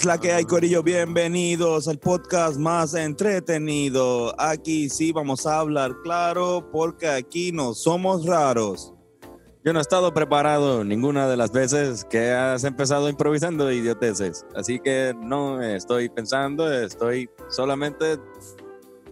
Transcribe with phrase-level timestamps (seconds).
[0.00, 0.82] es la que hay, Corillo?
[0.82, 4.34] Bienvenidos al podcast más entretenido.
[4.40, 8.94] Aquí sí vamos a hablar claro porque aquí no somos raros.
[9.62, 14.46] Yo no he estado preparado ninguna de las veces que has empezado improvisando idioteces.
[14.56, 18.16] Así que no estoy pensando, estoy solamente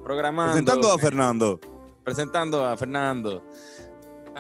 [0.03, 0.53] programando.
[0.53, 1.61] Presentando a Fernando.
[2.03, 3.45] Presentando a Fernando.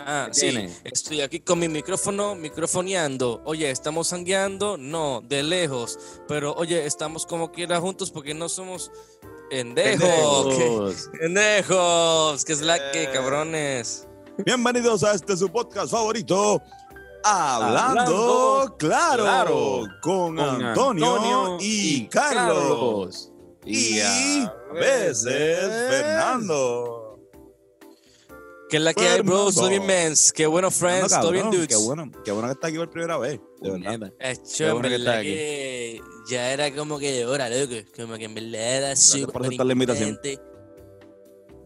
[0.06, 0.76] Ah, ¿Qué sí, tiene?
[0.84, 3.42] estoy aquí con mi micrófono, microfoneando.
[3.44, 4.76] Oye, ¿estamos sangueando?
[4.78, 5.98] No, de lejos.
[6.28, 8.90] Pero oye, estamos como quiera juntos porque no somos
[9.50, 10.46] pendejos.
[10.46, 11.08] Pendejos.
[11.12, 11.18] ¿Qué?
[11.18, 13.10] Pendejos, que es la que, Eh.
[13.12, 14.06] cabrones.
[14.44, 16.62] Bienvenidos a este su podcast favorito.
[17.24, 17.80] Hablando,
[18.62, 23.32] Hablando claro, claro, con, Con Antonio, y, Carlos.
[23.66, 26.97] Y, a veces Fernando.
[28.68, 29.54] Que es la que hay, bros.
[29.54, 30.32] Todo bien, mens.
[30.32, 31.02] Qué bueno, friends.
[31.12, 31.68] Fernando, Todo bien, dudes.
[31.68, 33.40] Qué bueno, qué bueno que está aquí por primera vez.
[33.60, 34.12] De verdad.
[34.20, 35.28] Hecho, Qué en bueno que verdad estás aquí.
[35.30, 37.74] que ya era como que hora, loco.
[37.96, 40.18] Como que en verdad era súper por aceptar la invitación.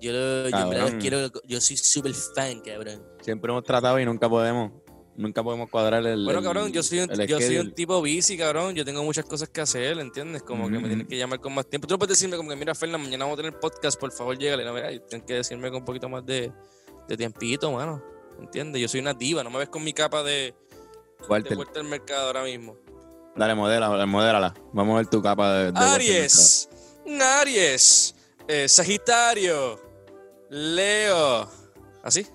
[0.01, 3.05] Yo, lo, yo en verdad quiero, yo soy súper fan, cabrón.
[3.21, 4.73] Siempre hemos tratado y nunca podemos.
[5.15, 6.25] Nunca podemos cuadrar el.
[6.25, 8.75] Bueno, el- cabrón, yo soy, un, yo soy un tipo busy, cabrón.
[8.75, 10.43] Yo tengo muchas cosas que hacer, ¿entiendes?
[10.43, 11.87] Como que me tienen que llamar con más tiempo.
[11.87, 14.39] Tú no puedes decirme como que, mira, Fernan, mañana vamos a tener podcast, por favor,
[14.39, 14.65] llégale.
[14.65, 16.51] No, mira, tienes que decirme con un poquito más de,
[17.09, 18.03] de tiempito, mano.
[18.41, 18.81] ¿Entiendes?
[18.81, 20.55] Yo soy una diva, no me ves con mi capa de,
[21.29, 22.77] de vuelta al mercado ahora mismo.
[23.37, 24.55] dale, modela, modélala.
[24.73, 25.73] Vamos a ver tu capa de.
[25.73, 26.69] de Aries,
[27.41, 28.15] Aries,
[28.49, 29.81] eh, Sagitario,
[30.51, 31.49] Leo.
[32.03, 32.27] ¿Así?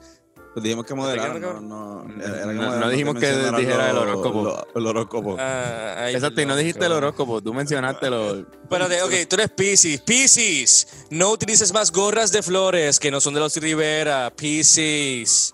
[0.57, 1.63] Pues dijimos que moderar, ¿Te quedas, no,
[2.03, 4.43] no, No, que no moderar, dijimos que dijera el horóscopo.
[4.43, 5.35] lo- El horóscopo.
[5.37, 8.39] Ah, Exacto, y no dijiste el horóscopo, tú mencionaste lo.
[8.39, 10.01] Espérate, ok, tú eres Pisces.
[10.01, 14.33] Pisces, no utilices más gorras de flores que no son de los Rivera.
[14.35, 15.53] Pisces.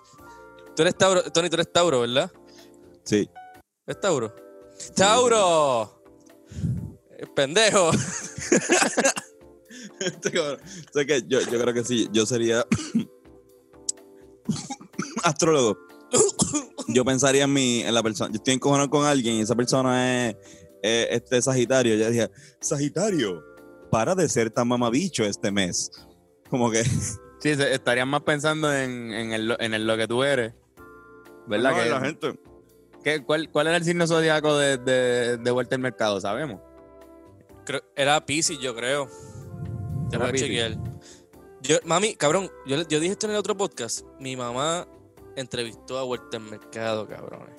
[0.74, 2.32] Tú eres Tauro, Tony, tú eres Tauro, ¿verdad?
[3.04, 3.30] Sí.
[3.86, 4.34] ¿Es Tauro?
[4.96, 6.02] ¡Tauro!
[7.20, 7.92] Eh, Pendejo.
[10.00, 10.40] Este.
[10.40, 10.58] O
[10.94, 12.66] sea que yo, yo creo que sí, yo sería
[15.24, 15.78] astrólogo.
[16.88, 18.30] Yo pensaría en mi, en la persona.
[18.32, 20.36] Yo estoy encojonado con alguien y esa persona es,
[20.82, 21.96] es este Sagitario.
[21.96, 22.30] Yo dije,
[22.60, 23.44] Sagitario,
[23.90, 25.92] para de ser tan mamabicho este mes.
[26.50, 26.84] Como que.
[27.40, 30.54] Sí, se- estarías más pensando en, en, el, en el- lo que tú eres.
[31.46, 31.72] ¿Verdad?
[31.72, 32.40] No, que, la gente.
[33.04, 36.22] que- cuál, ¿Cuál era el signo zodiaco de, de, de vuelta al mercado?
[36.22, 36.62] ¿Sabemos?
[37.66, 39.08] Creo- era Pisces, yo creo.
[40.10, 40.48] Te Era voy a Piscis.
[40.48, 40.78] chequear.
[41.64, 44.06] Yo, mami, cabrón, yo, yo dije esto en el otro podcast.
[44.22, 44.88] Mi mamá
[45.36, 47.56] entrevistó a Vuelta al Mercado, cabrones.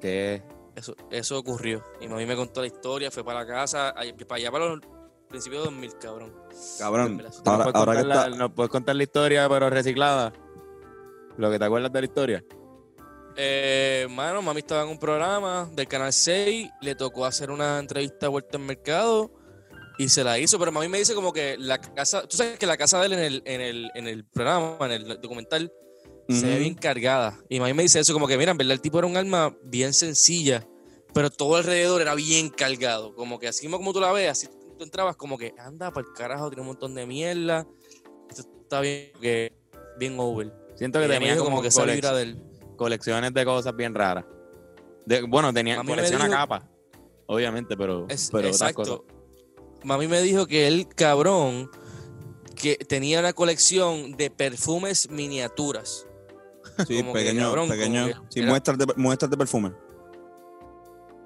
[0.00, 0.42] Que
[0.74, 1.84] Eso, eso ocurrió.
[2.00, 4.80] Y mami me contó la historia, fue para la casa, para allá para los
[5.28, 6.34] principios de 2000, cabrón.
[6.78, 7.18] Cabrón.
[7.18, 8.36] ¿Tú ¿Tú Ahora, nos, puedes ahora que contar la, está.
[8.36, 10.32] nos puedes contar la historia, pero reciclada.
[11.38, 12.44] Lo que te acuerdas de la historia.
[13.36, 18.26] Eh, mano, mami estaba en un programa del Canal 6, le tocó hacer una entrevista
[18.26, 19.30] a Vuelta al Mercado
[19.98, 22.66] y se la hizo, pero mami me dice como que la casa, tú sabes que
[22.66, 25.72] la casa de él en el, en el, en el programa, en el documental,
[26.28, 27.38] se ve bien cargada.
[27.48, 29.56] Y mami me dice eso como que, mira, en verdad el tipo era un alma
[29.64, 30.66] bien sencilla,
[31.12, 33.14] pero todo alrededor era bien cargado.
[33.14, 36.06] Como que así mismo como tú la ves, así tú entrabas como que, anda para
[36.06, 37.66] el carajo, tiene un montón de mierda.
[38.30, 39.52] Esto está bien, que,
[39.98, 40.52] bien over.
[40.74, 41.84] Siento que tenía como, como que esa
[42.14, 42.42] del...
[42.76, 44.24] colecciones de cosas bien raras.
[45.04, 46.64] De, bueno, tenía A mí me colecciona dijo- capas,
[47.26, 48.94] obviamente, pero, Es- pero otras cosas.
[48.94, 49.06] exacto.
[49.84, 51.68] Mami me dijo que el cabrón
[52.54, 56.06] que tenía una colección de perfumes miniaturas.
[56.86, 58.02] Sí, como que, pequeño, cabrón, pequeño.
[58.12, 59.72] como que sí, muestras de, muestras de perfume.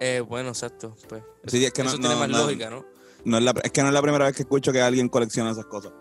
[0.01, 0.95] Eh, bueno, exacto.
[1.09, 2.85] Pues, Sí, es que no- eso tiene no- más no- lógica, ¿no?
[3.25, 5.51] No es, la, es que no es la primera vez que escucho que alguien colecciona
[5.51, 5.93] esas cosas.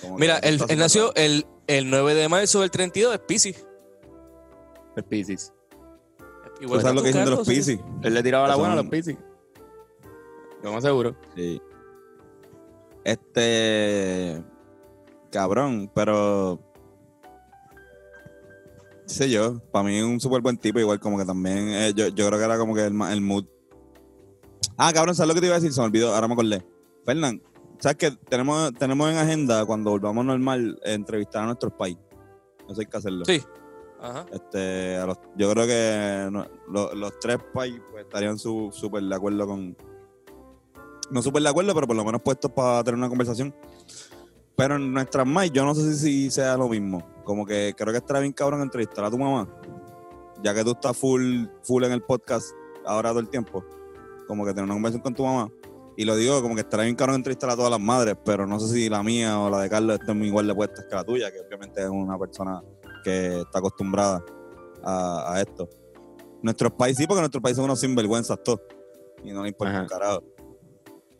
[0.00, 3.66] Como Mira, él, nació el, el 9 de marzo del 32, es Pisces.
[4.96, 5.52] El Piscis.
[6.60, 7.78] ¿Tú sabes lo que dicen de los Pisces?
[8.02, 9.16] Él le tiraba la buena a los Piscis.
[10.64, 11.14] Yo más seguro.
[11.36, 11.60] Sí.
[13.04, 14.42] Este.
[15.30, 16.58] Cabrón, pero.
[19.12, 21.92] Qué sé yo, para mí es un súper buen tipo, igual como que también, eh,
[21.94, 23.44] yo, yo creo que era como que el, el mood.
[24.78, 25.72] Ah, cabrón, ¿sabes lo que te iba a decir?
[25.72, 26.64] Se me olvidó, ahora me acordé.
[27.04, 27.42] Fernán,
[27.78, 32.02] ¿sabes que tenemos, tenemos en agenda cuando volvamos normal entrevistar a nuestros países?
[32.68, 33.24] Eso hay que hacerlo.
[33.26, 33.42] Sí.
[34.00, 34.24] Ajá.
[34.32, 39.02] Este, a los- yo creo que no- lo- los tres países pues, estarían su- súper
[39.02, 39.76] de acuerdo con.
[41.10, 43.54] No súper de acuerdo, pero por lo menos puestos para tener una conversación.
[44.56, 47.02] Pero en nuestras más, yo no sé si, sea lo mismo.
[47.24, 49.48] Como que creo que estará bien cabrón entrevistar a tu mamá.
[50.42, 52.50] Ya que tú estás full, full en el podcast
[52.84, 53.64] ahora todo el tiempo.
[54.26, 55.50] Como que tener una conversación con tu mamá.
[55.96, 58.58] Y lo digo como que estará bien cabrón entrevistar a todas las madres, pero no
[58.58, 61.04] sé si la mía o la de Carlos estén muy igual de puestas que la
[61.04, 62.62] tuya, que obviamente es una persona
[63.04, 64.24] que está acostumbrada
[64.82, 65.68] a, a esto.
[66.40, 68.60] Nuestros países, sí, porque nuestros países son unos sinvergüenzas todos.
[69.22, 70.24] y no le importa un carajo.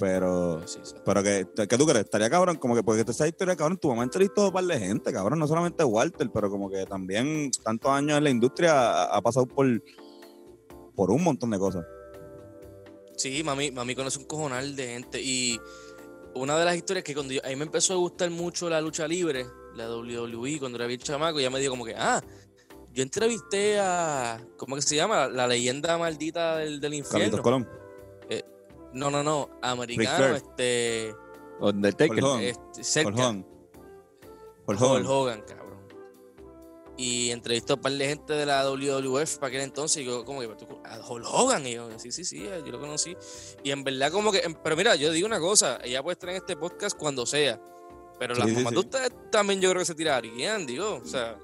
[0.03, 0.97] Pero, Sí, sí.
[1.05, 2.07] pero que, ¿qué tú crees?
[2.07, 4.77] Estaría cabrón, como que porque esa historia, cabrón, tu mamá entrevistó a un par de
[4.77, 9.23] gente, cabrón, no solamente Walter, pero como que también tantos años en la industria ha,
[9.23, 9.65] pasado por,
[10.97, 11.85] por un montón de cosas.
[13.17, 15.21] Sí, mami, mami conoce un cojonal de gente.
[15.23, 15.61] Y
[16.35, 18.81] una de las historias que cuando yo- a mí me empezó a gustar mucho la
[18.81, 19.47] lucha libre,
[19.77, 22.21] la WWE, cuando era bien chamaco, ya me dijo como que, ah,
[22.93, 25.29] yo entrevisté a, ¿cómo que se llama?
[25.29, 27.43] La leyenda maldita del, del Carlitos infierno.
[27.45, 27.69] Colón.
[28.93, 31.15] No, no, no, americano, este,
[31.61, 32.13] Undertaker.
[32.23, 32.43] Hulk Hogan.
[32.79, 33.47] este Hogan.
[34.67, 35.07] Hulk Hulk Hogan.
[35.07, 35.63] Hogan, cabrón.
[36.97, 40.03] Y entrevistó a un par de gente de la WWF para aquel entonces.
[40.03, 41.67] Y yo, como que, ¿tú- a Hulk Hogan.
[41.67, 43.17] Y yo, sí, sí, sí, yo lo conocí.
[43.63, 46.37] Y en verdad, como que, pero mira, yo digo una cosa: ella puede estar en
[46.37, 47.61] este podcast cuando sea.
[48.19, 48.75] Pero las Sí, mamás sí.
[48.75, 51.01] de ustedes también yo creo que se tirarían, digo.
[51.03, 51.37] O sea,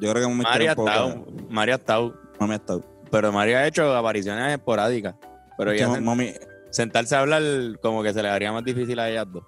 [0.00, 1.26] Yo creo que me María estado.
[1.50, 2.14] María ha estado.
[2.40, 2.82] Mami ha estado.
[3.10, 5.14] Pero María ha hecho apariciones esporádicas.
[5.56, 6.32] Pero sen- mami,
[6.70, 7.42] sentarse a hablar
[7.82, 9.44] como que se le haría más difícil a ellas dos.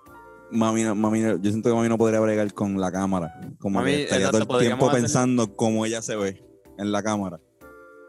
[0.53, 3.33] mami, no- mami, no- yo siento que mami no podría bregar con la cámara.
[3.61, 6.43] Como Mami, que estaría exacto, todo el tiempo hacer- pensando cómo ella se ve
[6.79, 7.41] en la cámara.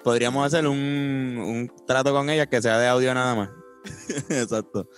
[0.03, 3.49] Podríamos hacer un, un trato con ellas que sea de audio nada más.
[4.29, 4.89] Exacto.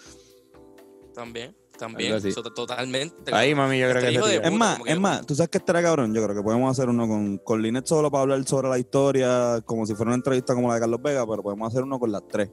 [1.13, 2.15] también, también.
[2.15, 3.33] Eso, totalmente.
[3.35, 4.33] Ahí, mami, yo creo Este que tira.
[4.35, 6.13] Es puta, más, es yo- más, tú sabes que estará cabrón.
[6.13, 9.59] Yo creo que podemos hacer uno con, con Linet solo para hablar sobre la historia,
[9.65, 12.11] como si fuera una entrevista como la de Carlos Vega, pero podemos hacer uno con
[12.11, 12.49] las tres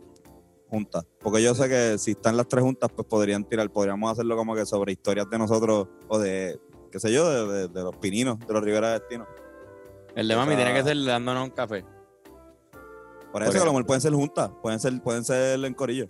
[0.70, 1.05] juntas.
[1.20, 4.55] Porque yo sé que si están las tres juntas, pues podrían tirar, podríamos hacerlo como
[4.55, 6.58] que sobre historias de nosotros o de,
[6.90, 9.26] qué sé yo, de, de- de los pininos, de los Rivera Destino.
[10.14, 11.84] El de mami tiene que ser dándonos un café.
[13.32, 16.06] Por eso que a lo mejor pueden ser juntas, pueden ser, pueden ser en corillo.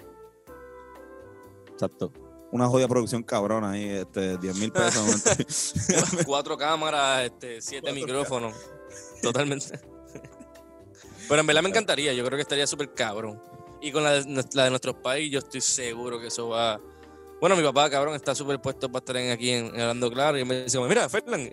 [1.72, 2.12] Exacto.
[2.52, 5.22] Una jodida producción cabrona ahí, este, 10 mil pesos.
[6.26, 8.54] Cuatro cámaras, este, siete micrófonos.
[9.22, 9.78] Totalmente.
[11.28, 13.40] Pero en verdad me encantaría, yo creo que estaría súper cabrón.
[13.80, 16.80] Y con la de, la de nuestros países, yo estoy seguro que eso va.
[17.40, 20.38] Bueno, mi papá, cabrón, está súper puesto para estar aquí en, en Hablando Claro.
[20.38, 21.48] Y me dice, mira, Fernán,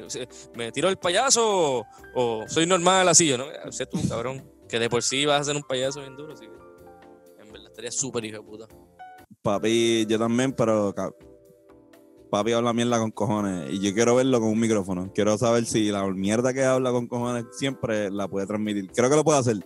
[0.55, 3.27] ¿me tiro el payaso o, soy normal así?
[3.27, 3.45] Yo, ¿no?
[3.45, 6.33] "Mira, Sé tú, cabrón, que de por sí vas a ser un payaso bien duro.
[6.33, 8.67] Así que en verdad estaría súper hijo de puta.
[9.41, 10.93] Papi, yo también, pero
[12.29, 15.11] papi habla mierda con cojones y yo quiero verlo con un micrófono.
[15.13, 18.91] Quiero saber si la mierda que habla con cojones siempre la puede transmitir.
[18.91, 19.57] Creo que lo puede hacer.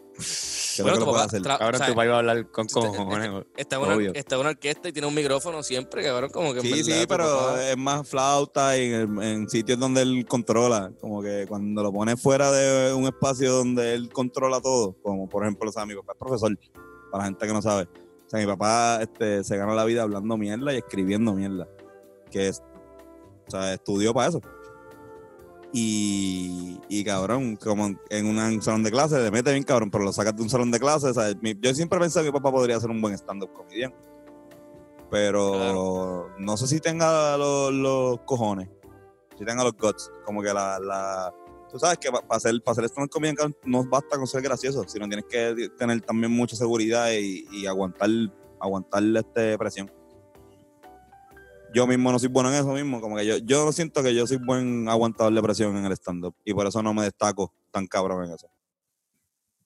[0.74, 1.52] Creo Bueno, que tu lo puede papá hacer.
[1.66, 3.30] Ahora tu país va a hablar con este- cojones.
[3.58, 4.12] Está en, una, Obvio.
[4.14, 7.06] está en una orquesta y tiene un micrófono siempre, cabrón, como que Sí, verdad sí,
[7.08, 10.92] pero papá- es más flauta y en, en sitios donde él controla.
[11.02, 15.44] Como que cuando lo pone fuera de un espacio donde él controla todo, como por
[15.44, 16.58] ejemplo, o sea, mi papá es profesor,
[17.12, 17.84] para la gente que no sabe.
[18.26, 21.68] O sea, mi papá este, se gana la vida hablando mierda y escribiendo mierda.
[22.32, 22.64] Que es,
[23.48, 24.42] o sea, estudió para eso.
[25.74, 30.12] Y, y cabrón, como en- un salón de clases, le mete bien cabrón, pero lo
[30.12, 30.80] sacas de un salón de
[31.14, 33.94] sea, mi- yo siempre pensé que mi papá podría ser un buen stand-up comedian.
[35.10, 36.30] Pero Claro.
[36.40, 38.70] no sé si tenga los, los cojones,
[39.38, 40.12] si tenga los guts.
[40.26, 40.80] Como que la.
[40.80, 41.34] la
[41.70, 44.84] tú sabes que para hacer, para hacer stand-up comedian cabrón, no basta con ser gracioso,
[44.88, 48.10] sino tienes que tener también mucha seguridad y, y aguantar,
[48.60, 49.90] aguantar este, presión.
[51.74, 54.28] Yo mismo no soy bueno en eso mismo, como que yo, yo siento que yo
[54.28, 57.88] soy buen aguantador de presión en el stand-up y por eso no me destaco tan
[57.88, 58.50] cabrón en eso.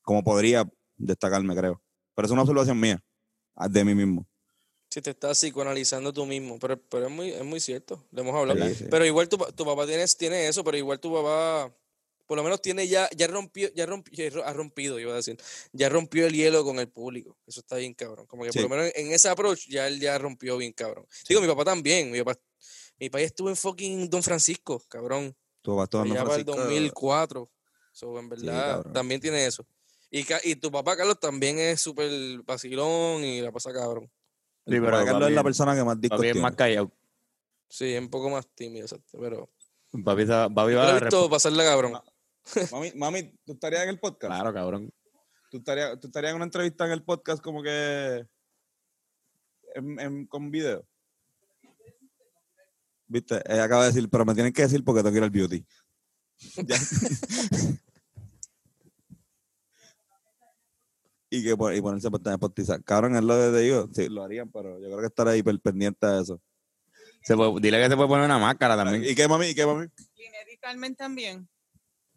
[0.01, 1.81] Como podría destacarme, creo.
[2.13, 3.03] Pero es una observación mía,
[3.55, 4.27] ah, de mí mismo.
[4.89, 8.35] Si te estás psicoanalizando tú mismo, pero, pero es, muy, es muy cierto, lo hemos
[8.35, 8.65] hablado.
[8.69, 8.85] Sí, sí.
[8.89, 11.73] Pero igual tu, tu papá tiene, tiene eso, pero igual tu papá,
[12.25, 15.37] por lo menos tiene ya, ya rompió, ya rompió, ha rompido, iba a decir,
[15.71, 17.37] ya rompió el hielo con el público.
[17.45, 18.25] Eso está bien cabrón.
[18.27, 18.59] Como que Sí.
[18.59, 21.05] por lo menos en ese approach ya él ya rompió bien cabrón.
[21.29, 22.39] Digo, mi papá también, mi papá,
[22.99, 25.35] mi papá estuvo en fucking Don Francisco, cabrón.
[25.61, 27.51] Tu papá estuvo en allá Don para el Francisco, 2004.
[27.91, 29.65] So, en verdad, también tiene eso.
[30.11, 32.09] Y, ca- y tu papá, Carlos, también es súper
[32.43, 34.05] vacilón y la pasa cabrón.
[34.67, 36.91] Sí, pero Carlos papi- es la persona que más discos Papi es más callado.
[37.69, 39.49] Sí, es un poco más tímido, exacto, pero...
[40.03, 41.99] Papi, papi va a visto pasarla cabrón.
[42.71, 44.31] Mami, mami, ¿tú estarías en el podcast?
[44.33, 44.91] Claro, cabrón.
[45.49, 48.25] ¿Tú estarías, ¿Tú estarías en una entrevista en el podcast como que
[49.73, 50.85] en- en- con video?
[53.07, 55.29] Viste, ella acaba de decir, pero me tienen que decir porque tengo que ir al
[55.29, 55.65] beauty.
[56.67, 56.75] Ya.
[61.29, 62.83] y que y ponerse a postizar.
[62.83, 63.89] Cabrón, es lo que te digo.
[63.93, 66.41] Sí, lo harían, pero yo creo que estaré hiper pendiente de eso.
[67.23, 69.03] Se puede- dile que se puede poner una máscara también.
[69.03, 69.47] ¿Y qué, mami?
[69.47, 69.87] ¿Y qué, mami?
[70.61, 71.47] Carmen también.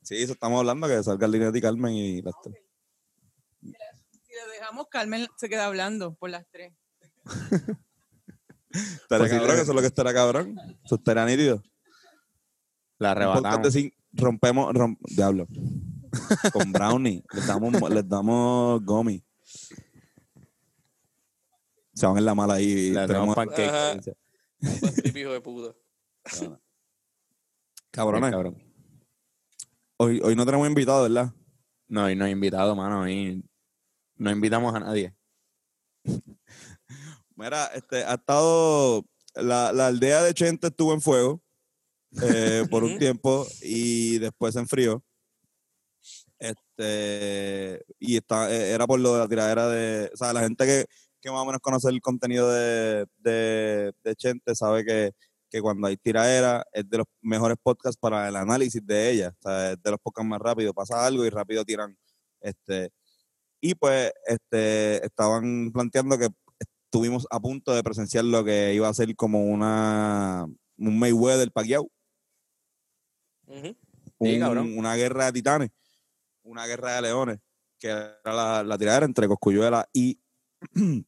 [0.08, 2.56] Sí, eso estamos hablando, que salga el Linet y Carmen y las tres.
[3.60, 6.72] Si lo dejamos, Carmen se queda hablando por las tres.
[8.70, 10.56] Estaría Pues sí, cabrón, le- eso es lo que estará cabrón.
[10.82, 11.62] Eso estaría nítido.
[12.98, 13.74] La de arrebatamos.
[13.74, 15.46] cin- rompemos, rom- diablo.
[16.54, 17.22] Con brownie.
[17.34, 19.22] Les damos, les damos gomi.
[21.92, 22.92] se van en la mala ahí.
[22.92, 24.16] Le tenemos- pancake.
[25.14, 25.74] Hijo de puta.
[27.90, 28.67] Cabrones, Cabrón.
[29.98, 31.32] Hoy, hoy no tenemos invitado, ¿verdad?
[31.88, 33.08] No, y no he invitado, mano.
[33.08, 33.44] Y
[34.16, 35.14] no invitamos a nadie.
[37.36, 39.04] Mira, este, ha estado.
[39.34, 41.40] La, la aldea de Chente estuvo en fuego
[42.22, 45.04] eh, por un tiempo y después se enfrió.
[46.38, 50.10] Este, y está, eh, era por lo de la tiradera de.
[50.12, 50.86] O sea, la gente que,
[51.20, 55.12] que más o menos conoce el contenido de, de, de Chente sabe que,
[55.50, 59.34] que cuando hay tiradera es de los mejores podcasts para el análisis de ella.
[59.38, 60.74] O sea, es de los podcasts más rápidos.
[60.74, 61.96] Pasa algo y rápido tiran.
[62.40, 62.90] Este,
[63.60, 66.28] y pues este, estaban planteando que
[66.58, 70.46] estuvimos a punto de presenciar lo que iba a ser como una
[70.78, 71.90] un Mayweather Pacquiao,
[73.46, 73.66] Ujú.
[74.20, 74.78] Sí, un- cabrón.
[74.78, 75.70] una guerra de titanes,
[76.42, 77.38] una guerra de leones,
[77.78, 80.20] que era la, la tiradera entre Coscuyuela y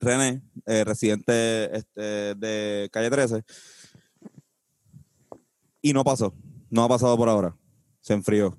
[0.00, 3.44] René, eh, residente este, de Calle 13.
[5.82, 6.34] Y no pasó,
[6.70, 7.56] no ha pasado por ahora,
[8.00, 8.58] se enfrió.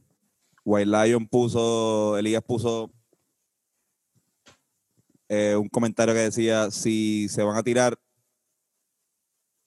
[0.63, 2.91] White Lion puso, Elías puso
[5.29, 7.99] eh, un comentario que decía, si se van a tirar,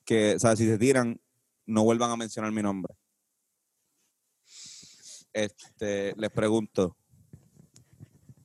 [0.05, 1.21] que, o sea, si se tiran,
[1.67, 2.95] no vuelvan a mencionar mi nombre.
[5.33, 6.97] Este, les pregunto,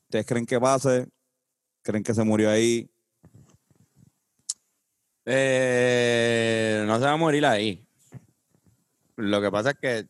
[0.04, 1.08] ¿ustedes creen que pase?
[1.82, 2.90] ¿Creen que se murió ahí?
[5.26, 7.86] Eh, no se va a morir ahí.
[9.16, 10.08] Lo que pasa es que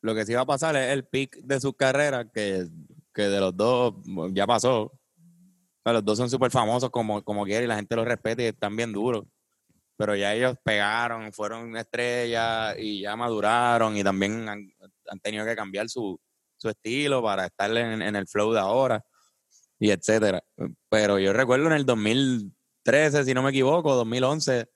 [0.00, 2.66] lo que sí va a pasar es el pick de su carrera, que,
[3.14, 3.94] que de los dos
[4.32, 4.92] ya pasó.
[5.84, 8.76] Los dos son súper famosos como, como quiera y la gente los respeta y están
[8.76, 9.24] bien duros.
[9.96, 14.70] Pero ya ellos pegaron, fueron estrellas y ya maduraron y también han,
[15.22, 16.20] tenido que cambiar su,
[16.56, 19.04] su estilo para estar en, el flow de ahora
[19.78, 20.44] y etcétera.
[20.88, 21.86] Pero yo recuerdo en el
[22.84, 24.66] 2013, si no me equivoco, 2011,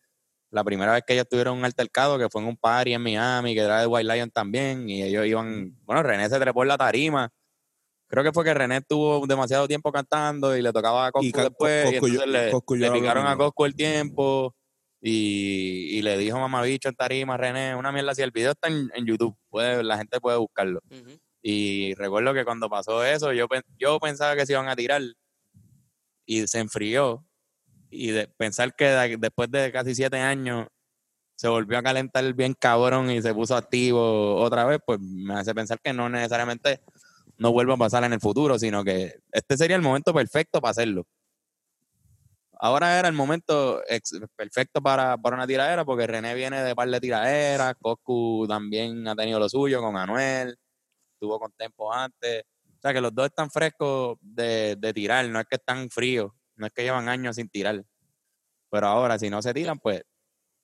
[0.50, 3.54] la primera vez que ellos tuvieron un altercado, que fue en un party en Miami,
[3.54, 6.78] que era de White Lion también, y ellos iban, bueno, René se trepó en la
[6.78, 7.30] tarima.
[8.06, 11.92] Creo que fue que René estuvo demasiado tiempo cantando y le tocaba a Coscu después,
[11.92, 13.37] y entonces le, Coscu le lloraba picaron a.
[13.37, 14.54] Coscu el tiempo
[15.00, 18.21] y, y le dijo mamabicho en tarima René, una mierda así.
[18.21, 20.80] El video está en, en YouTube, puede, la gente puede buscarlo.
[21.42, 23.47] Y recuerdo que cuando pasó eso, yo,
[23.78, 25.02] yo pensaba que se iban a tirar
[26.25, 27.26] y se enfrió.
[27.92, 30.66] Y de, pensar que de- después de casi siete años
[31.37, 35.54] se volvió a calentar bien cabrón y se puso activo otra vez, pues me hace
[35.54, 36.80] pensar que no necesariamente
[37.38, 40.70] no vuelva a pasar en el futuro, sino que este sería el momento perfecto para
[40.72, 41.04] hacerlo.
[42.61, 43.82] Ahora era el momento
[44.37, 49.16] perfecto para, para una tiradera, porque René viene de par de tiraderas, Coscu también ha
[49.16, 50.56] tenido lo suyo con Anuel,
[51.18, 52.44] tuvo con Tempo antes.
[52.78, 56.32] O sea que los dos están frescos de, de tirar, no es que están fríos,
[56.56, 57.82] no es que llevan años sin tirar.
[58.71, 60.02] Pero ahora, si no se tiran, pues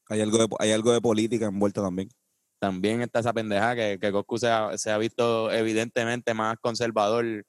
[0.09, 2.09] Hay algo de, hay algo de política envuelta también.
[2.59, 7.45] también está esa pendeja que, que Coscu se ha, se ha visto evidentemente más conservador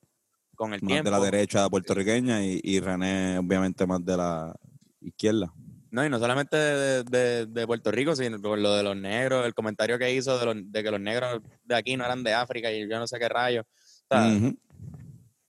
[0.55, 1.09] con el Más tiempo.
[1.09, 4.53] de la derecha puertorriqueña y, y René, obviamente, más de la
[5.01, 5.51] izquierda.
[5.91, 9.45] No, y no solamente de, de- de Puerto Rico, sino por lo de los negros,
[9.45, 12.87] el comentario que hizo de, que los negros de aquí no eran de África y
[12.87, 13.65] yo no sé qué rayos.
[13.65, 14.57] O sea, Ujú.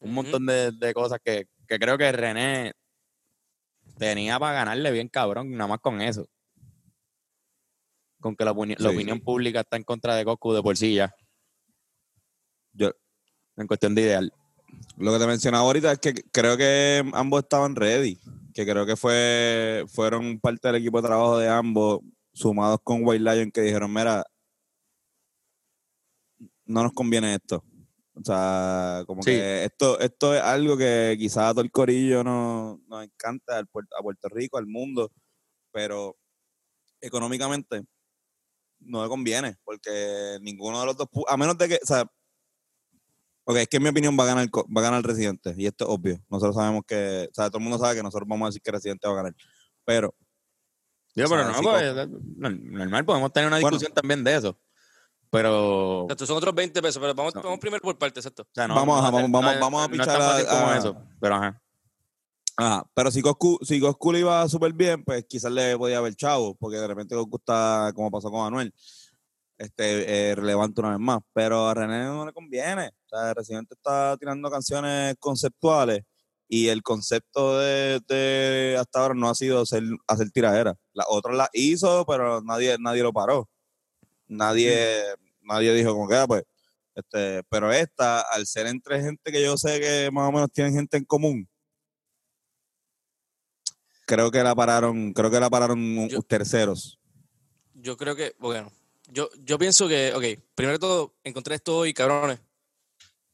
[0.01, 2.73] un montón de, de cosas que, que creo que René
[4.01, 6.27] tenía para ganarle bien cabrón, nada más con eso.
[8.21, 8.97] Con que la, opini- la Sí.
[8.97, 11.15] opinión pública está en contra de Coscu de por sí ya.
[12.73, 12.93] Yo-
[13.57, 14.33] En cuestión de ideal.
[14.97, 18.19] Lo que te mencionaba ahorita es que creo que ambos estaban ready.
[18.55, 22.01] Que creo que fue fueron parte del equipo de trabajo de ambos,
[22.33, 24.25] sumados con White Lion, que dijeron, mira,
[26.65, 27.63] no nos conviene esto.
[28.15, 29.31] O sea, como Sí.
[29.31, 33.65] que esto, esto es algo que quizás a todo el corillo no, nos encanta, al
[33.99, 35.11] a Puerto Rico, al mundo,
[35.73, 36.17] pero
[37.01, 37.85] económicamente
[38.81, 42.03] no le conviene, porque ninguno de los dos, a menos de que, o sea,
[43.45, 45.67] ok, es que en mi opinión va a ganar, va a ganar el Residente, y
[45.67, 46.19] esto es obvio.
[46.29, 48.73] Nosotros sabemos que, o sea, todo el mundo sabe que nosotros vamos a decir que
[48.73, 49.35] Residente va a ganar,
[49.85, 50.15] pero
[51.15, 53.77] Yo, sea, pero no, pues, no- normal, podemos tener una Bueno.
[53.77, 54.59] discusión también de eso.
[55.31, 57.43] Pero, o Exacto, son otros 20 pesos, pero vamos, No.
[57.43, 58.47] vamos primero por parte, exacto.
[58.53, 61.35] sea, no, Vamos, ajá, vamos, no es- vamos a pichar a- como a- eso, pero
[61.37, 61.63] ajá.
[62.57, 66.15] Ajá, pero si Coscu, si Coscu le iba súper bien, pues quizás le podía haber
[66.17, 68.75] chavo, porque de repente Coscu está, como pasó con Anuel,
[69.57, 71.21] este, eh, relevante una vez más.
[71.33, 72.89] Pero a René no le conviene.
[72.89, 76.03] O sea, Residente está tirando canciones conceptuales
[76.49, 80.75] y el concepto de, de hasta ahora no ha sido hacer, hacer tiradera.
[80.93, 83.49] Las otras las hizo, pero nadie, nadie lo paró.
[84.31, 85.03] Nadie,
[85.43, 86.45] nadie dijo como que, ah, pues,
[86.95, 90.73] este, pero esta, al ser entre gente que yo sé que más o menos tienen
[90.73, 91.49] gente en común,
[94.07, 96.99] creo que la pararon, creo que la pararon Yo- terceros.
[97.75, 98.71] Yo creo que, bueno,
[99.09, 102.39] yo, yo pienso que, ok, primero que todo, encontré esto hoy, cabrones.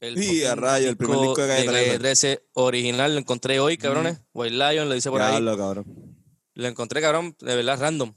[0.00, 1.98] El Sí, a rayo, el primer disco de Calle 13.
[1.98, 4.20] 13 original lo encontré hoy, cabrones.
[4.32, 5.44] White Lion lo dice por ahí.
[5.44, 6.16] Cabrón.
[6.54, 8.14] Lo encontré, cabrón, de verdad, random.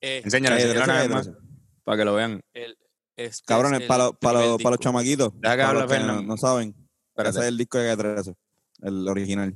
[0.00, 1.47] Eh, Enséñalo, Calle enséñalo 13, una vez Calle más, 13.
[1.88, 2.40] Para que lo vean.
[2.52, 2.76] el-
[3.16, 5.32] este Cabrones, es el para, los- para, para los chamaquitos.
[5.34, 6.74] Deja que para hable los que no, saben.
[7.10, 7.30] Espérate.
[7.30, 8.34] Ese es el disco de Calle 13.
[8.82, 9.54] El original.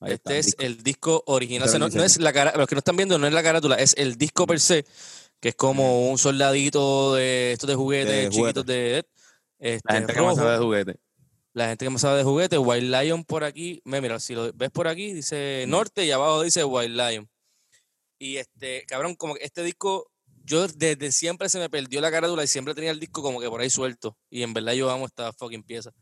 [0.00, 0.62] Ahí está, Este es disco.
[0.62, 1.68] el disco original.
[1.68, 3.76] O sea, no, es la cara, los que no están viendo, no es la carátula,
[3.76, 4.84] es el disco per se,
[5.40, 9.06] que es como un soldadito de estos de juguetes De chiquitos de
[9.58, 10.34] este, La gente que rojo.
[10.36, 10.96] sabe de juguete.
[11.52, 13.80] La gente que más sabe de juguetes, White Lion por aquí.
[13.84, 17.28] me- Mira, si lo ves por aquí, dice norte y abajo dice White Lion.
[18.18, 20.09] Y este, cabrón, como que este disco,
[20.44, 23.48] yo desde siempre se me perdió la carátula y siempre tenía el disco como que
[23.48, 24.16] por ahí suelto.
[24.30, 25.92] Y en verdad yo amo esta fucking pieza.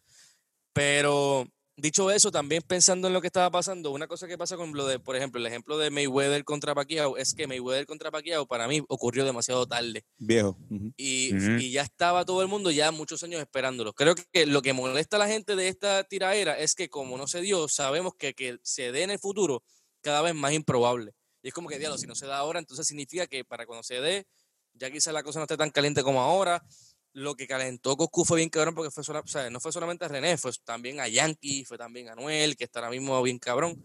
[0.72, 4.72] Pero dicho eso, también pensando en lo que estaba pasando, una cosa que pasa con
[4.72, 8.46] lo de, por ejemplo, el ejemplo de Mayweather contra Pacquiao es que Mayweather contra Pacquiao
[8.46, 10.58] para mí ocurrió demasiado tarde Viejo.
[10.96, 13.92] Y ya estaba todo el mundo ya muchos años esperándolo.
[13.92, 17.26] Creo que lo que molesta a la gente de esta tiraera es que como no
[17.26, 19.62] se dio, sabemos que que se dé en el futuro
[20.00, 21.12] cada vez más improbable.
[21.42, 23.82] Y es como que, diablo, si no se da ahora, entonces significa que para cuando
[23.82, 24.26] se dé,
[24.74, 26.64] ya quizás la cosa no esté tan caliente como ahora.
[27.12, 30.04] Lo que calentó Coscu fue bien cabrón porque fue sola- o sea, no fue solamente
[30.04, 33.38] a René, fue también a Yankee, fue también a Noel, que está ahora mismo bien
[33.38, 33.82] cabrón.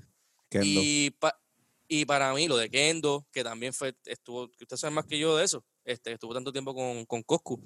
[0.49, 0.67] Kendo.
[0.67, 1.39] Y, pa-
[1.87, 5.17] y para mí, lo de Kendo, que también fue, estuvo, que usted sabe más que
[5.17, 7.61] yo de eso, este, estuvo tanto tiempo con, con Coscu.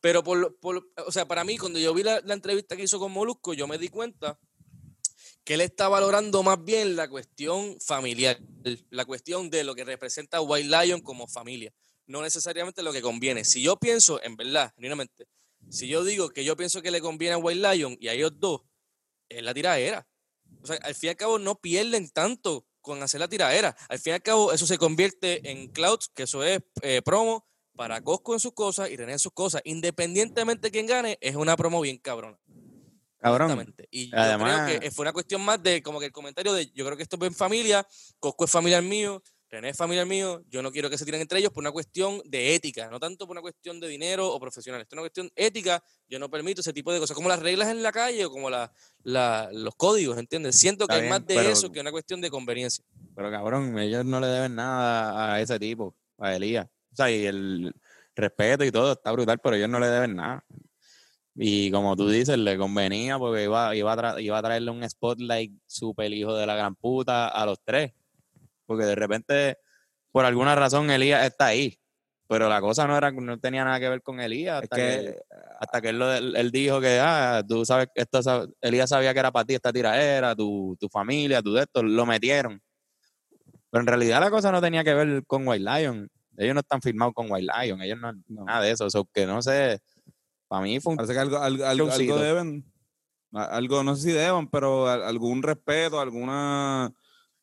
[0.00, 2.98] Pero por, por o sea, para mí, cuando yo vi la, la entrevista que hizo
[2.98, 4.38] con Molusco, yo me di cuenta
[5.44, 8.40] que él está valorando más bien la cuestión familiar,
[8.90, 11.72] la cuestión de lo que representa White Lion como familia,
[12.06, 13.44] no necesariamente lo que conviene.
[13.44, 15.26] Si yo pienso, en verdad, genuinamente,
[15.70, 18.32] si yo digo que yo pienso que le conviene a White Lion y a ellos
[18.36, 18.62] dos,
[19.28, 20.06] es la tiradera.
[20.62, 23.76] O sea, al fin y al cabo no pierden tanto con hacer la tiradera.
[23.88, 27.46] Al fin y al cabo eso se convierte en clouds, que eso es eh, promo
[27.76, 29.62] para Cosco en sus cosas y René en sus cosas.
[29.64, 32.38] Independientemente de quién gane, es una promo bien cabrona.
[33.30, 33.74] Cabrón.
[33.90, 36.66] Y yo Además- creo que fue una cuestión más de como que el comentario de
[36.72, 37.86] yo creo que esto es en familia,
[38.20, 41.38] Cosco es familiar mío, René es familiar mío, yo no quiero que se tiren entre
[41.38, 44.80] ellos por una cuestión de ética, no tanto por una cuestión de dinero o profesional.
[44.82, 47.68] Esto es una cuestión ética, yo no permito ese tipo de cosas, como las reglas
[47.68, 48.72] en la calle o como la,
[49.04, 50.56] la- los códigos, ¿entiendes?
[50.58, 52.84] Siento que Está hay bien, más de pero- eso que una cuestión de conveniencia.
[53.14, 56.66] Pero cabrón, ellos no le deben nada a ese tipo, a Elías.
[56.92, 57.72] O sea, y el
[58.16, 60.44] respeto y todo está brutal, pero ellos no le deben nada.
[61.36, 64.88] Y como tú dices, le convenía porque iba, iba, a, tra- iba a traerle un
[64.88, 67.92] spotlight super hijo de la gran puta a los tres.
[68.66, 69.58] Porque de repente,
[70.12, 71.76] por alguna razón, Elías está ahí.
[72.26, 74.58] Pero la cosa no era no tenía nada que ver con Elías.
[74.58, 75.18] Es Hasta que que,
[75.60, 79.30] hasta que él, lo- él- dijo que, ah, tú sabes, esto, Elías sabía que era
[79.32, 82.62] para ti esta tiradera, tu, tu familia, tu de esto, lo metieron.
[83.70, 86.08] Pero en realidad la cosa no tenía que ver con White Lion.
[86.36, 88.44] Ellos no están firmados con White Lion, ellos no, No.
[88.44, 88.88] nada de eso.
[88.88, 89.80] So, que no sé,
[90.48, 92.64] para mí fue un Parece que algo, algo, algo, algo deben.
[93.32, 96.92] Algo, no sé si deben, pero algún respeto, alguna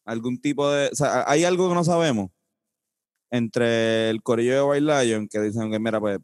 [0.05, 0.89] algún tipo de.
[0.91, 2.29] O sea, hay algo que no sabemos
[3.31, 6.19] entre el corillo de White Lion que dicen que, mira, pues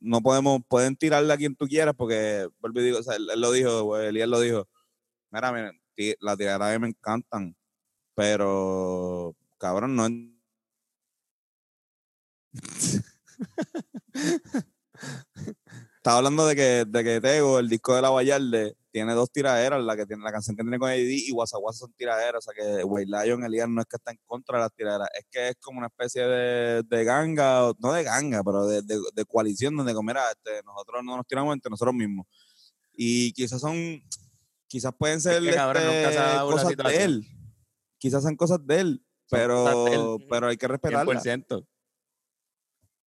[0.00, 3.28] no podemos, pueden tirarle a quien tú quieras porque, vuelvo y digo, o sea, él,
[3.32, 4.68] él lo dijo, pues, Elías lo dijo.
[5.30, 5.72] Mira, mira,
[6.20, 7.56] la tirada a mí me encantan,
[8.14, 10.08] pero cabrón, no.
[16.08, 19.84] Estaba hablando de que, de que Tego, el disco de la Vallarde, tiene dos tiraderas,
[19.84, 22.54] la que tiene la canción que tiene con Eddie y Wasa son tiraderas, o sea
[22.54, 25.48] que White Lion, Elías no es que está en contra de las tiraderas, es que
[25.48, 29.76] es como una especie de, de ganga, no de ganga, pero de, de, de coalición
[29.76, 32.26] donde como, mira, este, nosotros no nos tiramos entre nosotros mismos.
[32.94, 33.76] Y quizás son,
[34.66, 37.26] quizás pueden ser que, cabrón, este, cosas de él,
[37.98, 40.00] quizás son cosas de él, Son cosas de él.
[40.00, 41.20] pero, pero hay que respetarla.
[41.20, 41.66] 100%.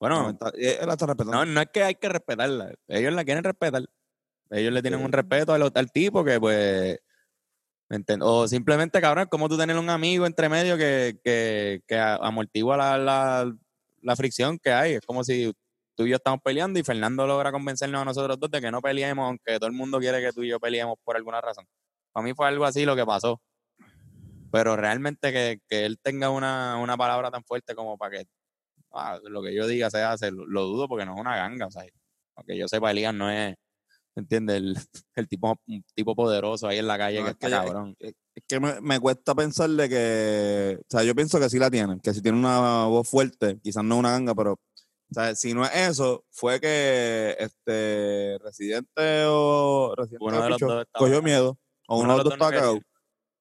[0.01, 1.31] Bueno, No, está- él la está respetando.
[1.31, 2.73] No, no es que hay que respetarla.
[2.87, 3.83] Ellos la quieren respetar.
[4.49, 6.99] Ellos le tienen un respeto al, al tipo que, pues.
[8.21, 12.97] O simplemente, cabrón, como tú tener un amigo entre medio que, que, que amortigua la,
[12.97, 13.53] la,
[14.01, 14.93] la fricción que hay.
[14.93, 15.53] Es como si
[15.95, 18.81] tú y yo estamos peleando y Fernando logra convencernos a nosotros dos de que no
[18.81, 21.65] peleemos, aunque todo el mundo quiere que tú y yo peleemos por alguna razón.
[22.11, 23.39] Para mí fue algo así lo que pasó.
[24.51, 28.25] Pero realmente que, que él tenga una, una palabra tan fuerte como para que
[28.93, 31.67] ah, lo que yo diga se hace, lo, lo dudo porque no es una ganga,
[31.67, 31.83] o sea,
[32.35, 33.55] aunque yo sepa, Elías no es,
[34.15, 34.55] ¿entiendes?
[34.57, 34.75] El,
[35.15, 37.95] el tipo, un tipo poderoso ahí en la calle No, que es está que- cabrón.
[38.33, 41.99] Es que me, me cuesta pensarle que, o sea, yo pienso que sí la tienen,
[41.99, 45.65] que si tiene una voz fuerte, quizás no una ganga, pero, o sea, si no
[45.65, 51.99] es eso, fue que este Residente o Residente Uno de los dos cogió miedo, o
[51.99, 52.79] uno, de los dos estaba cagado.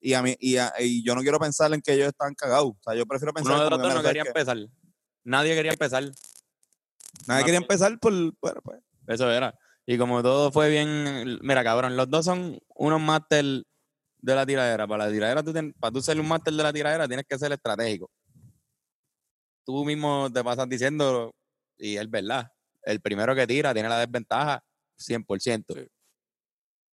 [0.01, 2.71] Y, a mí, y, a- y yo no quiero pensar en que ellos están cagados.
[2.71, 4.57] O sea, yo prefiero pensar Uno de los que, dos no quería empezar.
[5.25, 6.05] Nadie quería empezar.
[7.27, 8.13] Nadie quería empezar por.
[8.41, 8.81] Bueno, pues.
[9.07, 9.55] Eso era.
[9.87, 11.39] Y como todo fue bien.
[11.43, 13.45] Mira, cabrón, los dos son unos máster
[14.19, 14.87] de la tiradera.
[14.87, 17.39] Para la tiradera, tú ten- para tú ser un máster de la tiradera, tienes que
[17.39, 18.11] ser estratégico.
[19.65, 21.35] Tú mismo te pasas diciendo,
[21.79, 22.51] y es verdad,
[22.83, 24.63] el primero que tira tiene la desventaja
[24.99, 25.75] 100%.
[25.75, 25.87] Sí.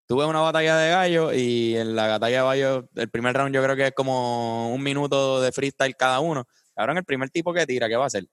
[0.07, 3.53] Tú ves una batalla de gallos y en la batalla de gallos, el primer round
[3.53, 6.45] yo creo que es como un minuto de freestyle cada uno.
[6.77, 8.27] Cabrón, el primer tipo que tira, ¿qué va a hacer?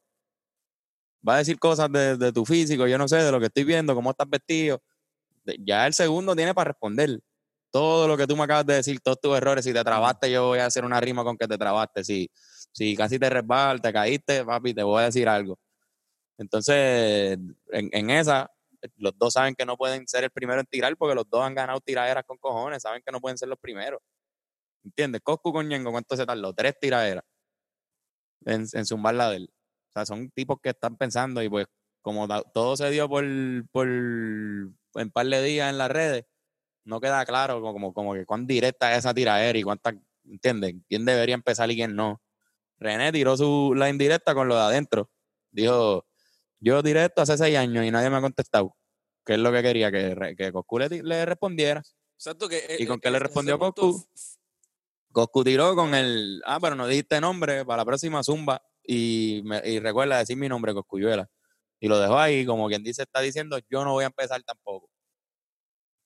[1.26, 3.94] Va a decir cosas de, tu físico, yo no sé, de lo que estoy viendo,
[3.94, 4.82] cómo estás vestido.
[5.60, 7.20] Ya el segundo tiene para responder.
[7.70, 10.48] Todo lo que tú me acabas de decir, todos tus errores, si te trabaste, yo
[10.48, 12.04] voy a hacer una rima con que te trabaste.
[12.04, 12.30] Si,
[12.72, 15.58] si casi te resbal, te caíste, papi, te voy a decir algo.
[16.36, 17.38] Entonces,
[17.72, 18.50] en, en esa,
[18.96, 21.54] los dos saben que no pueden ser el primero en tirar porque los dos han
[21.54, 24.00] ganado tiraderas con cojones, saben que no pueden ser los primeros.
[24.84, 25.22] ¿Entiendes?
[25.24, 26.52] Coscu con Ñengo, ¿cuánto se tardó?
[26.52, 27.24] Tres tiraderas
[28.44, 29.50] en, en zumbar la de él.
[29.52, 31.66] O sea, son tipos que están pensando y pues
[32.02, 33.24] como da- todo se dio por,
[33.70, 36.24] por en par de días en las redes,
[36.84, 40.74] no queda claro como, como, como que cuán directa es esa tiradera y cuánta, ¿entiendes?
[40.88, 42.20] ¿Quién debería empezar y quién no?
[42.78, 45.10] René tiró su, la indirecta con lo de adentro.
[45.50, 46.04] Dijo,
[46.60, 48.76] yo directo hace seis años y nadie me ha contestado.
[49.24, 49.90] ¿Qué es lo que quería?
[49.90, 51.82] Que, que Coscu le, le respondiera.
[52.18, 54.04] Exacto, que, eh, ¿Y con eh, qué le respondió Coscu?
[55.14, 59.62] Coscu tiró con el, ah, pero no dijiste nombre para la próxima zumba y, me-
[59.66, 61.30] y recuerda decir mi nombre, Coscuyuela.
[61.80, 64.90] Y lo dejó ahí, como quien dice, está diciendo, yo no voy a empezar tampoco.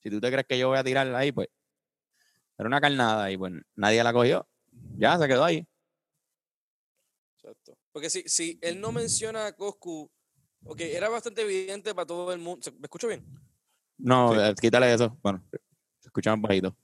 [0.02, 1.48] Si tú te crees que yo voy a tirarla ahí, pues,
[2.58, 4.46] era una carnada y pues nadie la cogió.
[4.98, 5.66] Ya, se quedó ahí.
[7.36, 7.78] Exacto.
[7.92, 10.10] Porque si, si él no menciona a Coscu,
[10.64, 12.62] ok, era bastante evidente para todo el mundo.
[12.62, 13.24] ¿Se- ¿Me escucho bien?
[13.96, 14.40] No, Sí.
[14.40, 15.16] eh, quítale eso.
[15.22, 16.76] Bueno, se escucha más bajito.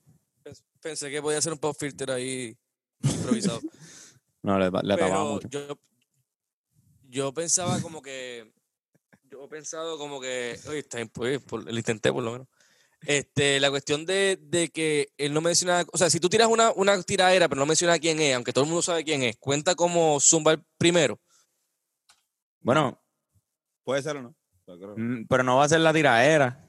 [0.45, 2.55] Pens- Pensé que podía ser un pop filter ahí
[3.01, 3.59] improvisado.
[4.43, 5.47] No, le, le Pero mucho.
[5.49, 5.79] yo,
[7.09, 8.53] yo pensaba como que.
[9.23, 10.59] Yo he pensado como que.
[10.67, 12.47] Oye, está pues, lo intenté por lo menos.
[13.01, 15.83] Este, la cuestión de, de que él no menciona.
[15.91, 18.65] O sea, si tú tiras una, una tiradera, pero no menciona quién es, aunque todo
[18.65, 21.19] el mundo sabe quién es, cuenta como Zumba el primero.
[22.59, 23.01] Bueno,
[23.83, 24.35] Puede ser o no.
[24.95, 26.63] Mm, pero no va a ser la tiraera.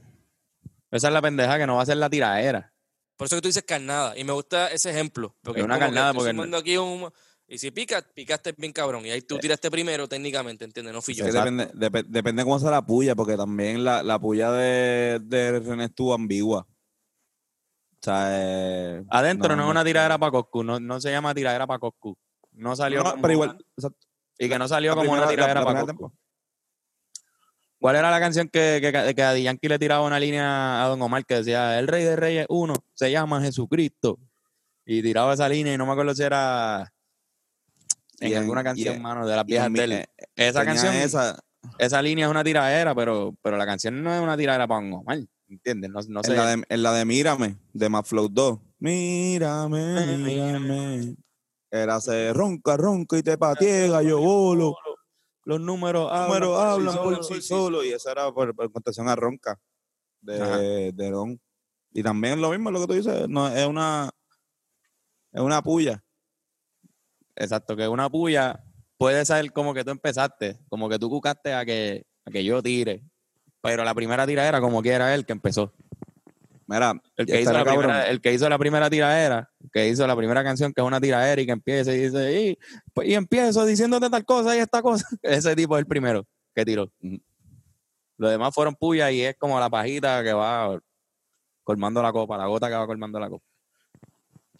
[0.91, 2.73] Esa es la pendeja que no va a ser la tiraera.
[3.17, 4.17] Por eso que tú dices carnada.
[4.19, 5.35] Y me gusta ese ejemplo.
[5.43, 7.11] Porque Es una carnada porque no- aquí un.
[7.49, 9.07] Y si picas, picaste bien cabrón.
[9.07, 9.23] Y ahí Eh.
[9.23, 10.93] tú tiraste primero técnicamente, ¿entiendes?
[10.93, 11.25] No fui yo.
[11.27, 15.85] depende, depe- depende cómo sea la puya, porque también la, la puya de, de René
[15.85, 16.67] estuvo ambigua.
[16.69, 21.35] O sea, eh, Adentro no, No, es una tiradera para Coscu, no, no se llama
[21.35, 22.17] tiradera para Coscu.
[22.53, 23.91] No salió no, como pero una- igual, o sea,
[24.39, 26.13] y que no salió como una primera- tiradera para Coscu.
[27.79, 31.01] ¿Cuál era la canción que, que, que a Yankee le tiraba una línea a Don
[31.03, 34.19] Omar que decía, el rey de reyes uno se llama Jesucristo?
[34.87, 36.93] Y tiraba esa línea y no me acuerdo si era
[38.21, 39.93] en alguna canción, en- mano, de las viejas él.
[39.93, 41.39] eh, Esa canción, esa,
[41.79, 44.93] esa, línea es una tiradera, pero, pero la canción no es una tiradera para Don
[44.95, 45.91] Omar, ¿entiendes?
[45.91, 46.31] No, no sé.
[46.31, 48.59] en, la de, en la de Mírame, de Maflow 2.
[48.79, 51.17] Mírame, mírame.
[51.71, 54.75] Era se ronca, ronca y te patiega, yo bolo.
[55.47, 58.71] Los números hablan, números por sí hablan por sí solo y eso era por, por
[58.73, 59.59] contestación a Ronca
[60.29, 60.59] Ajá.
[60.59, 61.41] de, de Don.
[61.93, 64.11] Y también lo mismo lo que tú dices, no, es una
[65.33, 66.03] es una puya.
[67.37, 68.65] Exacto, que una puya
[68.97, 72.63] puede ser como que tú empezaste, como que tú cucaste a que, a que yo
[72.63, 73.05] tire.
[73.61, 75.73] Pero la primera tiradera, como que era él que empezó.
[76.69, 80.07] Mira, El que, hizo la primera, el que hizo la primera tiradera, el que hizo
[80.07, 82.59] la primera canción, que es una tiradera y que empieza y dice, y,
[82.93, 85.07] pues, y empiezo diciéndote tal cosa y esta cosa.
[85.23, 86.91] Ese tipo es el primero que tiró.
[88.19, 90.81] Los demás fueron puyas y es como la pajita que va
[91.63, 93.45] colmando la copa, la gota que va colmando la copa.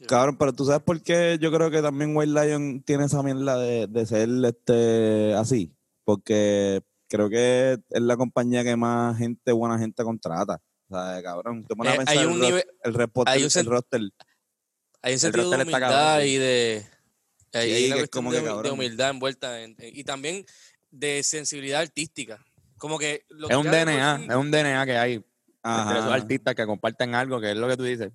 [0.07, 3.59] Cabrón, pero tú sabes por qué yo creo que también White Lion tiene esa mierda
[3.59, 5.75] de, de ser este así.
[6.05, 10.61] Porque creo que es la compañía que más gente, buena gente contrata.
[10.89, 13.45] O sea, cabrón, pones Eh, a pensar hay el, un ro- nivel- el, reporter- hay
[13.45, 14.01] un el roster.
[15.03, 16.87] Hay un sentido de humildad y de.
[17.53, 19.97] Hay, hay Sí, una que es cuestión como de, que de humildad envuelta en- en-
[19.97, 20.45] y también
[20.91, 22.45] de sensibilidad artística.
[22.79, 23.25] Como que.
[23.31, 25.15] lo Es un DNA, sí- es un DNA que hay
[25.65, 28.13] entre esos artistas que comparten algo, que es lo que tú dices.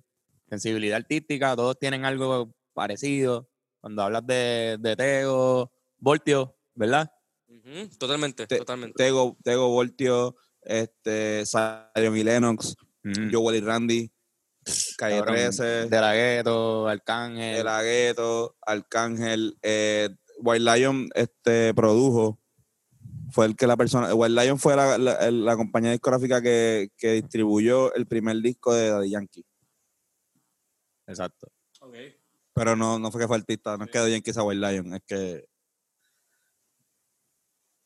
[0.48, 3.48] Sensibilidad artística, todos tienen algo parecido.
[3.80, 7.10] Cuando hablas de, de Tego, Voltio, ¿verdad?
[7.98, 8.94] Totalmente, Te- totalmente.
[8.96, 13.32] Tego, Tego Voltio, este, Zion y Lennox, Mm.
[13.32, 14.12] Joel y Randy,
[14.96, 17.56] Calle Cabrón, 13, De la Gueto, Arcángel.
[17.56, 22.38] El Agueto, Arcángel, eh, White Lion este, produjo,
[23.32, 27.12] fue el que la persona, White Lion fue la, la- la compañía discográfica que, que
[27.14, 29.44] distribuyó el primer disco de Daddy Yankee.
[31.08, 31.48] Exacto.
[32.54, 34.94] Pero no, no fue que fue artista, no es que de Yankee a White Lion,
[34.94, 35.44] es que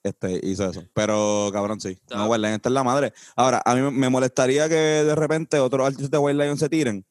[0.08, 0.82] este hizo eso.
[0.94, 1.98] Pero cabrón, sí.
[2.10, 3.12] No, Está- White Lion, esta es la madre.
[3.36, 7.04] Ahora, a mí me molestaría que de repente otros artistas de White Lion se tiren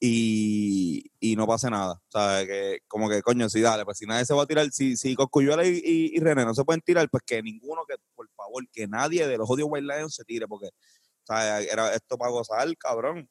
[0.00, 1.92] y, y no pase nada.
[1.94, 4.68] O sea, que como que coño, sí, dale, pues si nadie se va a tirar,
[4.72, 7.94] si, si Coscuyuela y, y, y René no se pueden tirar, pues que ninguno, que
[8.14, 11.94] por favor, que nadie de los odios White Lion se tire, porque o sea, era
[11.94, 13.28] esto para gozar, cabrón.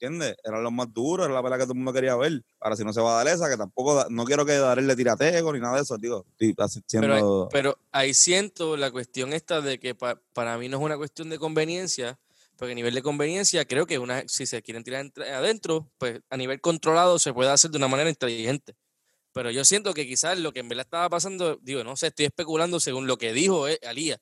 [0.00, 0.34] ¿Entiendes?
[0.42, 2.42] Eran los más duros, era la pelea que todo el mundo quería ver.
[2.58, 4.86] Ahora, si no se va a dar esa, que tampoco, da- no quiero que Darel
[4.86, 6.24] le tirateo ni nada de eso, digo.
[7.06, 7.14] Pero,
[7.50, 11.28] pero ahí siento la cuestión esta de que pa- para mí no es una cuestión
[11.28, 12.18] de conveniencia,
[12.56, 16.36] porque a nivel de conveniencia creo que una, si se quieren tirar adentro, pues a
[16.38, 18.74] nivel controlado se puede hacer de una manera inteligente.
[19.32, 22.24] Pero yo siento que quizás lo que en verdad estaba pasando, digo, no sé, estoy
[22.26, 24.18] especulando según lo que dijo eh, Alía,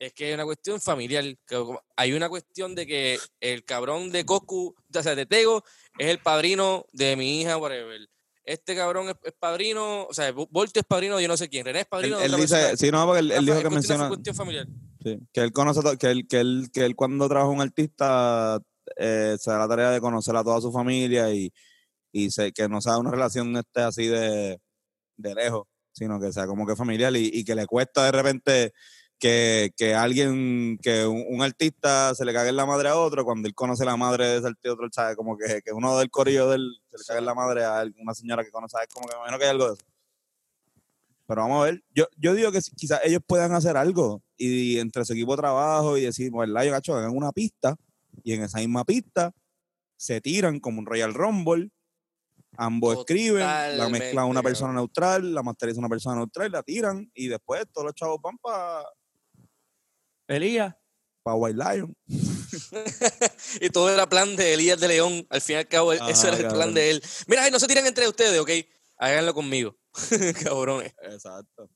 [0.00, 1.22] es que es una cuestión familiar.
[1.46, 1.64] que
[1.96, 5.62] hay una cuestión de que el cabrón de Coscu, o sea, de Tego,
[5.98, 8.08] es el padrino de mi hija, whatever.
[8.42, 11.64] Este cabrón es, es padrino, o sea, Voltio es padrino de yo no sé quién,
[11.66, 12.76] René es él, padrino de él dice, persona.
[12.78, 14.66] sí, no, porque él, él dijo que cuestión- menciona, es cuestión familiar.
[15.04, 18.58] sí, que él conoce, que él, que él, que él cuando trabaja un artista
[18.96, 21.52] eh, se da la tarea de conocer a toda su familia y,
[22.10, 24.58] y se, que no sea una relación este así de,
[25.18, 28.72] de lejos, sino que sea como que familiar y, y que le cuesta de repente
[29.20, 33.24] que, que alguien, que un, un artista se le cague en la madre a otro,
[33.24, 36.10] cuando él conoce la madre de ese artista, otro, sabe como que, que uno del
[36.10, 38.92] corillo de él se le cague en la madre a una señora que conoce, es
[38.92, 39.84] como que me imagino que hay algo de eso.
[41.26, 45.04] Pero vamos a ver, yo, yo digo que quizás ellos puedan hacer algo y, entre
[45.04, 47.76] su equipo de trabajo y decir, pues yo gacho, hagan una pista
[48.24, 49.32] y en esa misma pista
[49.96, 51.70] se tiran como un Royal Rumble,
[52.56, 57.28] ambos escriben, la mezcla una persona neutral, la masteriza una persona neutral, la tiran y
[57.28, 58.82] después todos los chavos van para
[60.36, 60.74] Elías.
[61.22, 61.94] pa White Lion.
[63.60, 65.26] y todo era plan de Elías de León.
[65.30, 66.74] Al fin y al cabo, Ajá, eso era el plan cabrón.
[66.74, 67.02] de él.
[67.26, 68.50] Mira, ay, no se tiren entre ustedes, ¿ok?
[68.98, 69.76] Háganlo conmigo.
[70.44, 70.94] Cabrones.
[71.02, 71.68] Exacto.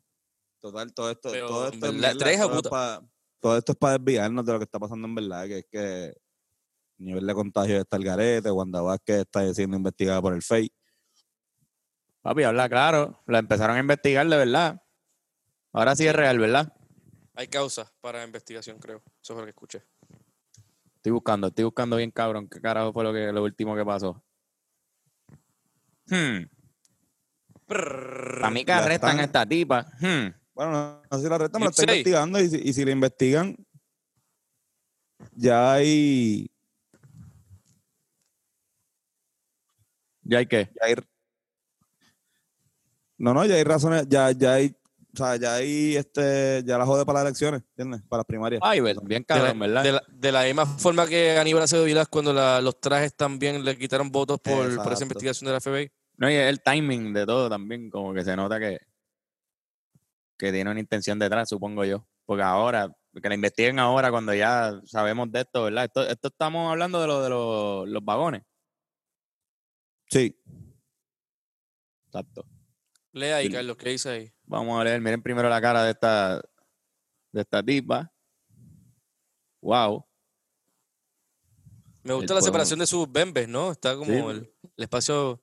[0.61, 2.71] Total, todo esto, Pero, todo esto, es verdad, todo es puta.
[2.71, 3.03] pa-
[3.41, 6.05] todo esto es para desviarnos de lo que está pasando en verdad, que es que
[6.07, 6.15] el
[7.05, 10.73] nivel de contagio está el garete, Wanda Vázquez está siendo investigada por el FEI.
[12.23, 13.23] Papi, habla claro.
[13.27, 14.81] La empezaron a investigar de verdad.
[15.75, 16.73] Ahora sí es real, ¿verdad?
[17.35, 19.03] Hay causas para investigación, creo.
[19.23, 19.83] Eso fue lo que escuché.
[20.97, 22.49] Estoy buscando, estoy buscando bien cabrón.
[22.49, 24.23] ¿Qué carajo fue lo, que, lo último que pasó?
[26.07, 26.45] Hmm.
[27.67, 29.21] Para mí que arrestan están.
[29.21, 29.87] a esta tipa.
[30.01, 30.33] Hmm.
[30.55, 31.99] Bueno, no, no sé si la arrestan, pero está Ipsey.
[31.99, 33.57] investigando y si, y si la investigan,
[35.33, 36.51] ya hay,
[40.23, 40.71] ¿Ya hay qué?
[40.81, 40.95] ya hay
[43.17, 44.77] no, no, ya hay razones, ya, ya hay,
[45.15, 48.03] o sea, ya hay este, ya la jode para las elecciones, ¿entiendes?
[48.09, 48.61] Para las primarias.
[48.65, 49.83] Ay, pues, bien De la, cabrón, ¿verdad?
[49.85, 53.65] de la- de la misma forma que Aníbal Acevedo Vilás, cuando la- los trajes también
[53.65, 55.91] le quitaron votos por, por esa investigación de la FBI.
[56.17, 58.79] No, y el timing de todo también, como que se nota que,
[60.39, 62.07] que tiene una intención detrás, supongo yo.
[62.27, 62.89] Porque ahora,
[63.23, 65.85] que la investiguen ahora cuando ya sabemos de esto, ¿verdad?
[65.85, 68.43] Esto, esto estamos hablando de lo de los, los vagones.
[70.11, 70.37] Sí.
[72.07, 72.45] Exacto.
[73.13, 73.53] Lea ahí, Sí.
[73.53, 74.33] Carlos, ¿qué dice ahí?
[74.47, 76.37] Vamos a leer, miren primero la cara de esta,
[77.33, 78.13] de esta tipa.
[79.63, 80.05] Wow.
[82.03, 83.73] Me gusta El la separación de sus bembes, ¿no?
[83.73, 84.19] Está como Sí.
[84.19, 85.41] el, el espacio.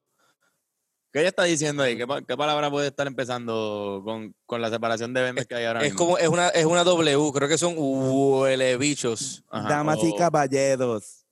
[1.12, 1.98] ¿Qué ella está diciendo ahí?
[1.98, 5.66] ¿Qué, pa- qué palabra puede estar empezando con, con la separación de vendes que hay
[5.66, 5.98] ahora Es mismo?
[6.06, 9.44] como, es una, es una W, creo que son huele bichos.
[9.50, 11.26] Ajá, Damas y o caballeros.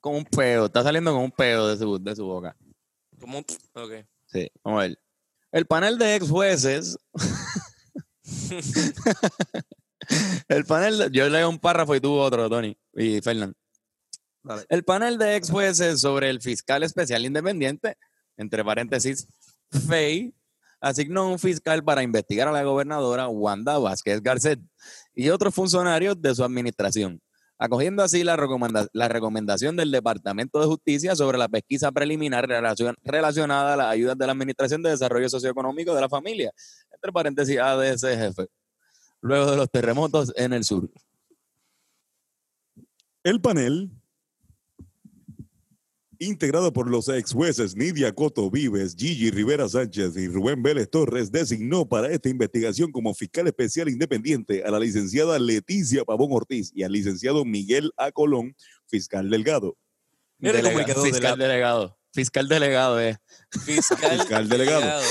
[0.00, 2.56] Con un peo, está saliendo con un peo de su, de su boca.
[3.20, 3.92] Como un- ok.
[4.32, 4.98] Sí, vamos a ver.
[5.52, 6.96] El panel de ex jueces.
[10.48, 13.54] el panel, de- yo leo un párrafo y tú otro, Tony y Fernán.
[14.68, 17.96] El panel de ex jueces sobre el fiscal especial independiente,
[18.36, 19.26] entre paréntesis,
[19.86, 20.34] FEI,
[20.80, 24.58] asignó un fiscal para investigar a la gobernadora Wanda Vázquez Garcet
[25.14, 27.20] y otros funcionarios de su administración,
[27.62, 32.96] acogiendo así la, recomenda- la recomendación del Departamento de Justicia sobre la pesquisa preliminar relacion-
[33.04, 36.50] relacionada a las ayudas de la Administración de Desarrollo Socioeconómico de la Familia,
[36.90, 38.46] entre paréntesis ADSGF,
[39.20, 40.90] luego de los terremotos en el sur.
[43.22, 43.90] El panel,
[46.20, 51.32] integrado por los ex jueces Nidia Coto Vives, Gigi Rivera Sánchez y Rubén Vélez Torres,
[51.32, 56.82] designó para esta investigación como fiscal especial independiente a la licenciada Leticia Pavón Ortiz y
[56.84, 58.12] al licenciado Miguel A.
[58.12, 58.54] Colón,
[58.86, 59.76] fiscal delgado.
[60.38, 61.96] Mira, Delega- comunicador de fiscal la- delegado.
[62.12, 63.16] Fiscal delegado, eh.
[63.64, 65.02] Fiscal, Fiscal delegado.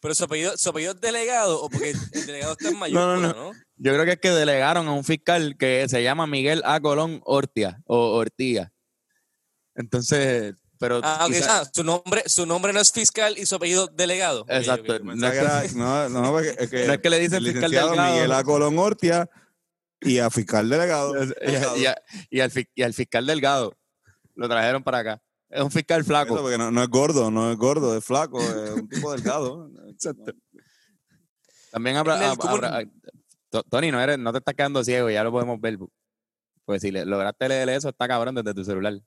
[0.00, 3.32] Pero su apellido, su apellido es delegado o porque el delegado está en mayúscula, no,
[3.32, 3.52] ¿no?
[3.76, 6.80] Yo creo que es que delegaron a un fiscal que se llama Miguel A.
[6.80, 8.72] Colón Ortia o Ortía.
[9.76, 13.86] Entonces, pero Ah, quizá- ah, su nombre, su nombre no es fiscal y su apellido
[13.88, 14.44] delegado.
[14.48, 14.98] Exacto.
[15.00, 17.70] No es que era- no, no, porque es que, No es que le dicen fiscal
[17.70, 17.90] delgado.
[18.12, 18.44] Miguel A.
[18.44, 19.28] Colón Ortia
[20.00, 21.14] y a fiscal delegado.
[21.42, 21.96] y, a- y a-
[22.30, 23.72] y al, fi- y al fiscal Delgado
[24.34, 25.22] lo trajeron para acá.
[25.48, 26.36] Es un fiscal Eso, flaco.
[26.42, 29.70] porque no, no es gordo, no es gordo, es flaco, es un tipo delgado.
[29.88, 30.32] Exacto.
[31.70, 32.84] También habrá, habrá-
[33.50, 35.78] To- Tony, no, eres, no te estás quedando ciego, ya lo podemos ver.
[36.64, 39.00] Pues si le, lograste leer eso, está cabrón desde tu celular.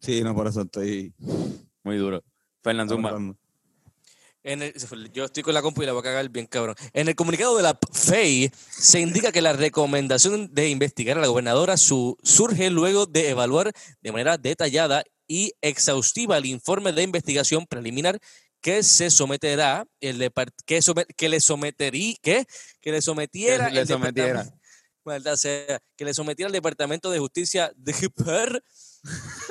[0.00, 1.12] Sí, no, por eso estoy
[1.82, 2.22] Muy duro.
[2.62, 3.34] Fernán Zumba.
[4.42, 4.74] En el-
[5.12, 6.74] yo estoy con la compu y la voy a cagar bien cabrón.
[6.92, 11.26] En el comunicado de la FEI se indica que la recomendación de investigar a la
[11.28, 17.66] gobernadora su- surge luego de evaluar de manera detallada y exhaustiva el informe de investigación
[17.66, 18.18] preliminar
[18.60, 20.80] que se someterá el depart- que,
[21.16, 22.44] que le someterí que,
[22.80, 24.44] que le sometiera le el sometiera.
[25.36, 28.62] sea, que le sometiera al Departamento de Justicia de GIPR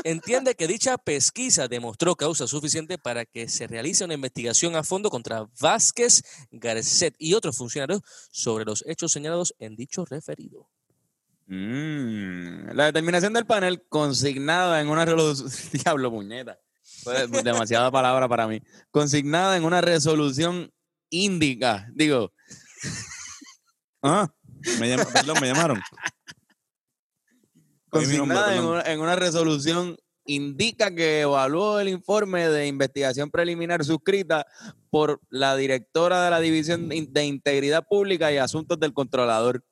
[0.03, 5.09] entiende que dicha pesquisa demostró causa suficiente para que se realice una investigación a fondo
[5.09, 10.67] contra Vázquez, Garcet y otros funcionarios sobre los hechos señalados en dicho referido.
[11.47, 15.49] Mm, La determinación del panel consignada en una resolución.
[15.83, 16.59] Diablo, puñeta.
[17.03, 18.61] Fue demasiada palabra para mí.
[18.91, 20.71] Consignada en una resolución
[21.09, 21.87] indica.
[21.93, 22.31] Digo,
[24.01, 24.33] Ah,
[24.79, 25.81] me, llam- perdón, me llamaron.
[27.93, 34.45] Consignada en una, en una resolución indica que evaluó el informe de investigación preliminar suscrita
[34.89, 39.63] por la directora de la División de In- de Integridad Pública y Asuntos del Controlador.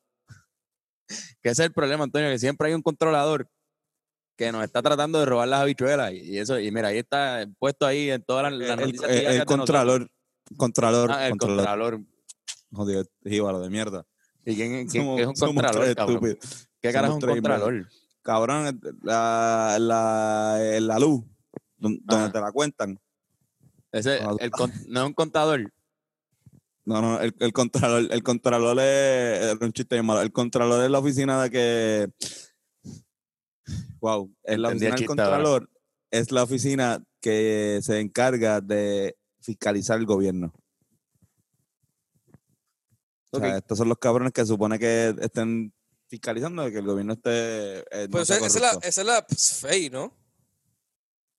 [1.41, 3.49] Que ese es el problema, Antonio, que siempre hay un controlador
[4.37, 6.13] que nos está tratando de robar las habichuelas.
[6.13, 9.41] Y eso, y mira, ahí está puesto ahí en todas las, El, noticias el- diarias
[9.41, 9.57] el de nosotros.
[9.57, 10.11] contralor,
[10.57, 11.99] contralor, Ah, el contralor.
[12.71, 13.05] contralor.
[13.25, 14.05] Jíbaro de mierda.
[14.45, 16.37] ¿Y quién, quién- Somos- qué es un contralor, cabrón?
[16.81, 18.00] ¿Qué carajo es un imbéciles.
[18.21, 21.23] Cabrón, la, la, eh, la luz,
[21.77, 22.31] don- donde Ajá.
[22.31, 22.99] te la cuentan.
[23.91, 24.51] Ese, el
[24.87, 25.73] no es un contador.
[26.85, 30.21] No, no, el, el contralor, el contralor es, un chiste malo.
[30.21, 32.09] El contralor es la oficina de que,
[33.99, 35.07] wow, es la oficina del ahora.
[35.07, 35.69] contralor,
[36.09, 40.53] es la oficina que se encarga de fiscalizar el gobierno.
[43.31, 45.73] O sea, estos son los cabrones que supone que estén
[46.11, 47.79] fiscalizando de que el gobierno esté.
[47.79, 48.87] eh, no Pues esa, esa es la, corrupto.
[48.89, 49.25] esa es la
[49.69, 50.13] FEI, ¿no?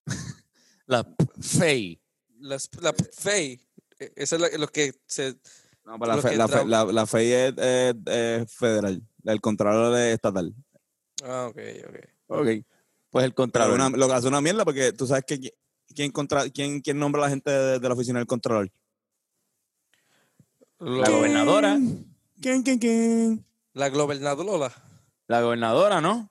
[0.87, 1.07] La
[1.41, 2.01] FEI.
[2.41, 3.61] La, la FEI.
[4.01, 5.37] E- Esa es la, lo que se...
[5.85, 9.41] No, pero la, fe, la, fe- tra- la- la FEI es, es- es federal, el
[9.41, 10.55] contralor es estatal.
[11.23, 11.59] Ah, ok,
[11.89, 11.97] ok.
[12.29, 12.49] Ok.
[13.11, 13.75] Pues el contralor.
[13.75, 15.55] una- lo que hace una mierda porque tú sabes que qui-
[15.95, 18.73] quién, contra, quién, quién nombra a la gente de, de la oficina del contralor.
[20.79, 21.79] La gobernadora.
[22.41, 23.47] ¿Quién, quién, quién?
[23.75, 24.73] La gobernadora.
[25.29, 26.31] La gobernadora, ¿no?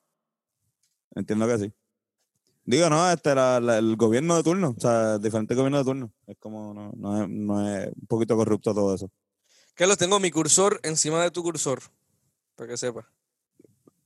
[1.16, 1.74] Entiendo que sí.
[2.64, 6.14] Digo, no, este era la- el gobierno de turno, o sea, diferentes gobiernos de turno.
[6.28, 9.10] Es como, no, no, es, no es un poquito corrupto todo eso.
[9.74, 11.82] Carlos, tengo mi cursor encima de tu cursor.
[12.56, 13.10] Para que sepa.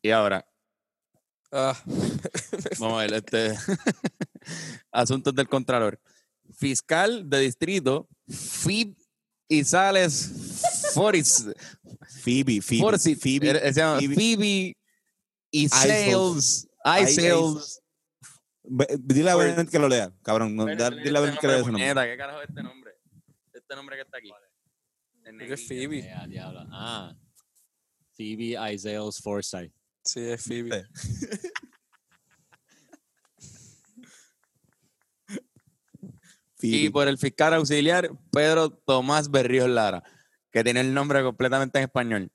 [0.01, 0.45] Y ahora,
[1.51, 1.77] Ah,
[2.79, 3.55] vamos a ver, este.
[4.91, 5.99] Asuntos del Contralor.
[6.53, 8.95] Fiscal de distrito, FIB
[9.47, 10.31] y Sales
[10.95, 11.45] Foris.
[12.23, 13.19] Phoebe, Phoebe, Forsyth.
[13.21, 14.15] Phoebe, llama Phoebe.
[14.15, 14.77] Phoebe
[15.51, 16.67] y Sales.
[16.83, 17.81] I Sales.
[18.99, 20.55] Dile a Bennett que lo lea, cabrón.
[20.55, 21.83] no, da- dile a Bennett que lea ese nombre.
[21.83, 22.91] Puñeta, ¿Qué carajo es este nombre?
[23.53, 24.31] Este nombre que está aquí.
[25.53, 25.67] Es.
[25.67, 26.11] Phoebe.
[26.27, 26.65] Diablo.
[26.71, 27.15] Ah.
[28.17, 29.71] Phoebe Isaiah Forsyth.
[30.03, 30.85] sí, es Phoebe.
[36.61, 36.91] Y Phoebe.
[36.91, 40.03] por el fiscal auxiliar, Pedro Tomás Berríos Lara,
[40.55, 42.31] que tiene el nombre completamente en español.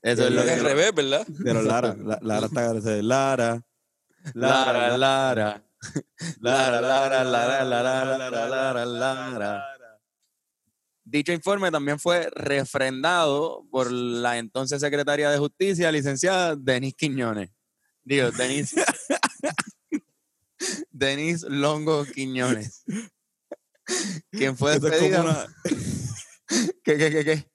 [0.00, 0.52] Eso es lo Es que...
[0.54, 1.26] al revés, ¿verdad?
[1.44, 3.62] Pero Lara, la- Lara está Lara.
[4.32, 5.62] Lara, Lara.
[6.40, 9.64] Lara, Lara, Lara, Lara, Lara, Lara, Lara.
[11.04, 17.50] Dicho informe también fue refrendado por la entonces secretaria de Justicia, licenciada Denise Quiñones.
[18.04, 18.82] Digo, Denise.
[20.90, 22.84] Denise Longo Quiñones.
[24.30, 25.46] Quien fue despedida.
[26.84, 27.50] ¿Qué, qué, qué, qué?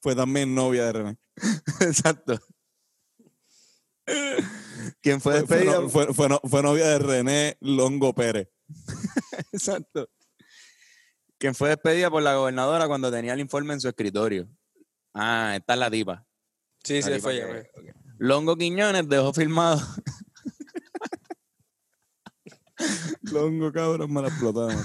[0.00, 1.18] fue también novia de René.
[1.80, 2.38] Exacto.
[5.02, 5.88] Quien fue despedida.
[5.88, 8.48] fue- fue fue novia de René Longo Pérez.
[9.52, 10.08] Exacto.
[11.38, 14.48] Quien fue despedida por la gobernadora cuando tenía el informe en su escritorio.
[15.14, 16.26] Ah, esta es la tipa.
[16.82, 17.68] Sí, sí, fue ella.
[18.18, 19.80] Longo Quiñones dejó firmado.
[23.22, 24.76] Longo, cabrón, me la explotaron.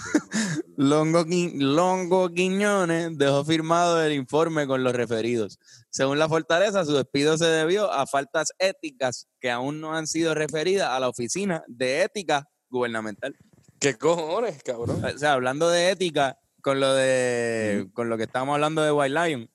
[0.78, 5.60] Longo, Longo Quiñones dejó firmado el informe con los referidos.
[5.90, 10.34] Según la fortaleza, su despido se debió a faltas éticas que aún no han sido
[10.34, 13.38] referidas a la Oficina de Ética Gubernamental.
[13.80, 15.04] ¿Qué cojones, cabrón?
[15.04, 19.14] O sea, hablando de ética, con lo de con lo que estábamos hablando de White
[19.14, 19.50] Lion,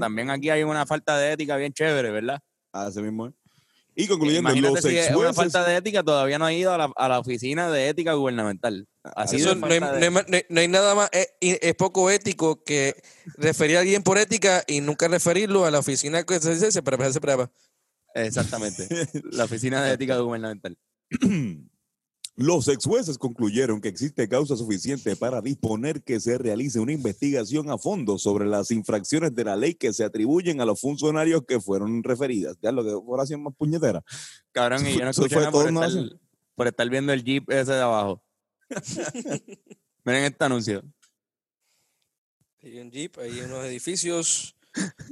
[0.00, 2.40] también aquí hay una falta de ética bien chévere, ¿verdad?
[2.72, 3.34] Así mismo es.
[4.00, 6.78] Y concluyendo, Imagínate los si es una falta de ética todavía no ha ido a
[6.78, 8.86] la, a la Oficina de Ética Gubernamental.
[9.02, 11.74] Así Eso de no, hay, de- no hay- no hay nada más, eh, y es,
[11.74, 12.94] poco ético que
[13.38, 16.80] referir a alguien por ética y nunca referirlo a la oficina que se dice, se
[16.80, 17.50] prepara, se prepara.
[18.14, 18.86] Exactamente.
[19.32, 20.78] la Oficina de Ética Gubernamental.
[22.40, 27.68] Los ex jueces concluyeron que existe causa suficiente para disponer que se realice una investigación
[27.68, 31.60] a fondo sobre las infracciones de la ley que se atribuyen a los funcionarios que
[31.60, 32.56] fueron referidas.
[32.62, 34.04] Ya lo que oración más puñetera.
[34.52, 35.90] Cabrón, y yo no escuché nada por estar,
[36.54, 38.22] por estar viendo el Jeep ese de abajo.
[40.04, 40.84] Miren este anuncio.
[42.62, 44.56] Hay un jeep, hay unos edificios,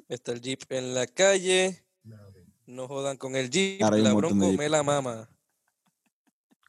[0.09, 1.85] está el jeep en la calle.
[2.67, 5.29] No jodan con el jeep, Ahora la bronco me la mama.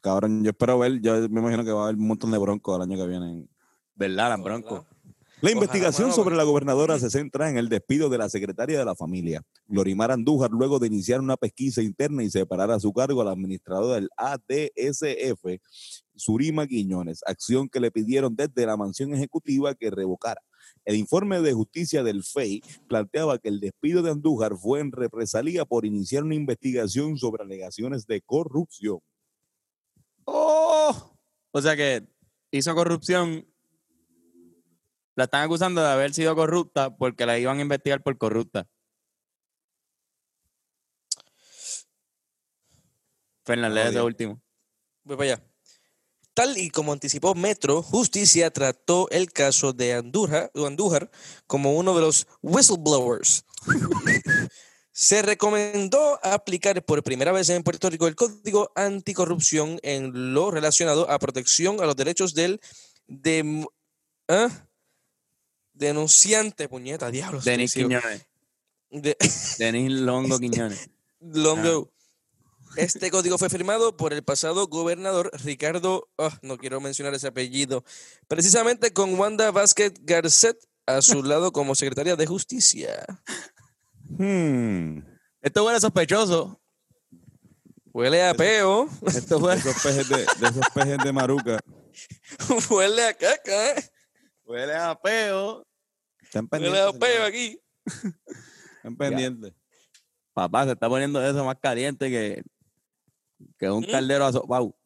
[0.02, 2.76] Cabrón, yo espero ver, yo me imagino que va a haber un montón de broncos
[2.76, 3.48] el año que viene.
[3.94, 4.30] ¿Verdad?
[4.30, 4.74] Las Bronco.
[4.74, 4.98] Ojalá.
[5.40, 8.96] La investigación sobre la gobernadora se centra en el despido de la secretaria de la
[8.96, 13.28] familia, Glorimar Andújar, luego de iniciar una pesquisa interna y separar a su cargo al
[13.28, 15.62] administrador del ADSF,
[16.16, 20.40] Surima Quiñones, acción que le pidieron desde la mansión ejecutiva que revocara.
[20.84, 25.64] El informe de justicia del FEI planteaba que el despido de Andújar fue en represalia
[25.64, 28.98] por iniciar una investigación sobre alegaciones de corrupción.
[30.30, 31.16] ¡Oh!
[31.52, 32.06] O sea que
[32.50, 33.46] hizo corrupción.
[35.16, 38.68] La están acusando de haber sido corrupta porque la iban a investigar por corrupta.
[43.44, 44.42] Fernández, lee ese último.
[45.04, 45.44] Voy para allá.
[46.34, 51.10] Tal y como anticipó Metro, Justicia trató el caso de Andújar, Andújar
[51.46, 53.44] como uno de los whistleblowers.
[55.00, 61.08] Se recomendó aplicar por primera vez en Puerto Rico el Código Anticorrupción en lo relacionado
[61.08, 62.60] a protección a los derechos del
[64.26, 64.48] ¿ah?
[65.72, 67.44] denunciante, puñeta, diablos.
[67.44, 68.26] Denis Quiñones.
[68.90, 69.16] de-
[69.58, 70.90] Denis Longo Quiñones.
[71.20, 71.92] Longo.
[72.74, 77.84] Este código fue firmado por el pasado gobernador Ricardo, ah, no quiero mencionar ese apellido,
[78.26, 83.06] precisamente con Wanda Vázquez Garcet a su lado como secretaria de Justicia.
[84.16, 85.00] Hmm.
[85.40, 86.60] Esto huele sospechoso.
[87.92, 91.58] Huele a peo, Esto De huele, esos pejes de, de esos pejes de maruca.
[92.70, 93.90] huele a caca, ¿eh?
[94.44, 95.66] huele a peo.
[96.20, 97.00] Están huele a pendientes.
[97.00, 97.60] peo aquí.
[98.76, 99.52] Están pendientes.
[100.32, 102.42] Papá, se está poniendo eso más caliente que,
[103.58, 103.90] que un ¿Mm?
[103.90, 104.76] caldero asopado.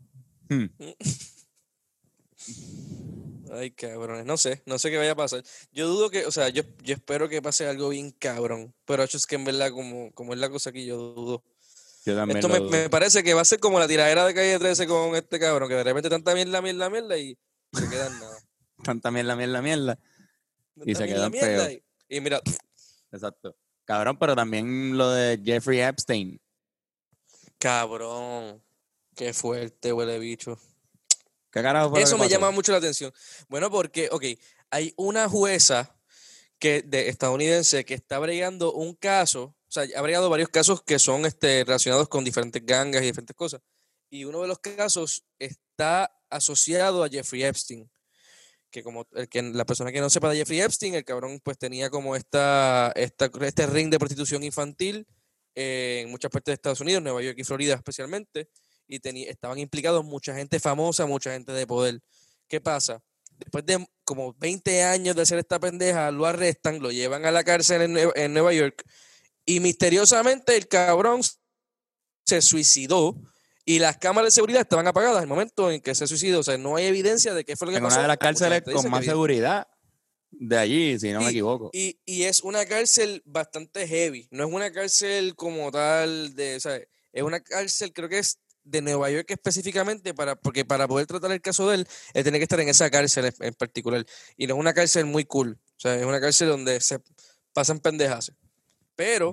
[0.49, 0.67] Hmm.
[3.53, 5.43] Ay, cabrones, no sé, no sé qué vaya a pasar.
[5.73, 9.27] Yo dudo que, o sea, yo, yo espero que pase algo bien cabrón, pero es
[9.27, 11.45] que en verdad, como, como es la cosa aquí, yo dudo.
[12.07, 12.71] Yo también Esto me, dudo.
[12.71, 15.69] me parece que va a ser como la tiradera de calle 13 con este cabrón,
[15.69, 17.37] que de repente tanta mierda, mierda, mierda y
[17.73, 18.39] se queda en nada.
[18.83, 19.99] Tanta mierda, mierda, mierda.
[20.85, 21.83] Y Tanta se quedó mierda, en mierda, peo.
[22.09, 22.41] Y, y mira,
[23.13, 23.55] Exacto.
[23.85, 26.41] Cabrón, pero también lo de Jeffrey Epstein.
[27.59, 28.63] cabrón,
[29.15, 30.59] qué fuerte huele bicho.
[31.53, 32.31] ¿Qué carajo fue lo Eso me pasó?
[32.31, 33.13] llama mucho la atención.
[33.49, 34.25] Bueno, porque, ok,
[34.71, 35.95] hay una jueza
[36.59, 40.99] que, de estadounidense que está bregando un caso, o sea, ha bregado varios casos que
[40.99, 43.61] son este, relacionados con diferentes gangas y diferentes cosas.
[44.09, 47.91] Y uno de los casos está asociado a Jeffrey Epstein.
[48.71, 51.59] Que como el que, la persona que no sepa de Jeffrey Epstein, el cabrón pues
[51.59, 55.07] tenía como esta, esta, este ring de prostitución infantil
[55.55, 58.49] eh, en muchas partes de Estados Unidos, Nueva York y Florida especialmente
[58.89, 62.01] y estaban implicados mucha gente famosa, mucha gente de poder.
[62.49, 63.03] ¿Qué pasa?
[63.39, 67.43] Después de como 20 años de hacer esta pendeja, lo arrestan, lo llevan a la
[67.45, 68.83] cárcel en, Nue- en Nueva York
[69.45, 71.23] y misteriosamente el cabrón
[72.25, 73.17] se suicidó
[73.65, 76.41] y las cámaras de seguridad estaban apagadas en el momento en que se suicidó.
[76.41, 77.95] O sea, no hay evidencia de qué fue lo que En pasó.
[77.97, 79.67] una de las cárceles con más seguridad
[80.31, 81.71] de allí, si no me Sí, equivoco.
[81.73, 84.29] y, y es una cárcel bastante heavy.
[84.31, 86.89] No es una cárcel como tal de, ¿sabes?
[87.13, 91.33] Es una cárcel, creo que es de Nueva York específicamente, para, porque para poder tratar
[91.33, 94.05] el caso de él, él tiene que estar en esa cárcel en, particular.
[94.37, 95.59] Y no es una cárcel muy cool.
[95.63, 97.01] O sea, es una cárcel donde se
[97.53, 98.33] pasan pendejas.
[98.95, 99.33] Pero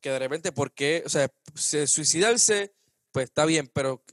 [0.00, 1.02] que de repente, ¿por qué?
[1.06, 2.74] O sea, se- suicidarse,
[3.12, 4.04] pues está bien, pero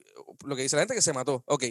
[0.45, 1.43] lo que dice la gente es que se mató.
[1.47, 1.65] Ok,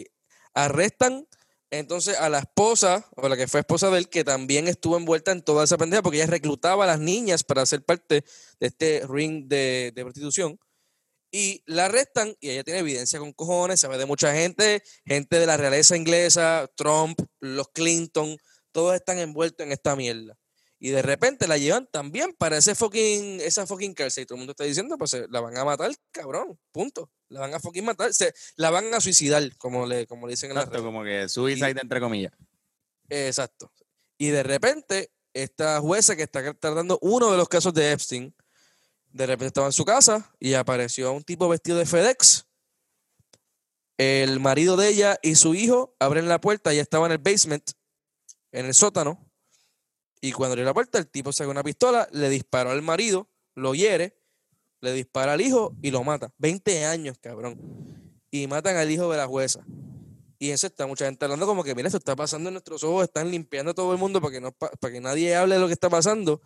[0.53, 1.27] arrestan
[1.71, 5.31] entonces a la esposa, o la que fue esposa de él, que también estuvo envuelta
[5.31, 8.23] en toda esa pendeja, porque ella reclutaba a las niñas para ser parte
[8.59, 10.59] de este ring de, de prostitución.
[11.35, 15.47] Y la arrestan y ella tiene evidencia con cojones, sabe de mucha gente, gente de
[15.47, 18.37] la realeza inglesa, Trump, los Clinton,
[18.71, 20.37] todos están envueltos en esta mierda.
[20.77, 24.23] Y de repente la llevan también para ese fucking, esa fucking cárcel.
[24.23, 27.09] Y todo el mundo está diciendo, pues la van a matar, cabrón, punto.
[27.29, 30.51] La van a fucking matar, se, la van a suicidar, como le, como le dicen
[30.51, 32.33] en las Exacto, como que suicide entre comillas.
[33.09, 33.71] Exacto.
[34.19, 38.35] Y de repente, esta jueza que está tratando uno de los casos de Epstein,
[39.13, 42.47] de repente estaba en su casa y apareció un tipo vestido de FedEx.
[43.97, 47.71] El marido de ella y su hijo abren la puerta, ella estaba en el basement,
[48.51, 49.31] en el sótano.
[50.19, 53.75] Y cuando abrió la puerta, el tipo saca una pistola, le disparó al marido, lo
[53.75, 54.17] hiere,
[54.81, 56.33] le dispara al hijo y lo mata.
[56.37, 57.59] 20 años, cabrón.
[58.31, 59.63] Y matan al hijo de la jueza.
[60.39, 63.03] Y eso está mucha gente hablando como que, mira, esto está pasando en nuestros ojos,
[63.03, 65.61] están limpiando a todo el mundo para que, no, pa- para que nadie hable de
[65.61, 66.41] lo que está pasando.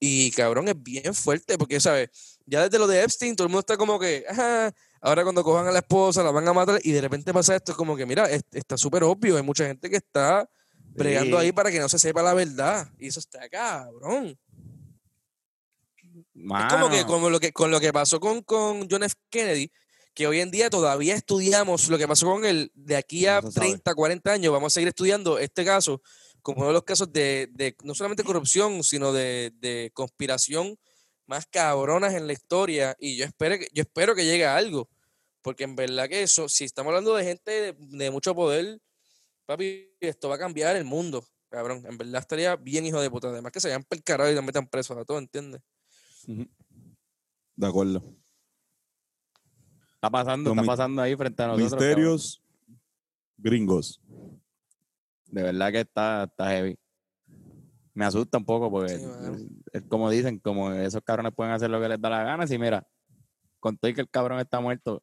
[0.00, 2.10] Y cabrón, es bien fuerte, porque, ¿sabes?
[2.46, 5.66] Ya desde lo de Epstein, todo el mundo está como que, ajá, ahora cuando cojan
[5.66, 8.06] a la esposa la van a matar, y de repente pasa esto, es como que,
[8.06, 10.48] mira, es- está súper obvio, hay mucha gente que está
[10.94, 11.46] bregando Sí.
[11.46, 12.88] ahí para que no se sepa la verdad.
[12.98, 14.38] Y eso está cabrón.
[16.34, 19.14] Es como que, como lo que con lo que pasó con, con John F.
[19.30, 19.70] Kennedy,
[20.14, 23.48] que hoy en día todavía estudiamos lo que pasó con él, de aquí a No
[23.48, 23.66] se sabe.
[23.68, 26.00] 30, 40 años, vamos a seguir estudiando este caso
[26.48, 30.78] como uno de los casos de, de no solamente corrupción, sino de, de conspiración
[31.26, 32.96] más cabronas en la historia.
[32.98, 34.88] Y yo espero que, yo espero que llegue a algo.
[35.42, 38.80] Porque en verdad que eso, si estamos hablando de gente de, de mucho poder,
[39.44, 41.84] papi, esto va a cambiar el mundo, cabrón.
[41.86, 43.28] En verdad estaría bien hijo de puta.
[43.28, 45.60] Además que se vayan carajo y nos metan presos a todos, ¿entiendes?
[47.56, 48.02] De acuerdo.
[49.96, 51.72] está pasando, Los está pasando ahí frente a nosotros.
[51.72, 51.88] cabrón.
[51.88, 52.42] Misterios
[53.36, 54.00] gringos.
[55.28, 56.78] De verdad que está, está heavy.
[57.94, 59.04] Me asusta un poco porque Sí,
[59.72, 62.46] es como dicen, como esos cabrones pueden hacer lo que les da la gana.
[62.46, 62.86] Si mira,
[63.60, 65.02] con todo y que el cabrón está muerto,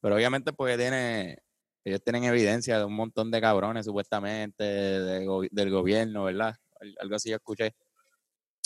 [0.00, 1.38] pero obviamente porque tiene,
[1.84, 6.56] ellos tienen evidencia de un montón de cabrones supuestamente de go- del gobierno, ¿verdad?
[6.80, 7.74] Al- Algo así yo escuché.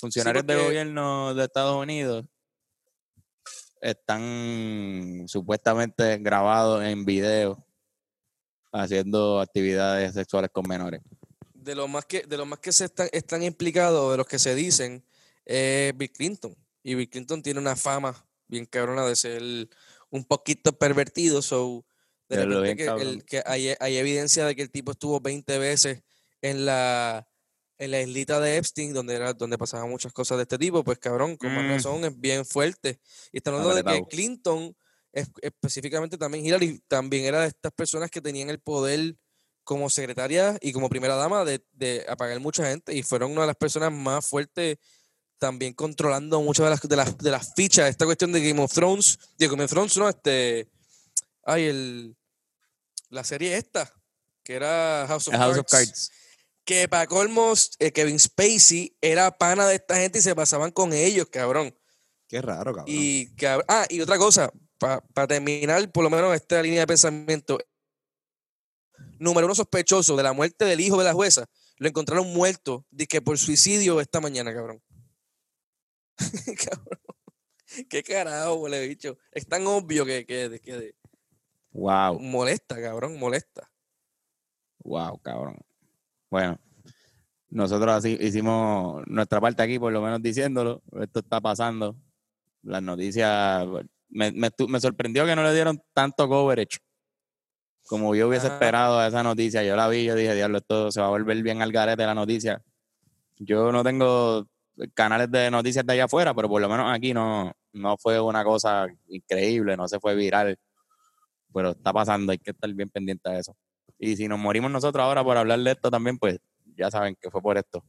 [0.01, 2.25] Funcionarios de porque- gobierno de Estados Unidos
[3.81, 7.65] están supuestamente grabados en video
[8.73, 11.01] haciendo actividades sexuales con menores.
[11.55, 14.39] de los más que de los más que se están, están implicados, de los que
[14.39, 15.05] se dicen,
[15.45, 16.57] es Bill Clinton.
[16.83, 19.43] Y Bill Clinton tiene una fama bien cabrona de ser
[20.11, 21.43] un poquito pervertido.
[21.43, 21.85] So,
[22.29, 25.59] de lo repente que, el- que hay, hay evidencia de que el tipo estuvo 20
[25.59, 26.03] veces
[26.41, 27.29] en la
[27.81, 30.99] en la islita de Epstein, donde era donde pasaban muchas cosas de este tipo, pues
[30.99, 31.69] cabrón, con más Mm.
[31.69, 32.99] razón es bien fuerte.
[33.31, 34.05] Y están hablando de que.
[34.09, 34.75] Clinton,
[35.13, 39.17] específicamente también Hillary, también era de estas personas que tenían el poder
[39.65, 43.49] como secretaria y como primera dama de, de apagar mucha gente y fueron una de
[43.49, 44.79] las personas más fuertes
[45.39, 47.89] también controlando muchas de las, de las, de las fichas.
[47.89, 50.69] Esta cuestión de Game of Thrones, de Game of Thrones, no, este,
[51.45, 52.17] ay, el,
[53.11, 53.93] la serie esta,
[54.43, 56.11] que era House of, House of Cards, Cards.
[56.65, 60.93] que para colmos eh, Kevin Spacey era pana de esta gente y se pasaban con
[60.93, 61.77] ellos, cabrón.
[62.27, 62.87] Qué raro, cabrón.
[62.89, 67.59] Y, cab- ah, y otra cosa, para terminar, por lo menos esta línea de pensamiento.
[69.19, 71.47] Número uno sospechoso de la muerte del hijo de la jueza.
[71.79, 74.83] Lo encontraron muerto, que por suicidio esta mañana, cabrón.
[76.65, 76.99] cabrón.
[77.89, 79.19] Qué carajo, huele bicho.
[79.31, 80.95] Es tan obvio que, que, que
[81.73, 83.71] Wow, molesta, cabrón, molesta.
[84.79, 85.59] wow, cabrón.
[86.31, 86.59] Bueno,
[87.51, 90.83] nosotros así hicimos nuestra parte aquí, por lo menos diciéndolo.
[91.01, 91.97] Esto está pasando.
[92.63, 93.67] Las noticias.
[94.11, 96.79] Me, me, sorprendió que no le dieron tanto coverage
[97.89, 99.63] como yo hubiese esperado a esa noticia.
[99.63, 102.15] Yo la vi, yo dije, diablo, esto se va a volver bien al garete la
[102.15, 102.63] noticia.
[103.39, 104.47] Yo no tengo
[104.95, 108.45] canales de noticias de allá afuera, pero por lo menos aquí no, no fue una
[108.45, 110.59] cosa increíble, no se fue viral.
[111.53, 113.57] Pero está pasando, hay que estar bien pendiente de eso.
[113.99, 116.39] Y si nos morimos nosotros ahora por hablar de esto también, pues
[116.77, 117.83] ya saben que fue por esto.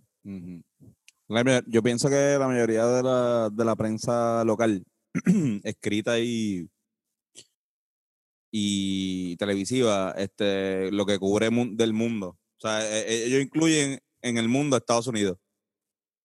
[1.68, 4.84] Yo pienso que la mayoría de la, de la prensa local,
[5.64, 6.70] escrita y,
[8.52, 12.38] y televisiva, este, lo que cubre mu- del mundo.
[12.58, 15.38] O sea, e- ellos incluyen en el mundo a Estados Unidos.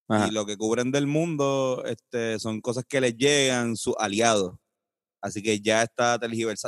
[0.07, 0.27] Ajá.
[0.27, 4.55] Y lo que cubren del mundo este, son cosas que les llegan sus aliados.
[5.21, 6.19] Así que ya está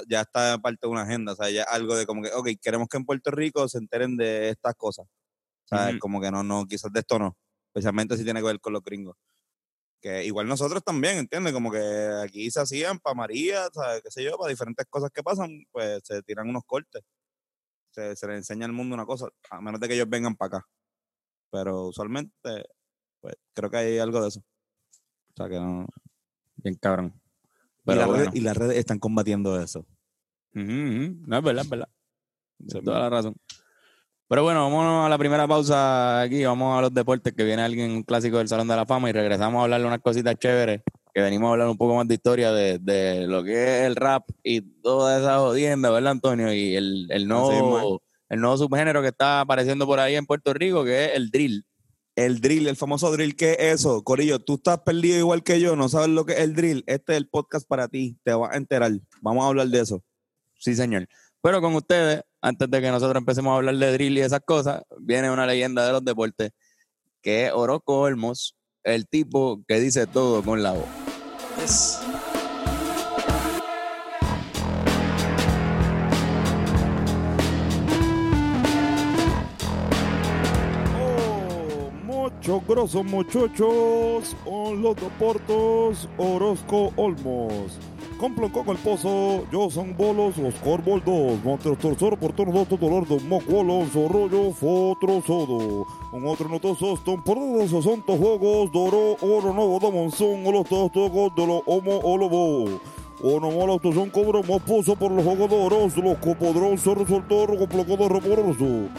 [0.09, 1.33] ya está parte de una agenda.
[1.33, 4.17] O sea, ya algo de como que, ok, queremos que en Puerto Rico se enteren
[4.17, 5.05] de estas cosas.
[5.65, 7.37] O sea, como que no, no, quizás de esto no.
[7.73, 9.15] Especialmente si tiene que ver con los gringos.
[10.01, 11.53] Que igual nosotros también, ¿entiendes?
[11.53, 11.79] Como que
[12.23, 14.01] aquí se hacían para María, ¿sabes?
[14.03, 17.03] qué sé yo, para diferentes cosas que pasan, pues se tiran unos cortes.
[17.91, 20.57] Se, se les enseña al mundo una cosa, a menos de que ellos vengan para
[20.57, 20.67] acá.
[21.51, 22.65] Pero usualmente,
[23.21, 24.39] pues creo que hay algo de eso.
[24.39, 25.87] O sea, que no.
[26.57, 27.19] Bien cabrón.
[27.85, 28.31] Pero bueno.
[28.33, 29.85] y las redes están combatiendo eso.
[30.53, 31.89] No, es verdad, es verdad.
[32.57, 33.35] Tienes toda la razón.
[34.29, 36.43] Pero bueno, vámonos a la primera pausa aquí.
[36.43, 39.13] Vamos a los deportes, que viene alguien, un clásico del Salón de la Fama, y
[39.13, 40.81] regresamos a hablarle unas cositas chéveres.
[41.13, 43.95] Que venimos a hablar un poco más de historia de, de lo que es el
[43.95, 46.53] rap y toda esa jodienda, ¿verdad, Antonio?
[46.53, 50.83] Y el, el, nuevo, el nuevo subgénero que está apareciendo por ahí en Puerto Rico,
[50.83, 51.65] que es el drill.
[52.15, 54.03] El drill, el famoso drill, ¿qué es eso?
[54.03, 56.83] Corillo, tú estás perdido igual que yo, no sabes lo que es el drill.
[56.85, 58.91] Este es el podcast para ti, te vas a enterar.
[59.21, 60.03] Vamos a hablar de eso.
[60.59, 61.07] Sí, señor.
[61.41, 64.81] Pero con ustedes, antes de que nosotros empecemos a hablar de drill y esas cosas,
[64.99, 66.51] viene una leyenda de los deportes,
[67.21, 70.85] que es Orozco Olmos, el tipo que dice todo con la voz.
[71.63, 71.99] Es-
[80.99, 87.77] Oh, muchos grosos muchachos, en los deportes Orozco Olmos.
[88.83, 94.51] Pozo, yo son bolos, los corboldos, montes tercero por turno dos dolor de mocuolo, zorrollo,
[94.53, 95.85] fotro sodo.
[96.11, 100.91] Un otro notosos, temporadas o santos juegos, doro, oro nuevo de monzón, o los dos
[100.91, 102.79] juegos de los homo o lobo.
[103.21, 107.97] Uno malo, estos son cobramos pozo por los jugadores, los copodrón, se resultó, con placo
[107.97, 108.89] de reporoso.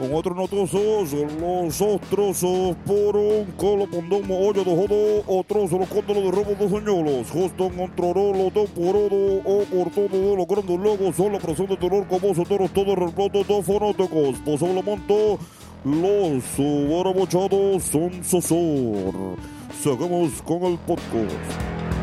[0.00, 6.24] Con otros notosos, los ostrosos por un colo pondomo hoyo de jodo, otros los cóndolos
[6.24, 11.16] de robo de señuelos, justo en trorolo temporado o por todo de los grandes logos,
[11.16, 15.38] son la presión de dolor como toros todos replotos de fonéticos, posiblemente
[15.84, 19.36] los subarabochados son sosor.
[19.82, 21.99] Seguimos con el podcast.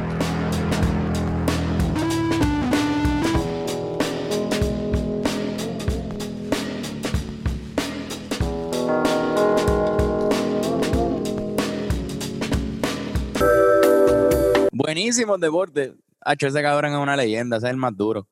[14.98, 15.94] Buenísimo deporte.
[16.22, 18.28] Hacho, ese cabrón es una leyenda, ese es el más duro.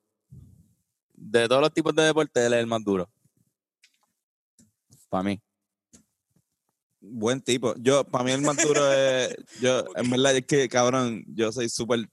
[1.14, 3.08] De todos los tipos de deporte, él es el más duro.
[5.08, 5.40] Para mí.
[7.00, 7.76] Buen tipo.
[7.78, 11.70] Yo, para mí el más duro es, yo, en verdad es que, cabrón, yo soy
[11.70, 12.10] súper,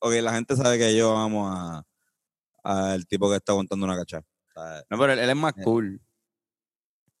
[0.00, 1.82] ok, la gente sabe que yo amo a,
[2.62, 4.18] al tipo que está aguantando una cacha.
[4.18, 5.62] O sea, No, pero él, él es más Eh.
[5.64, 5.98] cool.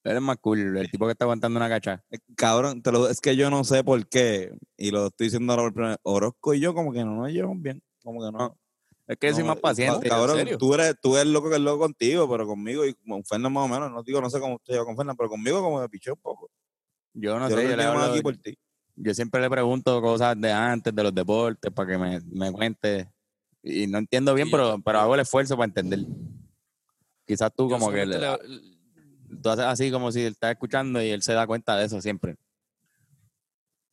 [0.04, 2.04] Él es más cool, el tipo que está aguantando una cacha.
[2.10, 5.52] eh, cabrón, te lo, es que yo no sé por qué, y lo estoy diciendo
[5.52, 8.30] ahora por primera vez, Orozco y yo como que no nos llevamos bien, como que
[8.30, 8.56] no.
[9.06, 10.08] Es que soy más paciente.
[10.08, 10.56] Cabrón, serio?
[10.58, 13.64] tú eres, tú eres loco que es loco contigo, pero conmigo y con Fernan más
[13.64, 15.88] o menos, no digo, no sé cómo usted lleva con Fernan, pero conmigo como me
[15.88, 16.50] piché un poco.
[17.14, 18.58] Yo no yo sé, yo, le llamo hablo- aquí por ti.
[18.96, 23.10] yo siempre le pregunto cosas de antes, de los deportes, para que me, me cuente.
[23.62, 26.00] Y no entiendo bien, Sí, pero, pero hago el esfuerzo para entender.
[27.26, 28.73] Quizás tú yo como que solamente le- le-
[29.42, 32.00] tú haces así como si él está escuchando y él se da cuenta de eso
[32.00, 32.36] siempre.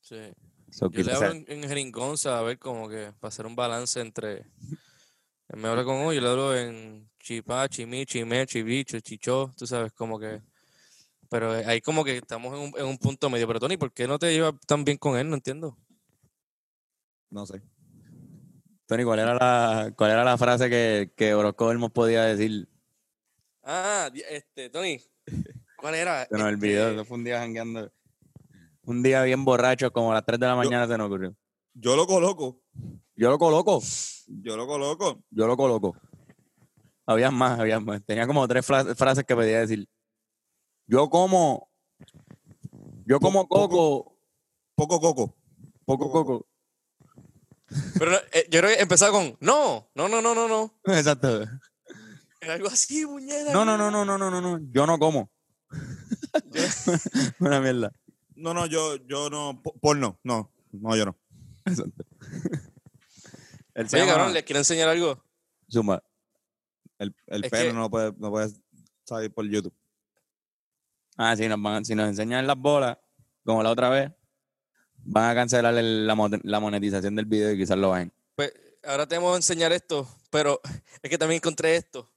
[0.02, 0.18] sí.
[0.72, 4.46] So, Yo le hablo en, en a ver, como que para hacer un balance entre.
[5.50, 9.68] Él me habla con hoy, yo le hablo en chipá, chimí, chimé, chibicho, chichó, tú
[9.68, 10.42] sabes, como que.
[11.30, 13.48] Pero ahí como que estamos en un, en un punto medio.
[13.48, 15.30] Pero Tony, ¿por qué no te llevas tan bien con él?
[15.30, 15.78] No entiendo.
[17.30, 17.62] No sé.
[18.86, 22.68] Tony, ¿cuál era la, cuál era la frase que, que Orozco Olmos podía decir?
[23.64, 25.02] Ah, este, Tony,
[25.82, 26.26] ¿cuál era?
[26.26, 27.92] Se nos olvidó, Este, eso fue un día jangueando.
[28.84, 31.36] Un día bien borracho, como a las 3 de la mañana se nos ocurrió.
[31.74, 32.62] Yo lo coloco,
[33.16, 33.82] Yo lo coloco,
[34.28, 35.24] yo lo coloco.
[35.30, 35.96] yo lo coloco.
[37.06, 38.04] Había más, había más.
[38.06, 39.88] Tenía como tres fra- frases que podía decir.
[40.88, 41.70] Yo como,
[43.06, 44.18] yo como Poco- coco,
[44.76, 45.36] Poco coco.
[45.86, 46.48] poco coco.
[47.98, 50.74] Pero eh, yo creo que empezaba con, no, no, no, no, no, no.
[50.94, 51.44] Exacto.
[52.42, 53.54] Era algo así, muñeca.
[53.54, 54.60] No, no, no, no, no, no, no, no.
[54.72, 55.30] Yo no como.
[57.40, 57.92] Una mierda.
[58.36, 59.62] No, no, yo, yo no.
[59.62, 60.52] po- Porno, no.
[60.72, 61.18] No, yo no.
[61.66, 62.06] Exacto.
[63.76, 65.24] Se Oye, llama- cabrón, ¿les quiero enseñar algo?
[65.72, 66.04] Zumba.
[66.98, 68.50] El, el pene que- no, puede, no puede
[69.06, 69.74] salir por YouTube.
[71.18, 72.98] Ah, si nos, van, si nos enseñan las bolas,
[73.46, 74.12] como la otra vez,
[75.04, 78.12] van a cancelar el- la, la monetización del video y quizás lo bajen.
[78.36, 78.54] Pues
[78.84, 80.62] ahora te vamos a enseñar esto, pero
[81.02, 82.12] es que también encontré esto.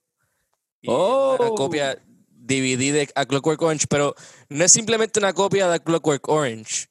[0.81, 1.35] Y Oh.
[1.39, 2.01] Una copia
[2.45, 4.15] DVD de A Clockwork Orange, pero
[4.49, 6.87] no es simplemente una copia de A Clockwork Orange.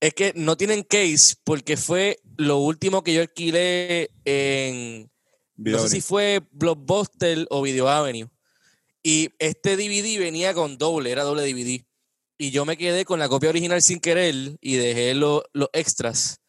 [0.00, 5.10] Es que no tienen case porque fue lo último que yo alquilé en,
[5.56, 8.28] no sé si fue Blockbuster o Video Avenue.
[9.02, 11.84] Y este DVD venía con doble, era doble DVD.
[12.38, 16.40] Y yo me quedé con la copia original sin querer y dejé lo- los extras.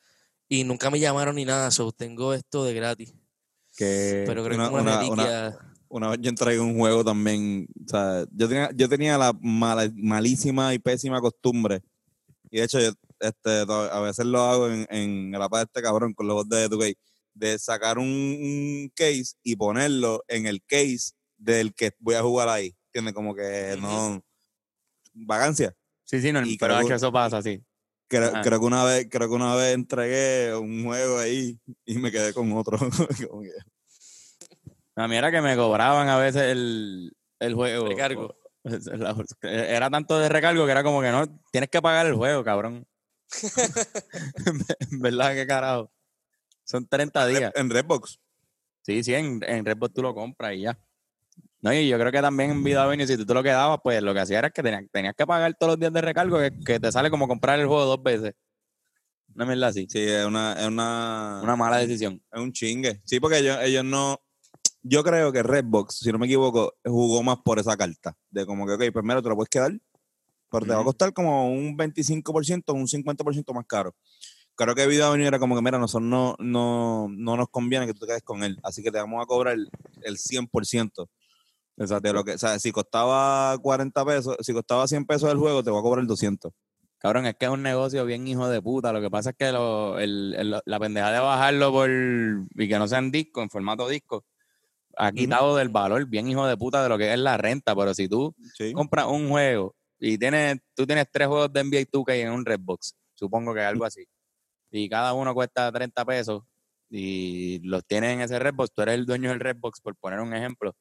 [0.49, 3.13] Y nunca me llamaron ni nada, so tengo esto de gratis.
[3.75, 4.69] Que Pero creo una-
[4.99, 5.72] que es una, una-.
[5.95, 7.67] Una vez yo entré en un juego también.
[7.85, 11.81] O sea, yo tenía, yo tenía la mala- malísima y pésima costumbre.
[12.49, 15.81] Y de hecho, yo- este, a veces lo hago en, en el app de este
[15.83, 16.97] cabrón con los bots de 2K,
[17.35, 22.49] de sacar un, un case y ponerlo en el case del que voy a jugar
[22.49, 22.75] ahí.
[22.87, 23.13] ¿Entiendes?
[23.13, 24.19] Como que no.
[25.13, 25.75] Vagancia.
[26.05, 27.63] Sí, sí, no, Y pero creo- hacho, eso pasa, sí.
[28.07, 32.11] Creo, creo que una vez, creo que una vez entregué un juego ahí y me
[32.11, 32.77] quedé con otro.
[33.29, 33.49] Como que-
[34.95, 37.87] A mí era que me cobraban a veces el, el juego.
[37.87, 38.37] Recargo.
[39.41, 42.87] Era tanto de recargo que era como que no, tienes que pagar el juego, cabrón.
[44.91, 45.33] ¿Verdad?
[45.33, 45.91] ¿Qué carajo?
[46.63, 47.51] Son 30 días.
[47.55, 48.19] en Redbox.
[48.81, 50.79] Sí, sí, en, en Redbox tú lo compras y ya.
[51.61, 54.01] No, y yo creo que también en Vida Avenue, si tú te lo quedabas, pues
[54.01, 56.51] lo que hacía era que tenías, tenías que pagar todos los días de recargo, que,
[56.65, 58.33] que te sale como comprar el juego dos veces.
[59.35, 59.87] Una mierda así.
[59.89, 62.21] Sí, es una, es una, Una mala decisión.
[62.31, 63.01] es un chingue.
[63.03, 64.21] Sí, porque ellos, ellos no.
[64.83, 68.15] Yo creo que Redbox, si no me equivoco, jugó más por esa carta.
[68.29, 69.71] De como que, ok, primero te lo puedes quedar,
[70.51, 73.95] pero te va a costar como un 25%, un 50% más caro.
[74.55, 77.93] Creo que Video Avenue era como que, mira, nosotros no, no, no nos conviene que
[77.93, 78.59] tú te quedes con él.
[78.61, 79.69] Así que te vamos a cobrar el,
[80.03, 81.09] el 100%
[81.75, 82.33] de lo que.
[82.33, 85.83] O sea, si costaba 40 pesos, si costaba 100 pesos el juego, te voy a
[85.83, 86.51] cobrar el 200.
[86.99, 88.93] Cabrón, es que es un negocio bien hijo de puta.
[88.93, 92.77] Lo que pasa es que lo- el- el- la pendeja de bajarlo por y que
[92.77, 94.23] no sean disco, en formato disco,
[94.97, 97.75] ha quitado del valor bien hijo de puta de lo que es la renta.
[97.75, 98.73] Pero si tú Sí.
[98.73, 102.95] compras un juego y tienes, tú tienes tres juegos de NBA 2K en un Redbox,
[103.13, 104.05] supongo que algo así,
[104.71, 106.43] y cada uno cuesta 30 pesos
[106.89, 110.33] y los tienes en ese Redbox, tú eres el dueño del Redbox, por poner un
[110.33, 110.75] ejemplo.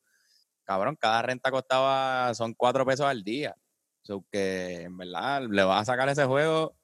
[0.64, 3.54] Cabrón, cada renta costaba, son 4 pesos al día.
[4.02, 6.74] So que en verdad le vas a sacar ese juego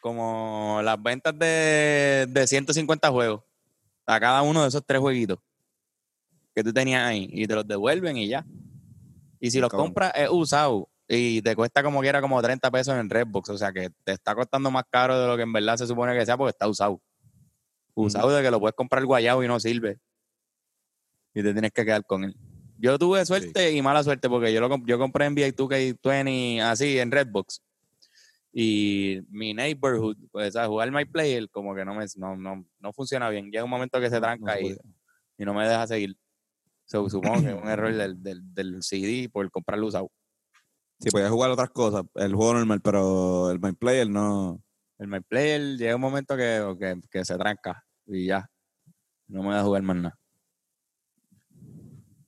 [0.00, 3.42] como las ventas de, de 150 juegos
[4.06, 5.38] a cada uno de esos tres jueguitos
[6.54, 8.44] que tú tenías ahí y te los devuelven y ya.
[9.40, 13.08] Y si los compras es usado y te cuesta como quiera como 30 pesos en
[13.10, 15.86] Redbox, o sea que te está costando más caro de lo que en verdad se
[15.86, 17.00] supone que sea porque está usado.
[17.94, 19.98] Usado de que lo puedes comprar guayado y no sirve.
[21.34, 22.36] Y te tienes que quedar con él.
[22.78, 26.98] Yo tuve suerte y mala suerte porque yo lo comp- yo compré NBA 2K20 así
[26.98, 27.62] en Redbox.
[28.52, 32.92] Y mi neighborhood, pues a jugar My Player, como que no me no, no, no
[32.92, 33.50] funciona bien.
[33.50, 34.60] Llega un momento que se tranca no
[35.38, 36.16] y no me deja seguir.
[36.90, 40.10] So, supongo que es un error del, del, del CD por comprarlo usado.
[40.98, 44.60] Sí, podías jugar otras cosas, el juego normal, pero el My Player no.
[44.98, 48.50] El My Player llega un momento que, que, que se tranca y ya.
[49.28, 50.18] No me deja jugar más nada.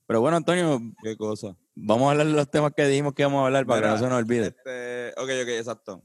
[0.07, 1.57] Pero bueno, Antonio, Qué cosa.
[1.75, 3.93] vamos a hablar de los temas que dijimos que íbamos a hablar para Mira, que
[3.95, 4.47] no se nos olvide.
[4.47, 6.03] Este, ok, ok, exacto.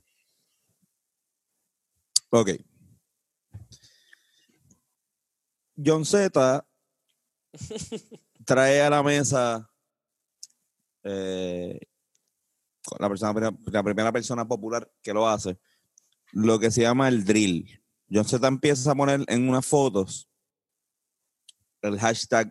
[2.30, 2.50] Ok.
[5.76, 6.66] John Z
[8.48, 9.70] trae a la mesa
[11.04, 11.78] eh,
[12.98, 15.60] la, primera persona popular que lo hace,
[16.32, 17.68] lo que se llama el drill.
[18.10, 20.30] John Z empieza a poner en unas fotos
[21.82, 22.50] el hashtag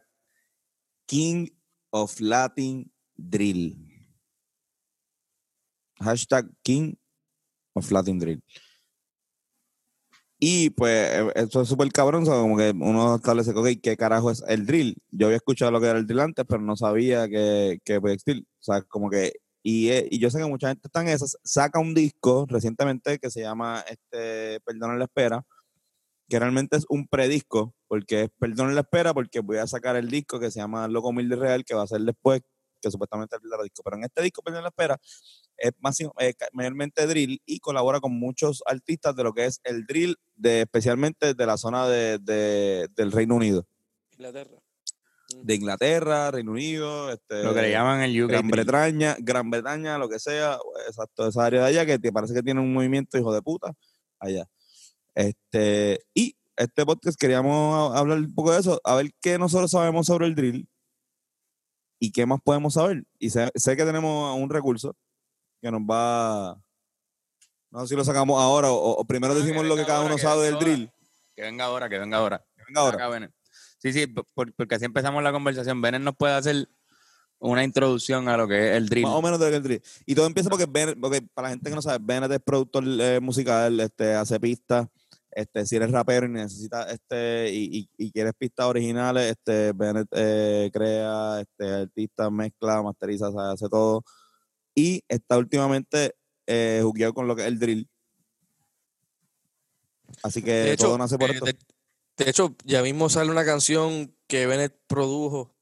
[1.07, 1.47] King
[1.89, 3.75] of Latin Drill.
[5.99, 6.93] Hashtag King
[7.73, 8.43] of Latin Drill.
[10.39, 14.43] Y pues eh, eso es súper cabrón, como que uno establece, ok, ¿qué carajo es
[14.47, 14.95] el drill?
[15.09, 18.13] Yo había escuchado lo que era el drill antes, pero no sabía que, que podía
[18.15, 18.45] existir.
[18.59, 19.33] O sea, como que,
[19.63, 23.17] y, eh, y yo sé que mucha gente está en esas, saca un disco recientemente
[23.17, 25.43] que se llama, este, Perdón la espera,
[26.29, 30.09] que realmente es un predisco, porque es Perdón la espera, porque voy a sacar el
[30.09, 32.41] disco que se llama Loco Humilde Real, que va a ser después,
[32.81, 33.81] que supuestamente es el disco.
[33.83, 34.99] Pero en este disco, Perdón la espera,
[35.57, 39.85] es más, eh, mayormente drill y colabora con muchos artistas de lo que es el
[39.85, 43.65] drill, de, especialmente de la zona de, de- del Reino Unido.
[44.11, 44.57] Inglaterra.
[45.43, 48.29] De Inglaterra, Reino Unido, este, Lo que le llaman el UK.
[48.29, 48.47] Gran.
[48.47, 52.41] Bretaña, Gran Bretaña, lo que sea, exacto, esa área de allá que te parece que
[52.43, 53.73] tiene un movimiento hijo de puta
[54.19, 54.45] allá.
[55.15, 60.05] Este, y este podcast queríamos hablar un poco de eso, a ver qué nosotros sabemos
[60.07, 60.67] sobre el drill
[61.99, 63.03] y qué más podemos saber.
[63.19, 64.95] Y sé, sé que tenemos un recurso
[65.67, 66.57] que nos va,
[67.71, 69.97] no sé si lo sacamos ahora o, o primero Ah, que decimos lo que cada
[69.99, 70.65] ahora, uno que sabe del ahora.
[70.65, 70.91] drill.
[71.35, 72.45] Que venga ahora, que venga ahora.
[72.67, 72.95] Venga ahora.
[72.97, 73.31] Acá, Bennett.
[73.79, 75.81] Sí, sí, por- porque así empezamos la conversación.
[75.81, 76.67] Bennett nos puede hacer
[77.39, 79.03] una introducción a lo que es el drill.
[79.05, 79.81] Más o menos de el drill.
[80.05, 82.83] Y todo empieza porque, Ben- porque para la gente que no sabe, Bennett es productor
[82.87, 84.87] eh, musical, este, hace pistas.
[85.29, 90.07] Este, si eres rapero y necesitas este, y, y- y quieres pistas originales, este, Bennett
[90.13, 94.03] eh, crea, este, artista, mezcla, masteriza, hace todo.
[94.77, 96.13] Y está últimamente
[96.45, 97.89] eh, jugueado con lo que es el drill.
[100.21, 101.45] Así que De hecho, todo nace por eh, esto.
[101.45, 101.57] de,
[102.17, 105.55] de hecho, ya mismo sale una canción que Bennett produjo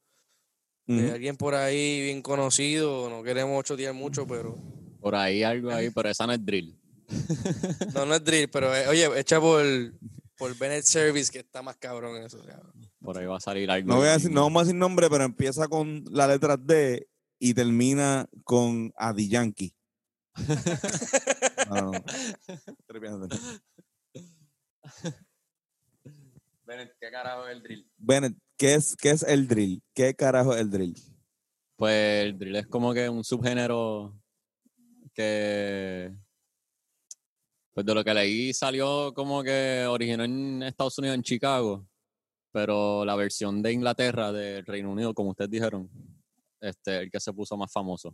[0.86, 3.10] de alguien por ahí bien conocido.
[3.10, 4.58] No queremos chotear mucho, pero
[5.00, 6.78] Por ahí algo ahí, pero esa no es drill.
[7.94, 9.64] No, no es drill, pero eh, oye, echa por,
[10.38, 12.38] por Bennett Service, que está más cabrón eso.
[12.46, 12.74] cabrón.
[13.00, 13.88] Por ahí va a salir algo.
[13.88, 17.08] No, voy a decir, no vamos a decir nombre, pero empieza con la letra D
[17.46, 19.72] y termina con Adi Yankee.
[21.70, 22.04] No, no, no.
[22.48, 23.38] Estoy riéndote.
[27.00, 27.88] ¿Qué carajo es el drill?
[27.98, 29.84] Bennett, ¿qué es, ¿qué es el drill?
[29.94, 30.96] ¿Qué carajo es el drill?
[31.76, 34.20] Pues el drill es como que un subgénero
[35.14, 36.12] que,
[37.76, 41.88] pues de lo que leí salió como que originó en Estados Unidos, en Chicago,
[42.52, 45.92] pero la versión de Inglaterra, del Reino Unido, como ustedes dijeron,
[46.62, 48.14] este, el que se puso más famoso.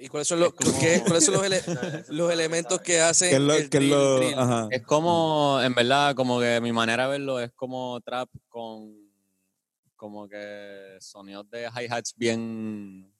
[0.00, 3.40] ¿Y cuáles son los, qué- cuáles son los, ele- los elementos que hacen ¿Qué es
[3.40, 4.34] lo, el qué es drill, lo- drill?
[4.38, 4.68] ajá.
[4.70, 9.04] Es como, en verdad, como que mi manera de verlo es como trap con
[9.96, 13.10] como que sonidos de hi-hats bien,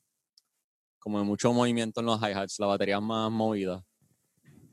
[0.99, 3.83] como de mucho movimiento en los hi-hats, la batería más movida.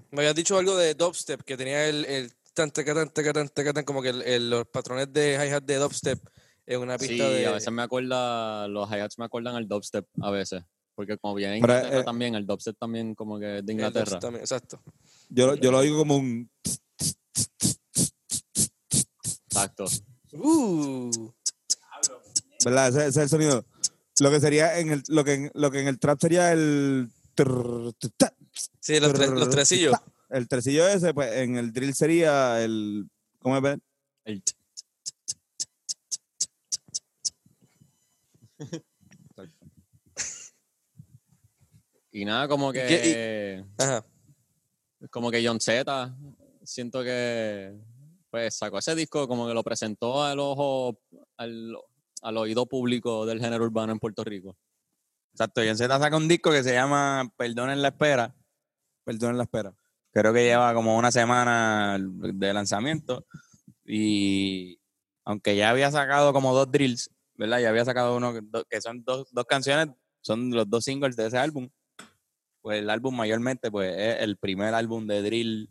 [0.10, 2.84] Me habías dicho algo de dubstep, que tenía el, el tan, tan,
[3.14, 6.20] tan, tan, como que el- el- los patrones de hi-hat de dubstep
[6.66, 7.48] en una Sí, pista de...
[7.48, 10.64] a veces me acuerda, los hi-hats me acuerdan al dubstep a veces,
[10.96, 14.20] porque como viene Inglaterra eh, también, el dubstep también como que es de Inglaterra.
[14.20, 14.82] también, exacto.
[15.30, 16.50] Yo, yo lo digo como un...
[19.46, 19.86] Exacto.
[20.34, 21.32] Uh,
[22.64, 22.90] ¿Verdad?
[22.90, 23.66] Ese, ese es el sonido.
[24.20, 27.10] Lo que sería en el, lo que en, lo que en el trap sería el...
[28.80, 29.96] sí, los, tres, los tresillos.
[30.30, 33.10] El tresillo ese, pues en el drill sería el...
[33.40, 33.78] ¿Cómo es?
[34.26, 34.44] El
[42.12, 44.06] y nada, como que Ajá.
[45.10, 46.16] como que John Z,
[46.64, 47.78] siento que
[48.30, 51.00] pues sacó ese disco, como que lo presentó al ojo,
[51.38, 51.76] al,
[52.22, 54.56] al oído público del género urbano en Puerto Rico.
[55.34, 58.36] Exacto, John Z saca un disco que se llama Perdonen la espera.
[59.04, 59.74] Perdón la espera.
[60.12, 63.26] Creo que lleva como una semana de lanzamiento.
[63.86, 64.80] Y
[65.26, 67.10] aunque ya había sacado como dos drills,
[67.42, 67.60] ¿verdad?
[67.60, 68.34] Ya había sacado uno
[68.70, 71.68] que, son dos, dos canciones, son los dos singles de ese álbum.
[72.62, 75.70] Pues el álbum mayormente pues es el primer álbum de drill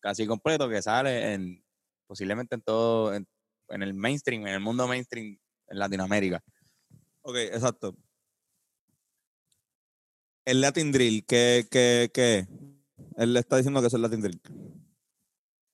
[0.00, 1.64] casi completo que sale en
[2.06, 3.26] posiblemente en todo, en,
[3.70, 5.38] en el mainstream, en el mundo mainstream
[5.68, 6.44] en Latinoamérica.
[7.22, 7.96] Ok, exacto.
[10.44, 12.40] El Latin Drill, ¿qué, qué, qué?
[12.40, 12.48] es?
[13.16, 14.40] Él le está diciendo que es el Latin Drill.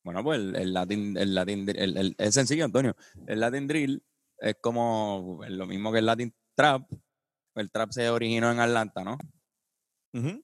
[0.05, 2.95] Bueno, pues el, el Latin, el Latin Dri- el- el- es sencillo, Antonio.
[3.27, 4.03] El Latin Drill
[4.43, 6.83] es como es lo mismo que el Latin Trap.
[7.55, 9.19] El trap se originó en Atlanta, ¿no?
[10.15, 10.43] Ujú.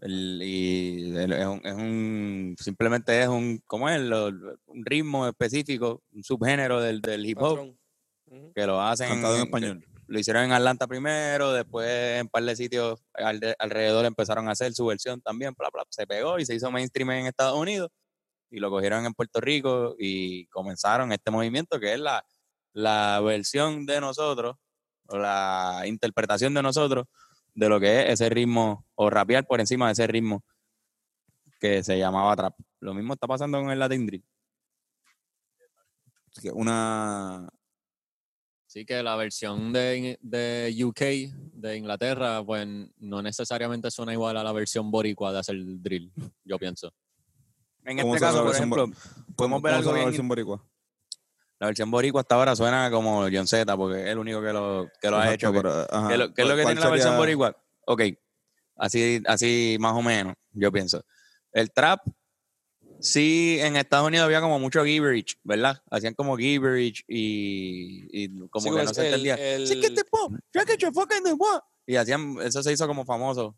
[0.00, 4.00] El- y el- es, un, es un- simplemente es un, ¿cómo es?
[4.00, 7.74] Lo- un ritmo específico, un subgénero del, del hip hop
[8.54, 9.84] que lo hacen Cantado en español.
[10.08, 14.52] Lo hicieron en Atlanta primero, después en un par de sitios alde- alrededor empezaron a
[14.52, 17.90] hacer su versión también, bla, bla, se pegó y se hizo mainstream en Estados Unidos
[18.50, 22.24] y lo cogieron en Puerto Rico y comenzaron este movimiento que es la,
[22.76, 24.54] la versión de nosotros
[25.08, 27.06] o la interpretación de nosotros
[27.54, 30.44] de lo que es ese ritmo o rapear por encima de ese ritmo
[31.58, 32.54] que se llamaba trap.
[32.80, 34.24] Lo mismo está pasando con el Latin Drill.
[36.30, 37.48] Así que una...
[38.66, 41.00] Así que la versión de, de UK,
[41.54, 42.68] de Inglaterra, pues
[42.98, 46.12] no necesariamente suena igual a la versión boricua de hacer drill,
[46.44, 46.92] yo pienso.
[47.84, 48.90] En ¿Cómo este caso, por ejemplo,
[49.34, 50.62] podemos ver ¿cómo algo bien boricua?
[51.58, 54.88] La versión boricua hasta ahora suena como John Z, porque es el único que lo,
[55.00, 55.52] que lo ha hecho.
[55.52, 56.08] que- pero, ajá.
[56.08, 57.56] ¿Qué es lo, qué es lo que ¿Cuál tiene la versión boricua?
[57.86, 58.02] Ok,
[58.76, 61.02] así, así más o menos, yo pienso.
[61.52, 62.00] El trap,
[63.00, 65.80] sí, en Estados Unidos había como mucho gibberish, ¿verdad?
[65.90, 69.34] Hacían como gibberish y, y como Sí, que como no se el- entendía.
[69.54, 71.38] el- Sí que te po, ya que te fucking.
[71.86, 73.56] Y hacían, eso se hizo como famoso.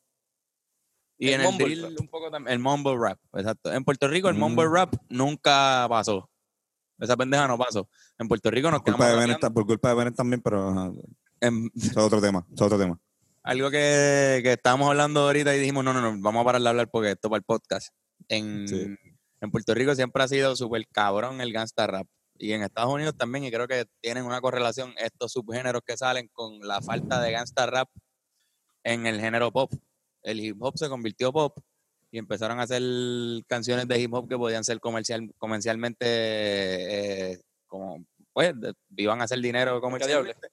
[1.21, 2.01] Y El en el mumble drill rap.
[2.01, 3.73] un poco también, el mumble rap, exacto.
[3.73, 4.39] En Puerto Rico el Mm.
[4.39, 6.28] mumble rap nunca pasó.
[6.99, 7.89] Esa pendeja no pasó.
[8.19, 10.95] En Puerto Rico nos Por culpa, de rapeando por culpa de Bennett también, pero
[11.41, 12.45] en- eso es otro tema.
[12.47, 13.01] Eso es otro tema.
[13.45, 16.69] algo que, que estábamos hablando ahorita y dijimos, no, no, no, vamos a parar de
[16.69, 17.89] hablar porque esto para el podcast.
[18.29, 18.95] En, Sí.
[19.41, 22.07] en Puerto Rico siempre ha sido súper cabrón el gangsta rap.
[22.41, 26.29] Y en Estados Unidos también, y creo que tienen una correlación estos subgéneros que salen
[26.33, 27.89] con la falta de gangsta rap
[28.85, 29.73] en el género pop.
[30.23, 31.57] El hip hop se convirtió pop
[32.11, 32.83] y empezaron a hacer
[33.47, 36.07] canciones de hip hop que podían ser comercial, comercialmente,
[37.33, 38.55] eh, como, pues,
[38.97, 40.49] iban a hacer dinero comercialmente.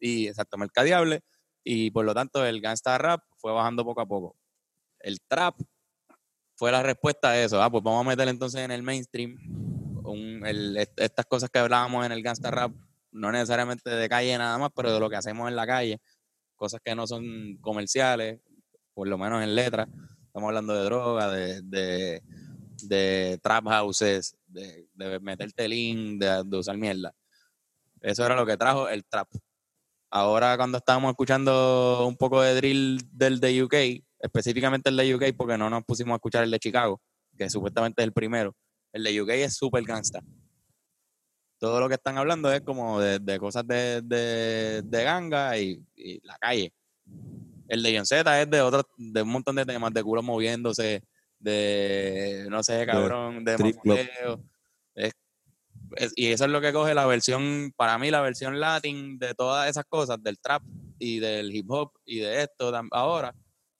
[0.00, 1.20] Y exacto, mercadiable.
[1.64, 4.36] Y por lo tanto, el gangsta rap fue bajando poco a poco.
[5.00, 5.56] El trap
[6.56, 7.62] fue la respuesta a eso.
[7.62, 9.36] Ah, pues vamos a meter entonces en el mainstream
[10.04, 12.72] un- el- est- estas cosas que hablábamos en el gangsta rap,
[13.12, 16.00] no necesariamente de calle nada más, pero de lo que hacemos en la calle,
[16.54, 18.40] cosas que no son comerciales,
[18.94, 19.88] por lo menos en letras.
[20.36, 22.22] Estamos hablando de droga, de,
[22.82, 27.14] de, trap houses, de, de meterte link, de, de usar mierda.
[28.02, 29.28] Eso era lo que trajo el trap.
[30.10, 33.74] Ahora cuando estábamos escuchando un poco de drill del de UK,
[34.18, 37.00] específicamente el de UK, porque no nos pusimos a escuchar el de Chicago,
[37.38, 38.54] que supuestamente es el primero,
[38.92, 40.20] el de UK es super gangsta.
[41.58, 45.82] Todo lo que están hablando es como de, de cosas de, de, de ganga y
[46.24, 46.74] la calle.
[47.68, 51.02] El de John Z es de otro, de un montón de temas, de culos moviéndose,
[51.38, 53.56] de no sé, cabrón, de.
[54.94, 55.12] Es-
[55.96, 59.34] es- y eso es lo que coge la versión, para mí, la versión latin de
[59.34, 60.62] todas esas cosas, del trap
[60.98, 63.34] y del hip hop y de esto ahora,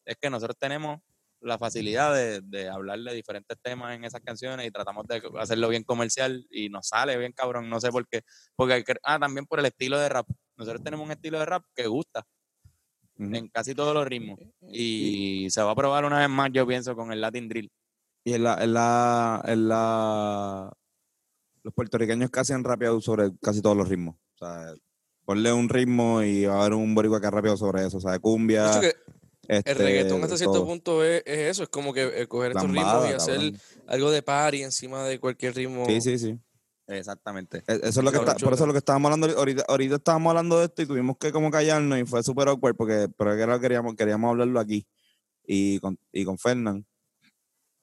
[0.04, 1.00] es que nosotros tenemos
[1.40, 5.68] la facilidad de, de hablar de diferentes temas en esas canciones y tratamos de hacerlo
[5.68, 8.22] bien comercial y nos sale bien cabrón, no sé por qué,
[8.56, 10.26] porque ah, también por el estilo de rap.
[10.56, 12.26] Nosotros tenemos un estilo de rap que gusta
[13.18, 14.38] En casi todos los ritmos
[14.70, 17.70] y se va a probar una vez más, yo pienso, con el Latin Drill.
[18.24, 20.72] Y en la, en la, en la,
[21.62, 24.16] los puertorriqueños casi han rapeado sobre casi todos los ritmos.
[24.34, 24.74] O sea,
[25.24, 27.98] ponle un ritmo y va a haber un boricua que ha rapeado sobre eso.
[27.98, 28.80] O sea, de cumbia.
[28.80, 28.94] Que
[29.48, 30.66] este, el reggaetón hasta cierto todo.
[30.66, 33.60] punto es, es eso, es como que eh, coger estos ritmos y hacer cabrón.
[33.86, 35.86] algo de party encima de cualquier ritmo.
[35.86, 36.38] Sí, sí, sí.
[36.88, 37.58] Exactamente.
[37.66, 39.96] E- Eso es lo que está- por eso es lo que estábamos hablando ahorita, ahorita
[39.96, 43.36] estábamos hablando de esto y tuvimos que como callarnos y fue súper awkward porque pero
[43.36, 44.86] que lo queríamos, queríamos hablarlo aquí
[45.44, 46.86] y con, y con Fernán.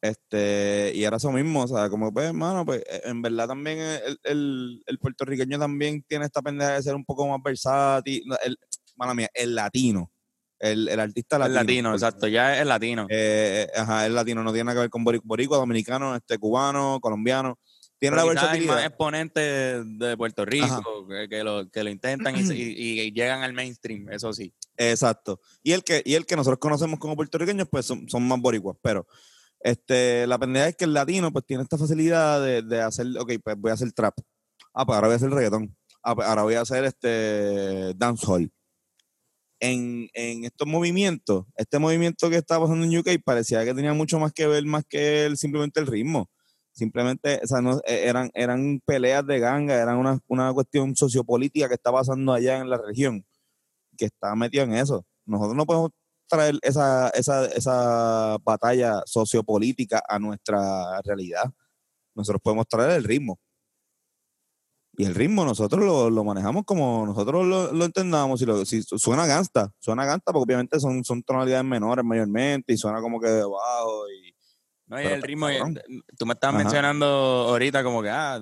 [0.01, 3.80] Este, y era eso mismo, o sea, como pues, hermano, pues eh, en verdad también
[3.80, 8.58] el, el, el puertorriqueño también tiene esta pendeja de ser un poco más versátil, el,
[8.97, 10.12] mala mía, el latino,
[10.60, 11.60] el, el artista El latino.
[11.62, 13.08] latino, porque, exacto, ya es el latino.
[13.10, 16.99] eh, ajá, el latino no tiene nada que ver con boric- boricua, dominicano, este, cubano,
[17.01, 17.58] colombiano.
[18.04, 18.86] Tiene la hay más versatilidad.
[18.86, 23.54] exponentes de Puerto Rico que, que lo, que lo intentan y, y- y llegan al
[23.54, 24.54] mainstream, eso sí.
[24.76, 25.39] Exacto.
[25.64, 28.76] Y el que, y el que nosotros conocemos como puertorriqueños, pues son, son más boricuas.
[28.82, 29.08] Pero
[29.62, 33.32] este, la pendeja es que el latino, pues tiene esta facilidad de, de hacer, ok,
[33.41, 34.16] pues voy a hacer trap.
[34.74, 35.74] Ah, pues ahora voy a hacer reggaetón.
[36.04, 38.51] Ah, pues ahora voy a hacer este dancehall.
[39.62, 44.20] En, en estos movimientos, este movimiento que estaba pasando en UK parecía que tenía mucho
[44.20, 46.30] más que ver más que el, simplemente el ritmo.
[46.74, 51.67] Simplemente, o sea, no, eh, eran, eran peleas de ganga, eran una, una cuestión sociopolítica
[51.67, 53.26] que está pasando allá en la región
[53.97, 55.05] que está metido en eso.
[55.26, 55.91] Nosotros no podemos
[56.28, 61.51] traer esa, esa, esa batalla sociopolítica a nuestra realidad.
[62.15, 63.39] Nosotros podemos traer el ritmo.
[64.95, 68.39] Y el ritmo nosotros lo, lo manejamos como nosotros lo, lo entendamos.
[68.39, 72.78] Si, lo, si suena gangsta, suena gangsta porque obviamente son, son tonalidades menores mayormente y
[72.78, 74.09] suena como que de bajo.
[74.09, 74.32] Y,
[74.93, 75.79] No, y Pero el ritmo, y- cabrón.
[76.17, 76.63] tú me estabas Ajá.
[76.63, 78.39] mencionando ahorita como que, ah,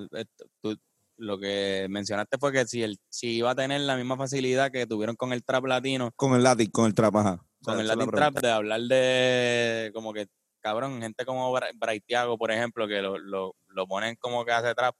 [0.61, 0.77] tú-
[1.17, 4.85] lo que mencionaste fue que si, el, si iba a tener la misma facilidad que
[4.87, 7.39] tuvieron con el trap latino, con el latín, con el trap, ajá.
[7.63, 10.25] Con el Latin Trap, de hablar de como que,
[10.61, 14.73] cabrón, gente como Bra- Braithiago, por ejemplo, que lo, lo, lo ponen como que hace
[14.73, 14.95] trap,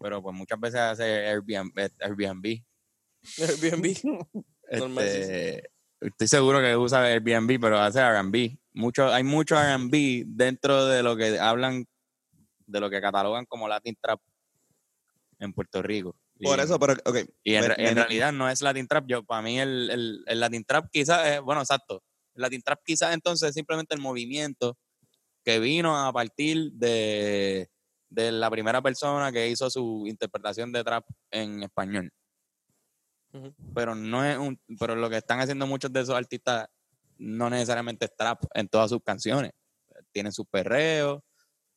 [0.00, 1.78] pero pues muchas veces hace Airbnb.
[1.78, 2.62] eh, Airbnb.
[3.38, 3.94] Airbnb.
[4.68, 5.70] Este,
[6.00, 8.58] Estoy seguro que usa Airbnb, pero hace R&B.
[8.74, 11.86] Mucho, hay mucho R&B dentro de lo que hablan,
[12.66, 14.20] de lo que catalogan como Latin Trap
[15.38, 16.16] en Puerto Rico.
[16.42, 17.18] Por Y- eso, pero, ok.
[17.44, 19.06] y en, me- re- en me- realidad no es Latin Trap.
[19.06, 22.02] Yo, para mí el, el, el Latin Trap quizás, es- bueno, exacto.
[22.34, 24.76] El Latin Trap quizás entonces es simplemente el movimiento
[25.44, 27.68] que vino a partir de,
[28.08, 32.10] de la primera persona que hizo su interpretación de trap en español.
[33.74, 36.68] Pero no es un, pero lo que están haciendo muchos de esos artistas
[37.24, 39.52] no necesariamente es trap en todas sus canciones.
[40.12, 41.20] Tienen sus perreos,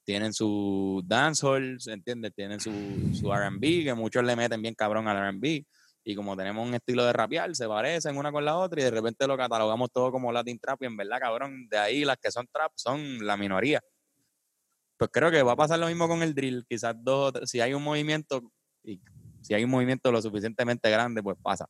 [0.03, 2.31] tienen su dancehall, ¿se entiende?
[2.31, 2.71] Tienen su,
[3.13, 5.65] su R&B, que muchos le meten bien cabrón al R&B.
[6.03, 8.91] Y como tenemos un estilo de rapear, se parecen una con la otra y de
[8.91, 12.31] repente lo catalogamos todo como Latin Trap y en verdad, cabrón, de ahí las que
[12.31, 13.81] son trap son la minoría.
[14.97, 16.65] Pues creo que va a pasar lo mismo con el drill.
[16.67, 18.41] Quizás dos, si hay un movimiento,
[18.83, 19.01] y
[19.41, 21.67] si hay un movimiento lo suficientemente grande, pues pasa.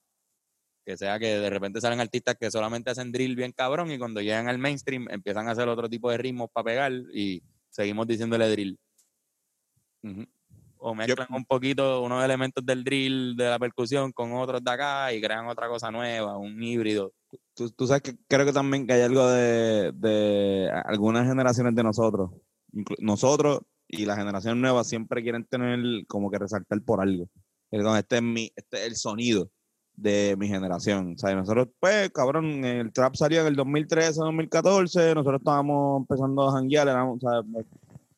[0.88, 4.21] Que sea que de repente salen artistas que solamente hacen drill bien cabrón y cuando
[4.21, 8.49] llegan al mainstream empiezan a hacer otro tipo de ritmos para pegar y seguimos diciéndole
[8.49, 8.79] drill.
[10.77, 15.11] O mezclan un poquito unos elementos del drill, de la percusión, con otros de acá
[15.13, 17.11] y crean otra cosa nueva, un híbrido.
[17.53, 21.83] tú, tú sabes que creo que también que hay algo de, de algunas generaciones de
[21.83, 22.31] nosotros,
[22.71, 23.59] inclu- nosotros
[23.89, 27.27] y las generaciones nuevas siempre quieren tener como que resaltar por algo.
[27.69, 29.51] Perdón, este es mi, este es el sonido
[29.98, 31.16] de mi generación.
[31.16, 36.48] O sea, nosotros, pues, cabrón, el trap salió en el 2013, 2014, nosotros estábamos empezando
[36.48, 37.41] a janguear, éramos, o sea,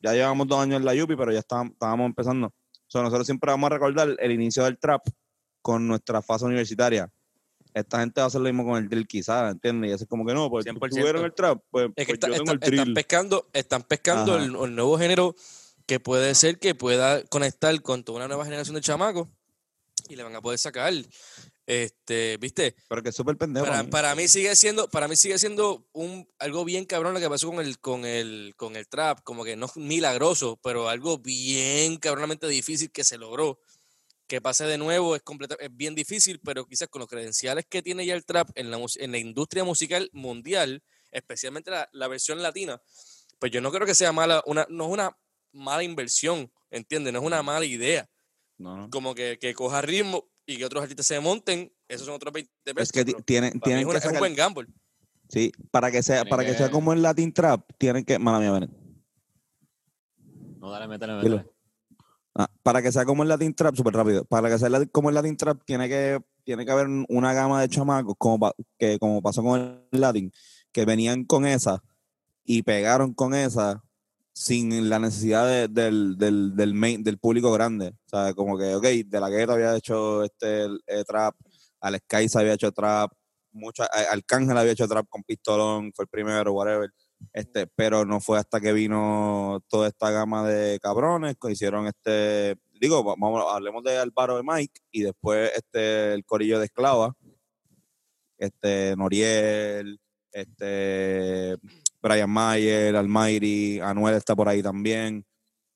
[0.02, 2.46] ya llevamos dos años en la Yupi, pero ya estábamos, estábamos empezando.
[2.48, 2.52] O
[2.86, 5.02] sea, nosotros siempre vamos a recordar el inicio del trap
[5.62, 7.10] con nuestra fase universitaria
[7.74, 9.90] esta gente va a hacer lo mismo con el drill quizás, ¿entiendes?
[9.90, 10.90] Y eso es como que no, pues 100%.
[10.90, 12.80] tuvieron el trap, pues, Es que pues está- yo tengo está- el drill.
[12.80, 15.34] están pescando, están pescando el, el nuevo género
[15.86, 19.28] que puede ser que pueda conectar con toda una nueva generación de chamacos
[20.08, 20.92] y le van a poder sacar.
[21.70, 22.74] Este, ¿viste?
[22.88, 23.64] Pero que súper pendejo.
[23.64, 23.90] Para, mí.
[23.90, 27.48] para mí sigue siendo, para mí sigue siendo un algo bien cabrón lo que pasó
[27.48, 32.48] con el, con el, con el trap, como que no milagroso, pero algo bien cabronamente
[32.48, 33.60] difícil que se logró.
[34.26, 37.82] Que pase de nuevo es completa- es bien difícil, pero quizás con los credenciales que
[37.82, 42.42] tiene ya el trap en la, en la industria musical mundial, especialmente la, la versión
[42.42, 42.82] latina,
[43.38, 45.16] pues yo no creo que sea mala, una, no es una
[45.52, 47.12] mala inversión, ¿entiendes?
[47.12, 48.08] No es una mala idea.
[48.58, 48.90] No, no.
[48.90, 52.50] Como que, que coja ritmo y que otros artistas se monten, esos son otros 20
[52.74, 52.82] pesos.
[52.82, 54.66] Es que tienen, tienen es, una- que es un sacar, buen gamble.
[55.28, 58.40] sí, para que sea, Tienen para que sea como el Latin Trap, tienen que, mala
[58.40, 58.70] mía, Benet.
[60.60, 61.36] No, dale, métele, Dilo.
[61.38, 61.52] métele.
[62.34, 64.24] Ah, para que sea como el Latin Trap, súper rápido.
[64.24, 67.60] Para que sea como el Latin Trap, tiene que, tiene que haber un- una gama
[67.60, 70.32] de chamacos, como, pa- que, como pasó con el Latin,
[70.72, 71.82] que venían con esa
[72.44, 73.82] y pegaron con esa
[74.32, 77.88] sin la necesidad de- del, del, del, main- del público grande.
[78.06, 81.34] O sea, como que, ok, de la gueta había hecho este eh, trap,
[81.80, 83.12] Al Sky se había hecho trap,
[83.52, 86.90] mucha, Arcángel había hecho trap con Pistolón, fue el primero, whatever.
[87.34, 92.56] Este, pero no fue hasta que vino toda esta gama de cabrones que hicieron este,
[92.80, 97.14] digo, va- vamos, hablemos de Álvaro de Mike y después este el corillo de Esclava,
[98.38, 100.00] este Noriel,
[100.32, 101.58] este
[102.02, 105.24] Brian Mayer, Almighty, Anuel está por ahí también.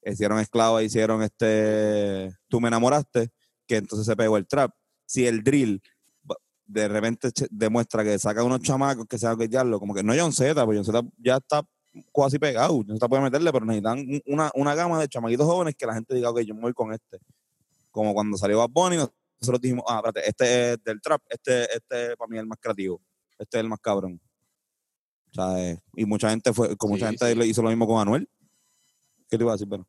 [0.02, 3.30] Hicieron Esclava, hicieron este Tú me enamoraste,
[3.66, 4.72] que entonces se pegó el trap.
[5.06, 5.82] Si el drill
[6.66, 10.14] de repente demuestra que saca unos chamacos que se van a quitarlo, como que no
[10.16, 11.62] John Z, pues John Z ya está
[12.14, 15.74] casi pegado, John Z puede meterle, pero necesitan un- una, una gama de chamaquitos jóvenes
[15.76, 17.18] que la gente diga, ok, yo me voy con este.
[17.90, 22.16] Como cuando salió Bad Bunny, nosotros dijimos, ah, espérate, este es del trap, este, este
[22.16, 23.00] para mí el más creativo,
[23.38, 24.18] este es el más cabrón.
[25.96, 27.38] Y mucha gente fue, como mucha Sí, gente sí.
[27.38, 28.28] le hizo lo mismo con Anuel.
[29.28, 29.86] ¿Qué te iba a decir, pero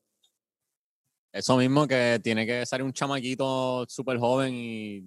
[1.31, 5.03] Eso mismo que tiene que salir un chamaquito súper joven y,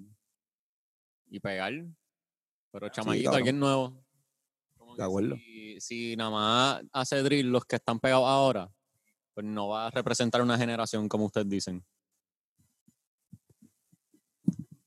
[1.30, 1.72] y pegar.
[2.70, 4.04] Pero chamaquito, alguien nuevo.
[4.76, 5.36] Como De acuerdo.
[5.36, 8.70] Si, si nada más hace drill los que están pegados ahora,
[9.34, 11.84] pues no va a representar una generación como ustedes dicen.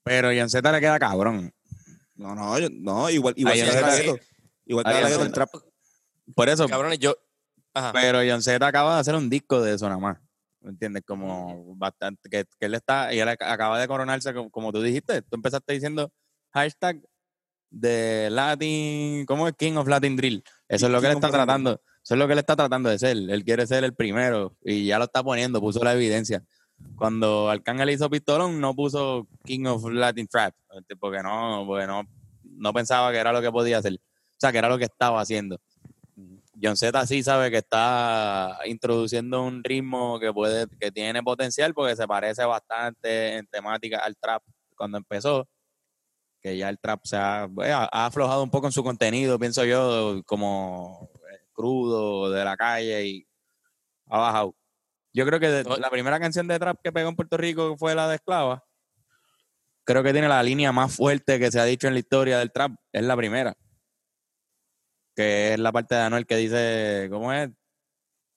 [0.04, 1.54] Pero Z le queda cabrón.
[2.16, 4.22] No, no, yo- no, igual, igual Ahí que
[4.72, 5.50] Igual que la es gueto, el verdad.
[5.52, 5.64] trap.
[6.34, 7.14] Por eso, Cabrones, yo.
[7.74, 7.92] Ajá.
[7.94, 10.18] pero John Z acaba de hacer un disco de eso nada más.
[10.62, 11.04] ¿Me entiendes?
[11.06, 14.82] Como bastante, que, que él está, y él ac- acaba de coronarse, como, como tú
[14.82, 16.12] dijiste, tú empezaste diciendo
[16.54, 17.02] hashtag
[17.70, 19.56] de Latin, ¿cómo es?
[19.58, 20.44] King of Latin Drill.
[20.68, 23.00] Eso es lo que él está tratando, eso es lo que él está tratando de
[23.00, 23.18] ser.
[23.18, 26.44] Él quiere ser el primero y ya lo está poniendo, puso la evidencia.
[26.96, 32.04] Cuando Arcángel hizo Pistolón, no puso King of Latin Trap, este, porque no, porque no,
[32.44, 34.00] no pensaba que era lo que podía hacer.
[34.42, 35.60] O sea, que era lo que estaba haciendo.
[36.60, 41.96] John Z sí sabe que está introduciendo un ritmo que puede, que tiene potencial porque
[41.96, 44.42] se parece bastante en temática al trap
[44.76, 45.48] cuando empezó.
[46.42, 49.64] Que ya el trap se ha, ha- ha aflojado un poco en su contenido, pienso
[49.64, 53.28] yo, como eh, crudo de la calle y
[54.10, 54.56] ha bajado.
[55.14, 57.94] Yo creo que de- la primera canción de trap que pegó en Puerto Rico fue
[57.94, 58.64] la de Esclava.
[59.84, 62.52] Creo que tiene la línea más fuerte que se ha dicho en la historia del
[62.52, 62.72] trap.
[62.92, 63.56] Es la primera
[65.16, 67.50] que es la parte de Anuel que dice, ¿cómo es?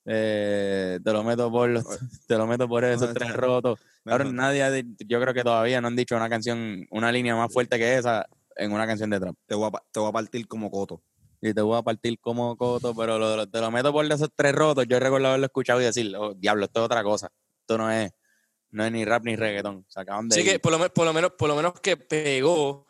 [0.07, 1.85] Eh, te lo meto por los,
[2.29, 3.81] te lo meto por esos tres rotos.
[4.05, 7.79] Ahora nadie, yo creo que todavía no han dicho una canción, una línea más fuerte
[7.79, 8.27] que esa
[8.57, 9.35] en una canción de trap.
[9.47, 11.03] Te voy, a, te voy a partir como coto.
[11.41, 14.29] Y te voy a partir como coto, pero lo, lo- te lo meto por esos
[14.35, 14.87] tres rotos.
[14.89, 17.31] Yo recuerdo haberlo escuchado y decir, oh, diablo, esto es otra cosa.
[17.61, 18.13] Esto no es,
[18.71, 19.85] no es ni rap ni reggaetón.
[19.89, 20.53] Se acaban de Sí ir.
[20.53, 22.87] que por lo, por lo menos, por lo menos que pegó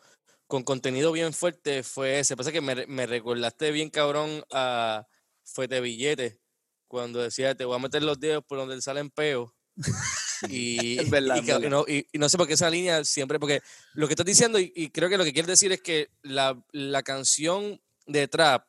[0.47, 2.35] con contenido bien fuerte fue ese.
[2.37, 5.07] Pasa que me, me recordaste bien cabrón a
[5.43, 6.39] Fuete Billete
[6.87, 9.51] cuando decía te voy a meter los dedos por donde salen peos.
[10.49, 13.61] Y, Es verdad, y no, y- no sé por qué esa línea siempre, porque
[13.93, 16.61] lo que estás diciendo, y, y creo que lo que quieres decir es que la,
[16.71, 18.67] la canción de trap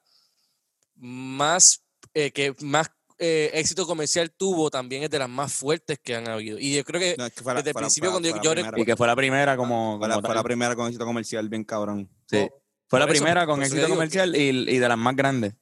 [0.94, 1.82] más
[2.14, 6.28] eh, que más eh, éxito comercial tuvo también es de las más fuertes que han
[6.28, 6.58] habido.
[6.58, 8.38] Y yo creo que No, es que fue la- desde el principio cuando yo- fue
[8.38, 8.80] la yo primera.
[8.80, 10.44] Y que fue la primera como, Fue la, como fue la tal.
[10.44, 12.10] primera con éxito comercial bien cabrón.
[12.30, 12.48] Sí.
[12.88, 15.54] Fue la eso, primera con éxito comercial y, y de las más grandes.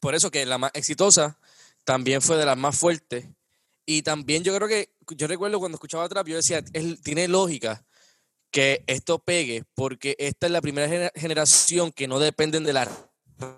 [0.00, 1.38] Por eso que la más exitosa
[1.84, 3.26] también fue de las más fuertes.
[3.86, 7.84] Y también yo creo que, yo recuerdo cuando escuchaba trap, yo decía, "Es- tiene lógica
[8.50, 12.88] que esto pegue, porque esta es la primera gener- generación que no dependen de la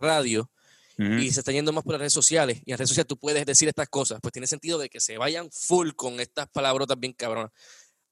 [0.00, 0.50] radio
[0.98, 1.12] Ujú.
[1.12, 2.60] y se están yendo más por las redes sociales.
[2.64, 4.18] Y en redes sociales tú puedes decir estas cosas.
[4.20, 7.52] Pues tiene sentido de que se vayan full con estas palabrotas bien cabronas.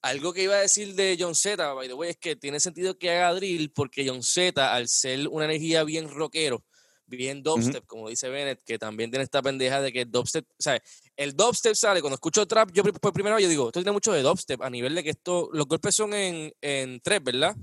[0.02, 2.96] Algo que iba a decir de John Z, by the way, es que tiene sentido
[2.96, 6.64] que haga drill porque John Z, al ser una energía bien rockero,
[7.06, 10.62] bien dubstep, como dice Bennett, que también tiene esta pendeja de que el dubstep, o
[10.62, 10.80] sea,
[11.16, 14.12] el dubstep sale, cuando escucho trap, yo por primera vez yo digo, esto tiene mucho
[14.12, 17.56] de dubstep, a nivel de que esto, los golpes son en, en tres, ¿verdad?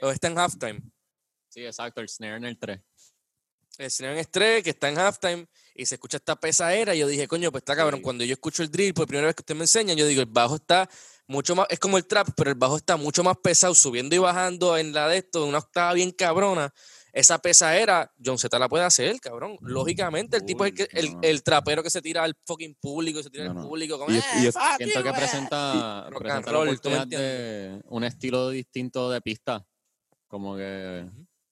[0.00, 0.80] O está en halftime.
[1.48, 2.80] Sí, exacto, el snare en el 3.
[3.78, 7.06] El señor en estrés, que está en halftime, y se escucha esta pesadera, y yo
[7.06, 7.98] dije, coño, pues está cabrón.
[8.00, 8.02] Sí.
[8.04, 10.26] Cuando yo escucho el drill, por primera vez que usted me enseña, yo digo, el
[10.28, 10.88] bajo está
[11.26, 14.18] mucho más, es como el trap, pero el bajo está mucho más pesado, subiendo y
[14.18, 16.72] bajando en la de esto, una octava bien cabrona.
[17.12, 19.56] Esa pesadera, John Z la puede hacer, cabrón.
[19.62, 21.18] Lógicamente, el tipo es el, que, el, no.
[21.22, 23.62] el trapero que se tira al fucking público, se tira No, al no.
[23.62, 23.98] público.
[23.98, 25.12] Como, Y es- "Eh, y es- Siento you, que eh".
[25.16, 29.66] presenta, rock presenta la roll, ¿tú me oportunidad de un estilo distinto de pista.
[30.28, 31.06] Como que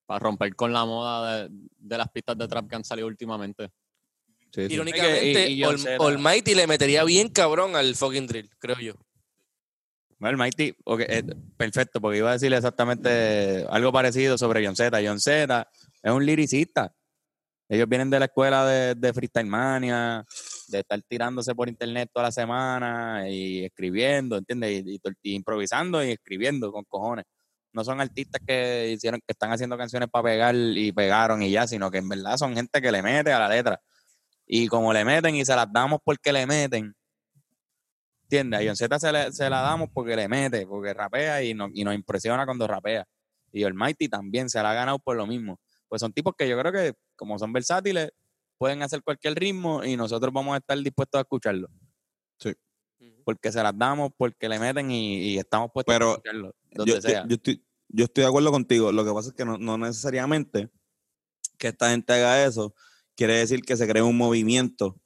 [0.06, 1.48] para romper con la moda de,
[1.78, 3.70] de las pistas de trap que han salido últimamente.
[4.52, 4.74] Sí, sí.
[4.74, 5.96] Irónicamente, Y- y John Al- Z.
[6.06, 8.94] Almighty le metería bien cabrón al fucking drill, creo yo.
[10.18, 11.24] Bueno, el Mighty, ok, eh,
[11.56, 14.96] perfecto, porque iba a decir exactamente algo parecido sobre John Z.
[15.04, 15.68] John Z
[16.02, 16.94] es un liricista.
[17.68, 20.24] Ellos vienen de la escuela de, de Freestyle Mania,
[20.68, 24.84] de estar tirándose por internet toda la semana y escribiendo, ¿entiendes?
[24.86, 27.24] Y, y- y improvisando y escribiendo con cojones.
[27.74, 31.66] No son artistas que hicieron, que están haciendo canciones para pegar y pegaron y ya,
[31.66, 33.80] sino que en verdad son gente que le mete a la letra.
[34.46, 36.94] Y como le meten y se las damos porque le meten,
[38.24, 38.60] ¿Entiendes?
[38.60, 41.68] A John Z se, le- se la damos porque le mete, porque rapea y, no-
[41.72, 43.04] y nos impresiona cuando rapea.
[43.52, 45.58] Y el Mighty también se la ha ganado por lo mismo.
[45.88, 48.10] Pues son tipos que yo creo que, como son versátiles,
[48.58, 51.68] pueden hacer cualquier ritmo y nosotros vamos a estar dispuestos a escucharlo.
[53.24, 56.92] Porque se las damos, porque le meten y, y estamos puestos Pero a escucharlo, donde
[56.92, 57.26] yo, yo- sea.
[57.28, 58.92] yo estoy, yo estoy de acuerdo contigo.
[58.92, 60.70] Lo que pasa es que no, no necesariamente
[61.58, 62.74] que esta gente haga eso
[63.16, 65.00] quiere decir que se cree un movimiento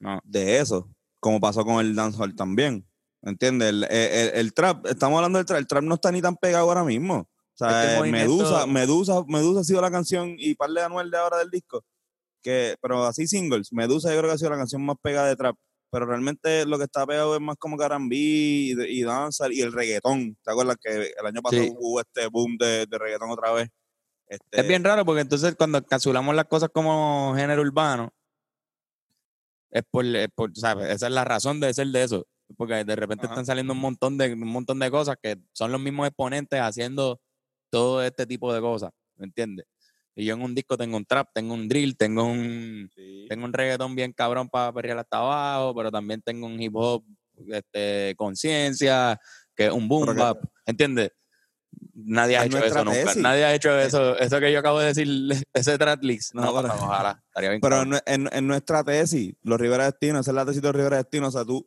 [0.00, 0.20] No.
[0.24, 0.88] de eso,
[1.20, 2.86] como pasó con el dancehall también.
[3.22, 3.70] ¿Entiendes?
[3.70, 6.68] El, el- el trap, estamos hablando del trap, el trap no está ni tan pegado
[6.68, 7.16] ahora mismo.
[7.20, 11.10] O sea, Este eh, Medusa, Medusa, Medusa ha sido la canción y par de Anuel
[11.10, 11.84] de ahora del disco.
[12.40, 15.34] Que, pero así singles, Medusa yo creo que ha sido la canción más pegada de
[15.34, 15.56] trap.
[15.90, 19.72] Pero realmente lo que está pegado es más como R&B y, y danza y el
[19.72, 20.36] reggaetón.
[20.44, 21.72] ¿Te acuerdas que el año pasado Sí.
[21.78, 23.68] hubo este boom de, de reggaetón otra vez?
[24.26, 28.12] Este, Es bien raro porque entonces cuando encapsulamos las cosas como género urbano,
[29.70, 30.90] es por, es por, ¿sabes?
[30.90, 32.26] Esa es la razón de ser de eso.
[32.56, 33.34] Porque de repente Ajá.
[33.34, 37.20] están saliendo un montón de un montón de cosas que son los mismos exponentes haciendo
[37.70, 39.66] todo este tipo de cosas, ¿me entiendes?
[40.18, 43.26] Y yo en un disco tengo un trap, tengo un drill, tengo un Sí.
[43.28, 47.04] tengo un reggaetón bien cabrón para perrear hasta abajo, pero también tengo un hip hop
[47.52, 49.20] este conciencia,
[49.54, 51.12] que es un boom bap, ¿entiendes?
[51.94, 53.04] Nadie ha hecho eso nunca.
[53.04, 53.22] tesis.
[53.22, 54.18] Nadie ha hecho eso.
[54.18, 55.06] Eso que yo acabo de decir,
[55.52, 56.34] ese tratlist.
[56.34, 57.22] No, No, pero- ojalá.
[57.28, 60.68] Estaría bien Pero en- en nuestra tesis, los Rivera Destino, esa es la tesis de
[60.68, 61.64] los Rivera Destino, o sea, tú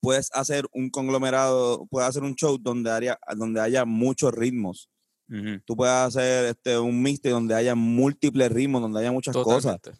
[0.00, 4.88] puedes hacer un conglomerado, puedes hacer un show donde haya, donde haya muchos ritmos.
[5.28, 5.60] Ujú.
[5.64, 9.80] Tú puedes hacer este, un mixtape donde haya múltiples ritmos, donde haya muchas cosas.
[9.80, 9.92] Totalmente.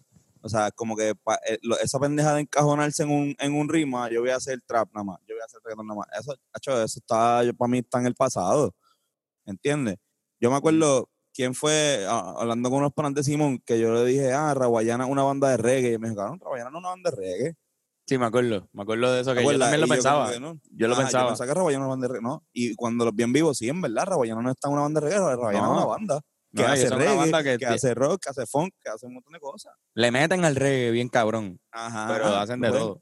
[0.42, 3.66] O sea, como que pa- eh, lo- esa pendeja de encajonarse en un, en un
[3.68, 5.98] ritmo, ah, yo voy a hacer trap nada más, yo voy a hacer reggaetón nada
[6.00, 6.08] más.
[6.20, 8.74] Eso, hacho, eso está, para mí está en el pasado.
[9.46, 9.96] ¿Entiendes?
[10.40, 14.04] Yo me acuerdo quién fue, ah, hablando con unos panas de Simón, que yo le
[14.04, 15.92] dije, ah, Rawayana es una banda de reggae.
[15.94, 17.54] Y me dijo, cabrón, Rawayana no es una banda de reggae.
[18.06, 18.68] Sí, me acuerdo.
[18.72, 20.30] Me acuerdo de eso, ¿Te que yo también lo pensaba.
[20.38, 20.60] no.
[20.70, 21.24] Yo lo Ah, pensaba.
[21.24, 22.22] Yo pensaba que era una banda de reggae.
[22.22, 22.44] No.
[22.52, 25.00] Y cuando los vi en vivo, sí, en verdad, Rawayana no está en una banda
[25.00, 25.72] de reggae, Rawayana No.
[25.72, 26.20] es una banda
[26.54, 29.32] que No, hace reggae, que, que- hace rock, que hace funk, que hace un montón
[29.32, 29.74] de cosas.
[29.94, 32.06] Le meten al reggae bien cabrón, Ajá.
[32.12, 33.00] pero hacen de pues, todo.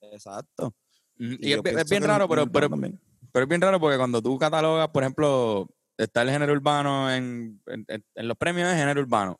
[0.00, 0.74] Exacto.
[1.16, 5.02] Y, es, bien raro, pero, pero, pero es bien raro porque cuando tú catalogas, por
[5.02, 9.38] ejemplo, está el género urbano en, en, los premios de género urbano,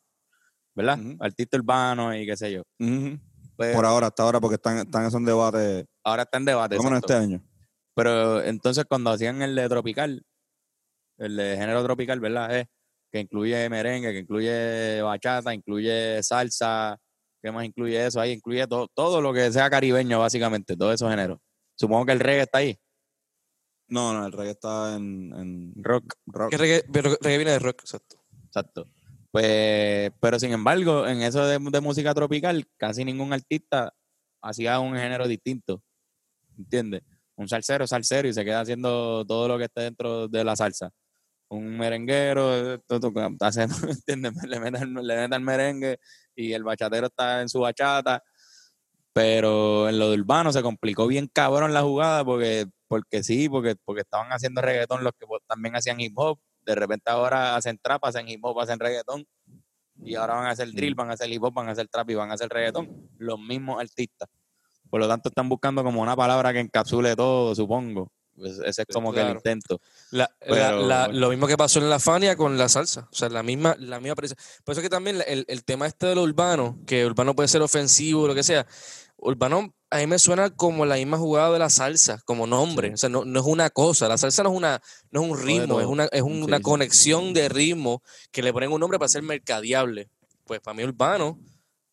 [0.75, 0.99] ¿verdad?
[1.19, 2.63] Artista urbano y qué sé yo.
[2.79, 3.19] Ujú.
[3.57, 6.77] Pero Por ahora, hasta ahora, porque están, están en debate, ahora está en debate.
[6.77, 7.43] por este año.
[7.95, 10.23] Pero entonces cuando hacían el de tropical,
[11.19, 12.59] el de género tropical, ¿verdad?
[12.59, 12.67] Es
[13.13, 16.99] que incluye merengue, que incluye bachata, incluye salsa,
[17.41, 18.21] ¿qué más incluye eso?
[18.21, 21.39] Ahí incluye todo, todo lo que sea caribeño, básicamente, todos esos géneros.
[21.77, 22.77] Supongo que el reggae está ahí,
[23.89, 26.51] No, no, el reggae está en, en rock, rock.
[26.51, 28.17] Que reggae, pero reggae viene de rock, exacto.
[28.47, 28.89] exacto.
[29.35, 33.93] Pues, pero sin embargo, en eso de, música tropical, casi ningún artista
[34.41, 35.83] hacía un género distinto,
[36.59, 37.03] ¿entiendes?
[37.37, 40.91] Un salsero, salsero y se queda haciendo todo lo que esté dentro de la salsa.
[41.49, 42.99] Un merenguero, está
[43.41, 44.35] haciendo, ¿entiendes?
[44.45, 45.99] Le mete, el- merengue
[46.37, 48.23] y el bachatero está en su bachata.
[49.13, 53.77] Pero en lo de urbano se complicó bien cabrón la jugada porque, porque sí, porque,
[53.85, 56.39] porque estaban haciendo reggaetón los que también hacían hip hop.
[56.65, 59.27] De repente ahora hacen trap, hacen hip hop, hacen reggaetón.
[60.03, 62.11] Y ahora van a hacer drill, van a hacer hip hop, van a hacer trap
[62.11, 63.09] y van a hacer reggaetón.
[63.19, 64.29] Los mismos artistas.
[64.91, 68.11] Por lo tanto, están buscando como una palabra que encapsule todo, supongo.
[68.37, 69.81] Pues ese es como que el intento.
[70.11, 71.21] La- Pero, la- la- bueno.
[71.21, 73.09] lo mismo que pasó en la Fania con la salsa.
[73.13, 74.17] O sea, la misma, la misma.
[74.17, 74.35] Por eso
[74.67, 78.27] es que también el, el tema este de lo urbano, que urbano puede ser ofensivo,
[78.27, 78.67] lo que sea.
[79.25, 82.93] Urbano a mí me suena como la misma jugada de la salsa, como nombre.
[82.93, 84.09] O sea, no, no es una cosa.
[84.09, 86.63] La salsa no es una, no es un ritmo, es una, es una sí.
[86.63, 88.03] conexión de ritmo
[88.33, 90.09] que le ponen un nombre para ser mercadeable.
[90.45, 91.39] Pues para mí urbano,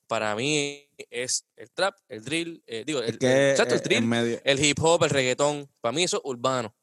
[0.07, 3.79] para mí es el trap, el drill, eh, digo, el, Es que el- exacto, el
[3.81, 5.69] eh, drill, en medio, el hip hop, el reggaetón.
[5.79, 6.73] Para mí eso es urbano.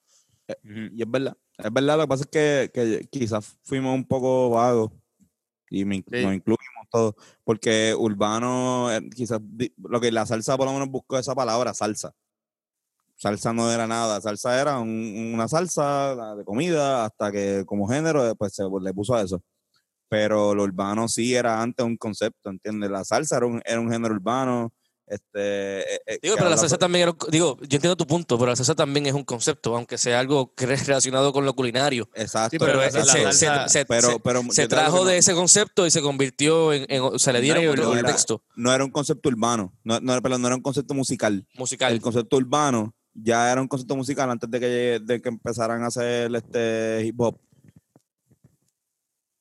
[0.64, 0.88] Ujú.
[0.94, 1.36] y es verdad.
[1.58, 4.92] Es verdad, lo que pasa es que, que quizás fuimos un poco vagos
[5.68, 9.40] y me, nos incluimos todos, porque urbano, eh, quizás
[9.78, 12.14] lo que la salsa por lo menos buscó esa palabra, salsa.
[13.16, 18.24] Salsa no era nada, salsa era un- una salsa de comida, hasta que como género
[18.24, 19.42] después se le puso a eso.
[20.08, 22.90] Pero lo urbano sí era antes un concepto, ¿entiendes?
[22.90, 24.72] La salsa era un género urbano.
[25.08, 28.06] Este, eh, eh, Digo, pero la salsa también era, un co- digo, yo entiendo tu
[28.06, 31.44] punto, pero la salsa también es un concepto, aunque sea algo que es relacionado con
[31.46, 32.08] lo culinario.
[32.14, 32.50] Exacto.
[32.50, 35.86] Sí, pero se, salsa- se- se- pero, se- pero se trajo no- de ese concepto
[35.86, 38.72] y se convirtió en, en- o sea, le dieron No, otro no era- contexto no
[38.72, 41.46] era un concepto urbano, no, no, perdón, no era un concepto musical.
[41.54, 41.92] musical.
[41.92, 45.86] El concepto urbano ya era un concepto musical antes de que, de que empezaran a
[45.88, 47.38] hacer este hip hop.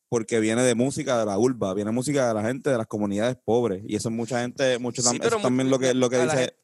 [0.09, 3.37] Porque viene de música de la urba, viene música de la gente de las comunidades
[3.43, 3.83] pobres.
[3.85, 6.55] Y eso es mucha gente, mucho Sí, tam- eso también lo que, lo que dice.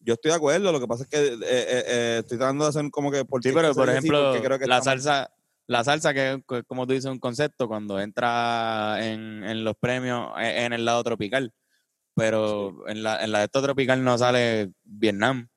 [0.00, 2.70] Yo estoy de acuerdo, lo que pasa es que eh, eh, eh, estoy tratando de
[2.70, 3.24] hacer como que.
[3.24, 5.30] ¿por Sí, pero por ejemplo, Porque creo que la estamos- salsa,
[5.66, 10.30] la salsa que que como tú dices un concepto cuando entra en, en los premios
[10.38, 11.52] e- en el lado tropical,
[12.16, 15.48] pero en la en la de esto tropical no sale Vietnam,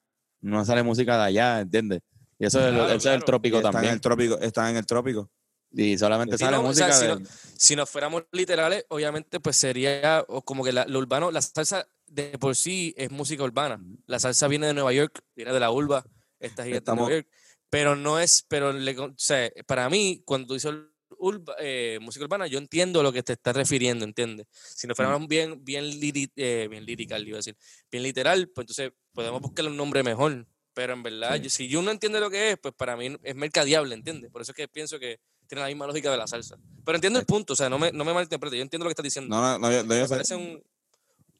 [0.41, 2.01] no sale música de allá, ¿entiendes?
[2.37, 3.93] Y eso, es, el- Claro, es el trópico está en también.
[3.93, 5.29] el trópico, está en el trópico.
[5.75, 9.39] Y solamente Sí, sale no, o sea, música si de- Si nos fuéramos literales, obviamente,
[9.39, 13.43] pues sería o como que la- lo urbano, la salsa de por sí es música
[13.43, 13.79] urbana.
[14.05, 16.05] La salsa viene de Nueva York, viene de la urba,
[16.39, 17.27] esta gigante de Estamos- Nueva York.
[17.69, 20.71] Pero no es, pero le, o sea, para mí, cuando tú dices
[21.17, 24.45] urba- eh, música urbana, yo entiendo a lo que te estás refiriendo, ¿entiendes?
[24.51, 27.55] Si nos fuéramos bien, bien, liri- eh, bien lirical, iba a decir,
[27.89, 30.45] bien literal, pues entonces podemos buscarle un nombre mejor.
[30.75, 33.35] Pero en verdad, yo- si yo no entiende lo que es, pues para mí es
[33.35, 34.29] mercadeable, ¿entiendes?
[34.31, 35.19] Por eso es que pienso que
[35.53, 36.57] tiene la misma lógica de la salsa.
[36.83, 38.93] Pero entiendo el punto, o sea, no me, no me malinterprete, yo entiendo lo que
[38.93, 39.35] estás diciendo.
[39.35, 40.09] No, no, no, yo, sé.
[40.09, 40.63] parece un...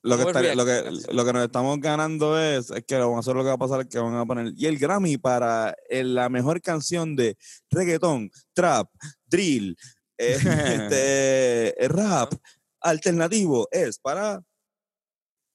[0.03, 0.83] Lo que, lo, que,
[1.13, 3.57] lo que nos estamos ganando es, es que vamos a hacer lo que va a
[3.57, 7.37] pasar es que van a poner y el Grammy para eh, la mejor canción de
[7.71, 8.89] reggaetón, trap,
[9.25, 9.77] drill,
[10.17, 10.37] eh,
[11.71, 12.33] este, rap,
[12.81, 14.43] alternativo es para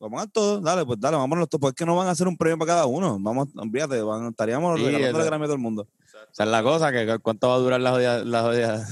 [0.00, 2.06] vamos a todo, dale, pues dale, vamos a ponerlo todo, porque es que no van
[2.08, 5.44] a hacer un premio para cada uno, vamos, olvídate, van, estaríamos Sí, regalando el Grammy
[5.44, 5.88] a todo el mundo.
[6.32, 8.86] esa es la cosa, que cuánto va a durar la jodida, la jodida,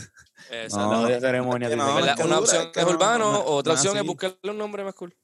[0.50, 0.90] Exacto.
[0.90, 1.68] la jodida ceremonia.
[1.68, 3.96] es que no, es que Una opción es que es no- urbano, no- otra opción
[3.96, 5.14] es buscarle un nombre más cool.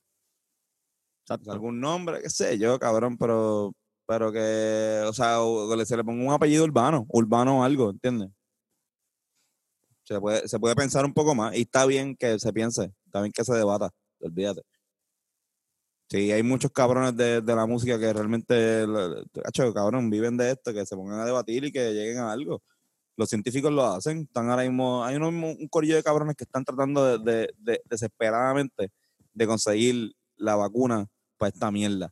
[1.25, 1.53] Exacto.
[1.53, 3.73] algún nombre, qué sé yo, cabrón, pero,
[4.07, 7.65] pero que, o sea, o- que le- se le ponga un apellido urbano, urbano o
[7.65, 8.29] algo, ¿entiendes?
[10.05, 13.21] Se puede, se puede pensar un poco más y está bien que se piense, está
[13.21, 13.91] bien que se debata,
[14.21, 14.63] olvídate.
[16.13, 18.85] Sí, hay muchos cabrones de, de la música que realmente,
[19.43, 22.63] cacho, cabrón, viven de esto, que se pongan a debatir y que lleguen a algo.
[23.17, 26.65] Los científicos lo hacen, están ahora mismo, hay uno- un corillo de cabrones que están
[26.67, 28.91] tratando de, de- de- desesperadamente
[29.33, 31.07] de conseguir la vacuna
[31.39, 32.11] para esta mierda.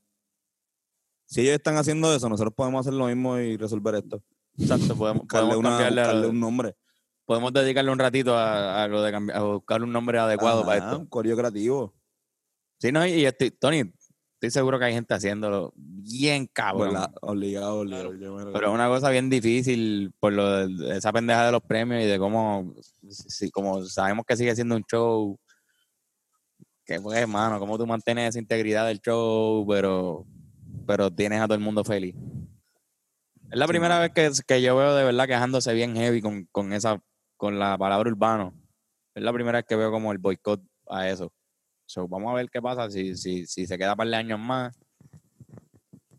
[1.26, 4.22] Si ellos están haciendo eso, nosotros podemos hacer lo mismo y resolver esto.
[4.58, 6.74] Exacto, podemos, Buscarle, podemos una- cambiarle a- buscarle un nombre.
[7.26, 10.78] podemos dedicarle un ratito a, a lo de cambiar, a buscar un nombre adecuado para
[10.78, 10.98] esto.
[11.00, 11.94] Un corillo creativo.
[12.80, 13.92] Sí, no, y estoy, Tony,
[14.34, 16.96] estoy seguro que hay gente haciéndolo bien cabrón.
[17.20, 17.84] Obligado, obligado.
[17.84, 18.52] Claro.
[18.54, 22.06] Pero es una cosa bien difícil por lo de esa pendeja de los premios y
[22.06, 22.74] de cómo,
[23.10, 25.38] si, como sabemos que sigue siendo un show,
[26.86, 30.24] que pues, hermano, cómo tú mantienes esa integridad del show, pero,
[30.86, 32.14] pero tienes a todo el mundo feliz.
[33.50, 36.46] Es la Sí, primera vez que, que yo veo de verdad quejándose bien heavy con,
[36.50, 36.98] con esa,
[37.36, 38.54] con la palabra urbano.
[39.14, 41.30] Es la primera vez que veo como el boicot a eso.
[41.96, 44.76] Vamos a ver qué pasa si, si, si se queda un par de años más.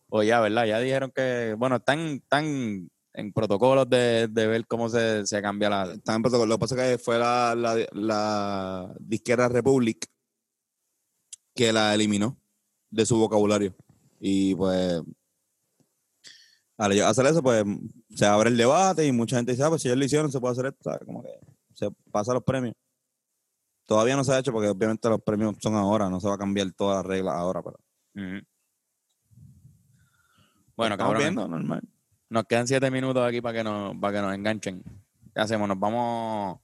[0.10, 0.66] O ya, ¿verdad?
[0.66, 5.70] Ya dijeron que, bueno, están, están en protocolos de, de ver cómo se, se cambia
[5.70, 5.94] la...
[5.94, 6.50] Está en protocolo.
[6.50, 10.06] Lo que pasa es que fue la, la, la disquera Republic
[11.56, 12.38] que la eliminó
[12.90, 13.74] de su vocabulario.
[14.20, 15.02] Y pues,
[16.78, 17.64] al hacer eso, pues
[18.10, 20.40] se abre el debate y mucha gente dice, ah, pues si ellos lo hicieron, se
[20.40, 20.84] puede hacer esto.
[20.84, 21.06] ¿sabes?
[21.06, 21.30] Como que
[21.74, 22.76] se pasa los premios.
[23.92, 26.38] Todavía no se ha hecho porque obviamente los premios son ahora, no se va a
[26.38, 27.62] cambiar todas las reglas ahora.
[27.62, 27.78] Pero.
[30.78, 31.82] Bueno, estamos cabrón, viendo, normal.
[32.30, 34.82] nos quedan siete minutos aquí para que nos, para que nos enganchen.
[35.36, 35.68] ¿Qué hacemos?
[35.68, 36.62] ¿Nos vamos,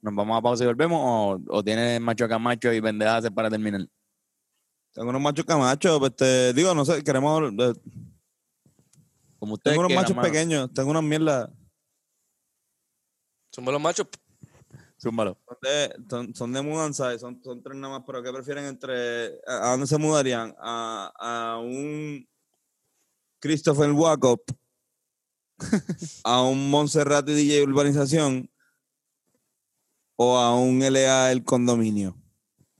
[0.00, 1.00] nos vamos a pausa y volvemos?
[1.02, 3.84] ¿O, o tiene macho camacho y pendejadas para terminar?
[4.92, 7.52] Tengo unos machos camachos, pues, este, digo, no sé, queremos.
[7.52, 7.72] eh,
[9.40, 10.28] Como ustedes tengo unos quieran, machos mano.
[10.28, 11.50] pequeños, tengo unas mierdas.
[13.50, 14.06] Son los machos.
[15.02, 15.36] Zúmbalo.
[15.48, 18.66] Son de, son, son de mudanza, y son, son tres nada más, pero ¿qué prefieren
[18.66, 19.40] entre.
[19.48, 20.54] ¿A, a dónde se mudarían?
[20.58, 22.24] ¿A, a un
[23.40, 24.40] Christopher Wacop?
[26.24, 28.48] ¿A un Montserrat y DJ Urbanización?
[30.14, 32.16] ¿O a un LA El Condominio?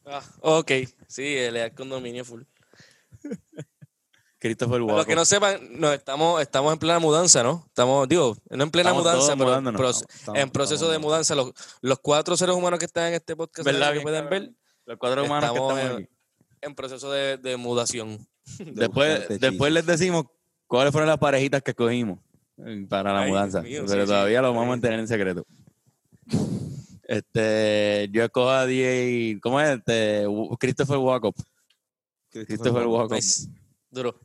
[0.06, 0.70] Ah, ok.
[1.08, 2.42] Sí, el el condominio full.
[4.42, 4.96] Christopher Para Walker.
[4.96, 7.62] los que no sepan, no, estamos, estamos en plena mudanza, ¿no?
[7.68, 11.34] Estamos, digo, no en plena Estamos mudanza, pero Estamos- en proceso estamos- de mudanza.
[11.36, 13.92] Los, los cuatro seres humanos que están en este podcast ¿Verdad?
[13.92, 14.50] que pueden ver,
[14.84, 16.12] Los cuatro humanos que Estamos estamos en- aquí.
[16.62, 18.18] en proceso de, de mudación.
[18.58, 20.24] Después, después les decimos
[20.66, 22.18] cuáles fueron las parejitas que escogimos
[22.66, 23.62] eh, para la Ay, mudanza.
[23.62, 25.46] Mío, pero sí, sí, todavía lo vamos a mantener en secreto.
[27.04, 29.78] Este, yo escojo a DJ, ¿cómo es?
[29.78, 30.24] Este,
[30.58, 31.36] Christopher Walkup.
[32.30, 32.86] Christopher.
[33.10, 33.48] Nice.
[33.90, 34.18] Duro.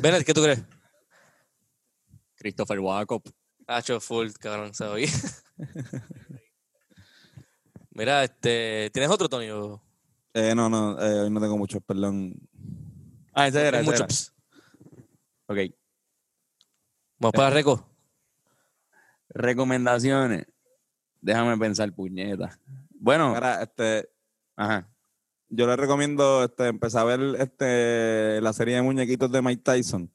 [0.00, 0.62] Bennett, ¿qué tú crees?
[2.36, 3.28] Christopher Walkup.
[3.66, 5.08] Hacho full, cabrón, se oye.
[7.92, 9.50] Mira, este, ¿tienes otro, Tony?
[9.50, 9.80] o-
[10.34, 12.34] Eh, no, no, eh, hoy no tengo muchos, perdón.
[13.32, 14.34] Ah, ese era, ese muchos?
[15.46, 15.64] era.
[15.64, 15.74] Ok.
[17.18, 17.88] Vamos para Reco.
[19.28, 20.46] Recomendaciones.
[21.20, 22.58] Déjame pensar, puñeta.
[22.90, 24.08] Bueno, Ahora, este,
[24.56, 24.90] ajá.
[25.56, 30.10] Yo les recomiendo este, empezar a ver este, la serie de muñequitos de Mike Tyson.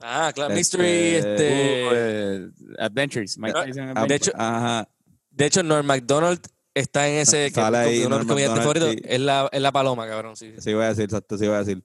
[0.00, 1.88] Ah, claro, Este, Mystery, este...
[1.88, 3.38] Uh, eh, Adventures.
[3.38, 4.08] Mike No, Tyson Ah, Adventures.
[4.08, 4.88] de hecho- Ajá.
[5.30, 6.40] De hecho, Norm MacDonald
[6.74, 8.90] está en ese que Sale ahí, uno de Norm mis comediantes favoritos.
[8.92, 9.00] sí.
[9.04, 10.36] Es la, es la paloma, cabrón.
[10.36, 10.54] Sí.
[10.58, 11.82] Sí, voy a decir, exacto, sí voy a decir.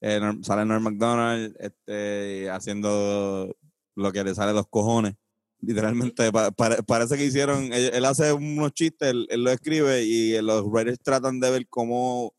[0.00, 3.56] Eh, Norm- sale Norm MacDonald este, haciendo
[3.94, 5.14] lo que le sale de los cojones.
[5.64, 10.02] Literalmente, pa- pare- parece que hicieron, él, él hace unos chistes, él, él lo escribe
[10.02, 12.34] y los writers tratan de ver cómo,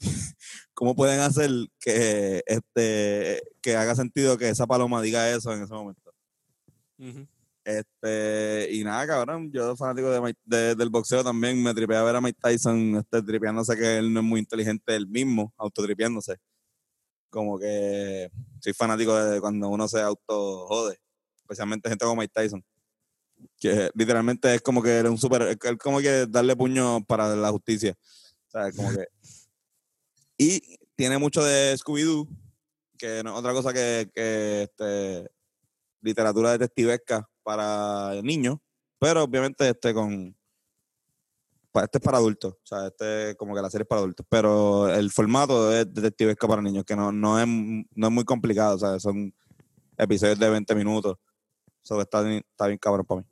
[0.72, 5.74] cómo pueden hacer que, este, que haga sentido que esa paloma diga eso en ese
[5.74, 6.10] momento.
[7.64, 10.08] Este, y nada, cabrón, yo fanático
[10.46, 14.10] de, del boxeo también, me tripé a ver a Mike Tyson este, tripeándose que él
[14.10, 16.36] no es muy inteligente él mismo, autotripeándose.
[17.28, 18.30] Como que
[18.60, 20.98] soy fanático de cuando uno se auto jode,
[21.48, 22.64] especialmente gente como Mike Tyson.
[23.58, 27.94] Que literalmente es como que era un super, como que darle puño para la justicia.
[28.76, 29.06] Como que.
[30.40, 32.28] Y tiene mucho de Scooby-Doo,
[32.96, 35.28] que no es otra cosa que, que este,
[36.00, 38.58] literatura detectivesca para niños,
[38.98, 40.36] pero obviamente este con
[41.74, 44.92] este es para adultos, o sea, este como que la serie es para adultos, pero
[44.92, 48.78] el formato es detectivesca para niños, que no, no, es, no es muy complicado, o
[48.78, 49.32] sea, son
[49.96, 51.16] episodios de 20 minutos,
[51.94, 53.26] eso está, bien- está bien cabrón para mí.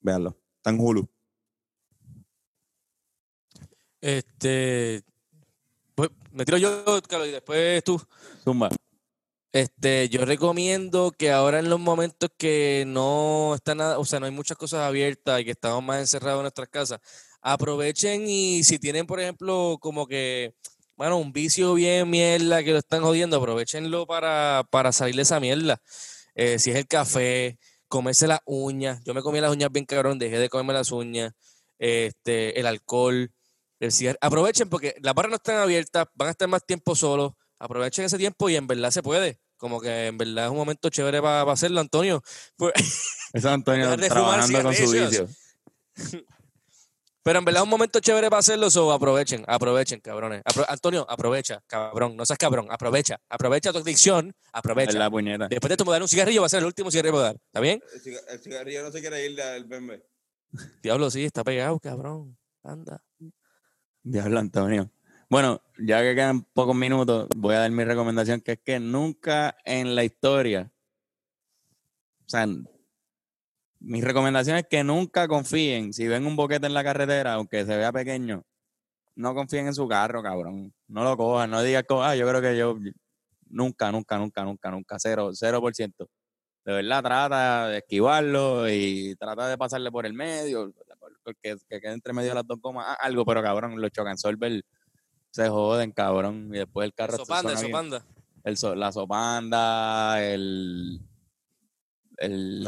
[0.00, 1.08] Véanlo, está en Hulu.
[4.00, 5.02] Este.
[5.94, 8.00] Pues, me tiro yo, Carlos, y después tú.
[8.44, 8.68] Zumba.
[9.50, 14.26] Este, yo recomiendo que ahora en los momentos que no está nada, o sea, no
[14.26, 17.00] hay muchas cosas abiertas y que estamos más encerrados en nuestras casas,
[17.40, 20.54] aprovechen y si tienen, por ejemplo, como que,
[20.96, 25.40] bueno, un vicio bien mierda que lo están jodiendo, aprovechenlo para, para salir de esa
[25.40, 25.80] mierda.
[26.34, 30.18] Eh, si es el café, comerse las uñas, yo me comí las uñas bien cabrón,
[30.18, 31.32] dejé de comerme las uñas,
[31.78, 33.32] este, el alcohol,
[33.80, 34.18] el cigarro.
[34.20, 37.32] Aprovechen porque las barras no están abiertas, van a estar más tiempo solos.
[37.58, 39.40] Aprovechen ese tiempo y en verdad se puede.
[39.56, 42.22] Como que en verdad es un momento chévere para hacerlo, Antonio.
[42.56, 42.72] Pues,
[43.32, 45.28] es Antonio trabajando con su vicio.
[47.28, 50.42] pero en verdad es un momento chévere para hacerlo, so aprovechen, aprovechen, cabrones.
[50.44, 54.98] Apro- Antonio, aprovecha, cabrón, no seas cabrón, aprovecha, aprovecha tu adicción, aprovecha.
[54.98, 55.46] la puñeta.
[55.46, 57.26] Después de tu dar un cigarrillo va a ser el último cigarrillo que voy a
[57.26, 57.82] dar, ¿está bien?
[58.30, 60.06] El, cigarrillo no se quiere ir del bembe.
[60.82, 62.38] Diablo, sí, está pegado, cabrón.
[62.62, 63.04] Anda.
[64.02, 64.90] Diablo, Antonio.
[65.28, 69.54] Bueno, ya que quedan pocos minutos, voy a dar mi recomendación, que es que nunca
[69.66, 70.72] en la historia,
[72.24, 72.46] o sea,
[73.80, 77.76] mi recomendación es que nunca confíen, si ven un boquete en la carretera, aunque se
[77.76, 78.42] vea pequeño,
[79.14, 80.72] no confíen en su carro, cabrón.
[80.86, 82.76] No lo cojan, no digas, ah, yo creo que yo,
[83.48, 86.08] nunca, nunca, nunca, nunca, nunca, cero, cero por ciento.
[86.64, 90.72] De verdad, trata de esquivarlo y trata de pasarle por el medio,
[91.42, 94.18] que, que quede entre medio de las dos gomas, ah, algo, pero cabrón, los chocan
[94.18, 94.62] solver
[95.30, 96.50] se joden, cabrón.
[96.52, 97.72] Y después el carro Eso panda, suena eso bien.
[97.72, 98.04] panda.
[98.44, 101.00] El so- la sopanda, el.
[102.20, 102.66] El,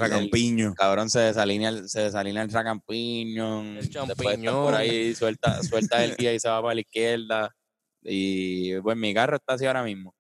[0.71, 3.63] el cabrón se desalinea, el- se desalinea el racampiño.
[3.79, 4.55] El champiñón.
[4.65, 7.55] por ahí, suelta, suelta el guía y se va para la izquierda.
[8.03, 10.15] Y pues mi carro está así ahora mismo.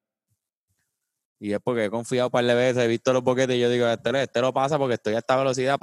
[1.39, 3.71] Y es porque he confiado un par de veces, he visto los boquetes y yo
[3.71, 5.79] digo, este, lo- este lo pasa porque estoy a esta velocidad.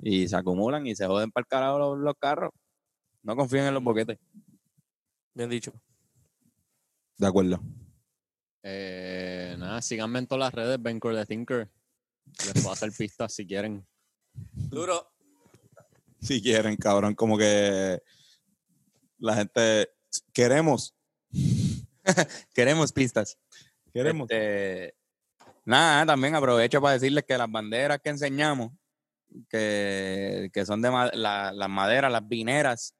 [0.00, 2.50] Y se acumulan y se joden para el carajo los, los carros.
[3.22, 4.18] No confíen en los boquetes.
[5.34, 5.72] Bien dicho.
[7.18, 7.60] De acuerdo.
[8.62, 11.68] Eh, nada, síganme en todas las redes, Bencore the Thinker.
[12.44, 13.86] Les puedo hacer pistas si quieren.
[14.54, 15.12] Duro.
[16.20, 18.00] Si quieren, cabrón, como que
[19.18, 19.90] la gente
[20.32, 20.94] queremos,
[22.54, 23.38] Queremos pistas.
[23.92, 24.28] queremos.
[24.30, 24.94] Este,
[25.64, 28.72] nada, también aprovecho para decirles que las banderas que enseñamos,
[29.48, 32.94] que, que son de ma- la- las maderas, las vineras,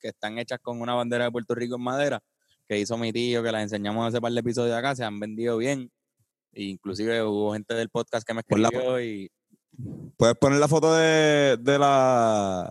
[0.00, 2.22] que están hechas con una bandera de Puerto Rico en madera,
[2.72, 5.58] que hizo mi tío, que las enseñamos hace par de episodios acá, se han vendido
[5.58, 5.90] bien.
[6.52, 9.30] E inclusive hubo gente del podcast que me escribió y
[10.16, 12.70] Puedes poner la foto de, de la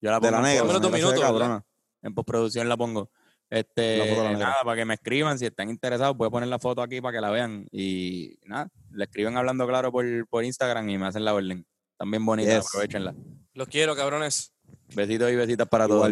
[0.00, 0.64] yo la de pongo la negra.
[0.80, 1.64] La minutos, cabrona.
[2.02, 3.10] en postproducción la pongo.
[3.50, 6.82] Este, La la nada, para que me escriban, si están interesados, puedo poner la foto
[6.82, 7.66] aquí para que la vean.
[7.70, 11.66] Y nada, le escriben hablando claro por, por Instagram y me hacen la orden.
[11.98, 12.66] También bonita, Yes.
[12.68, 13.14] aprovechenla.
[13.54, 14.51] Los quiero, cabrones.
[14.94, 16.10] Besitos y besitas para todos.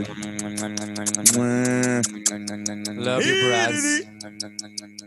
[2.97, 5.01] Love you.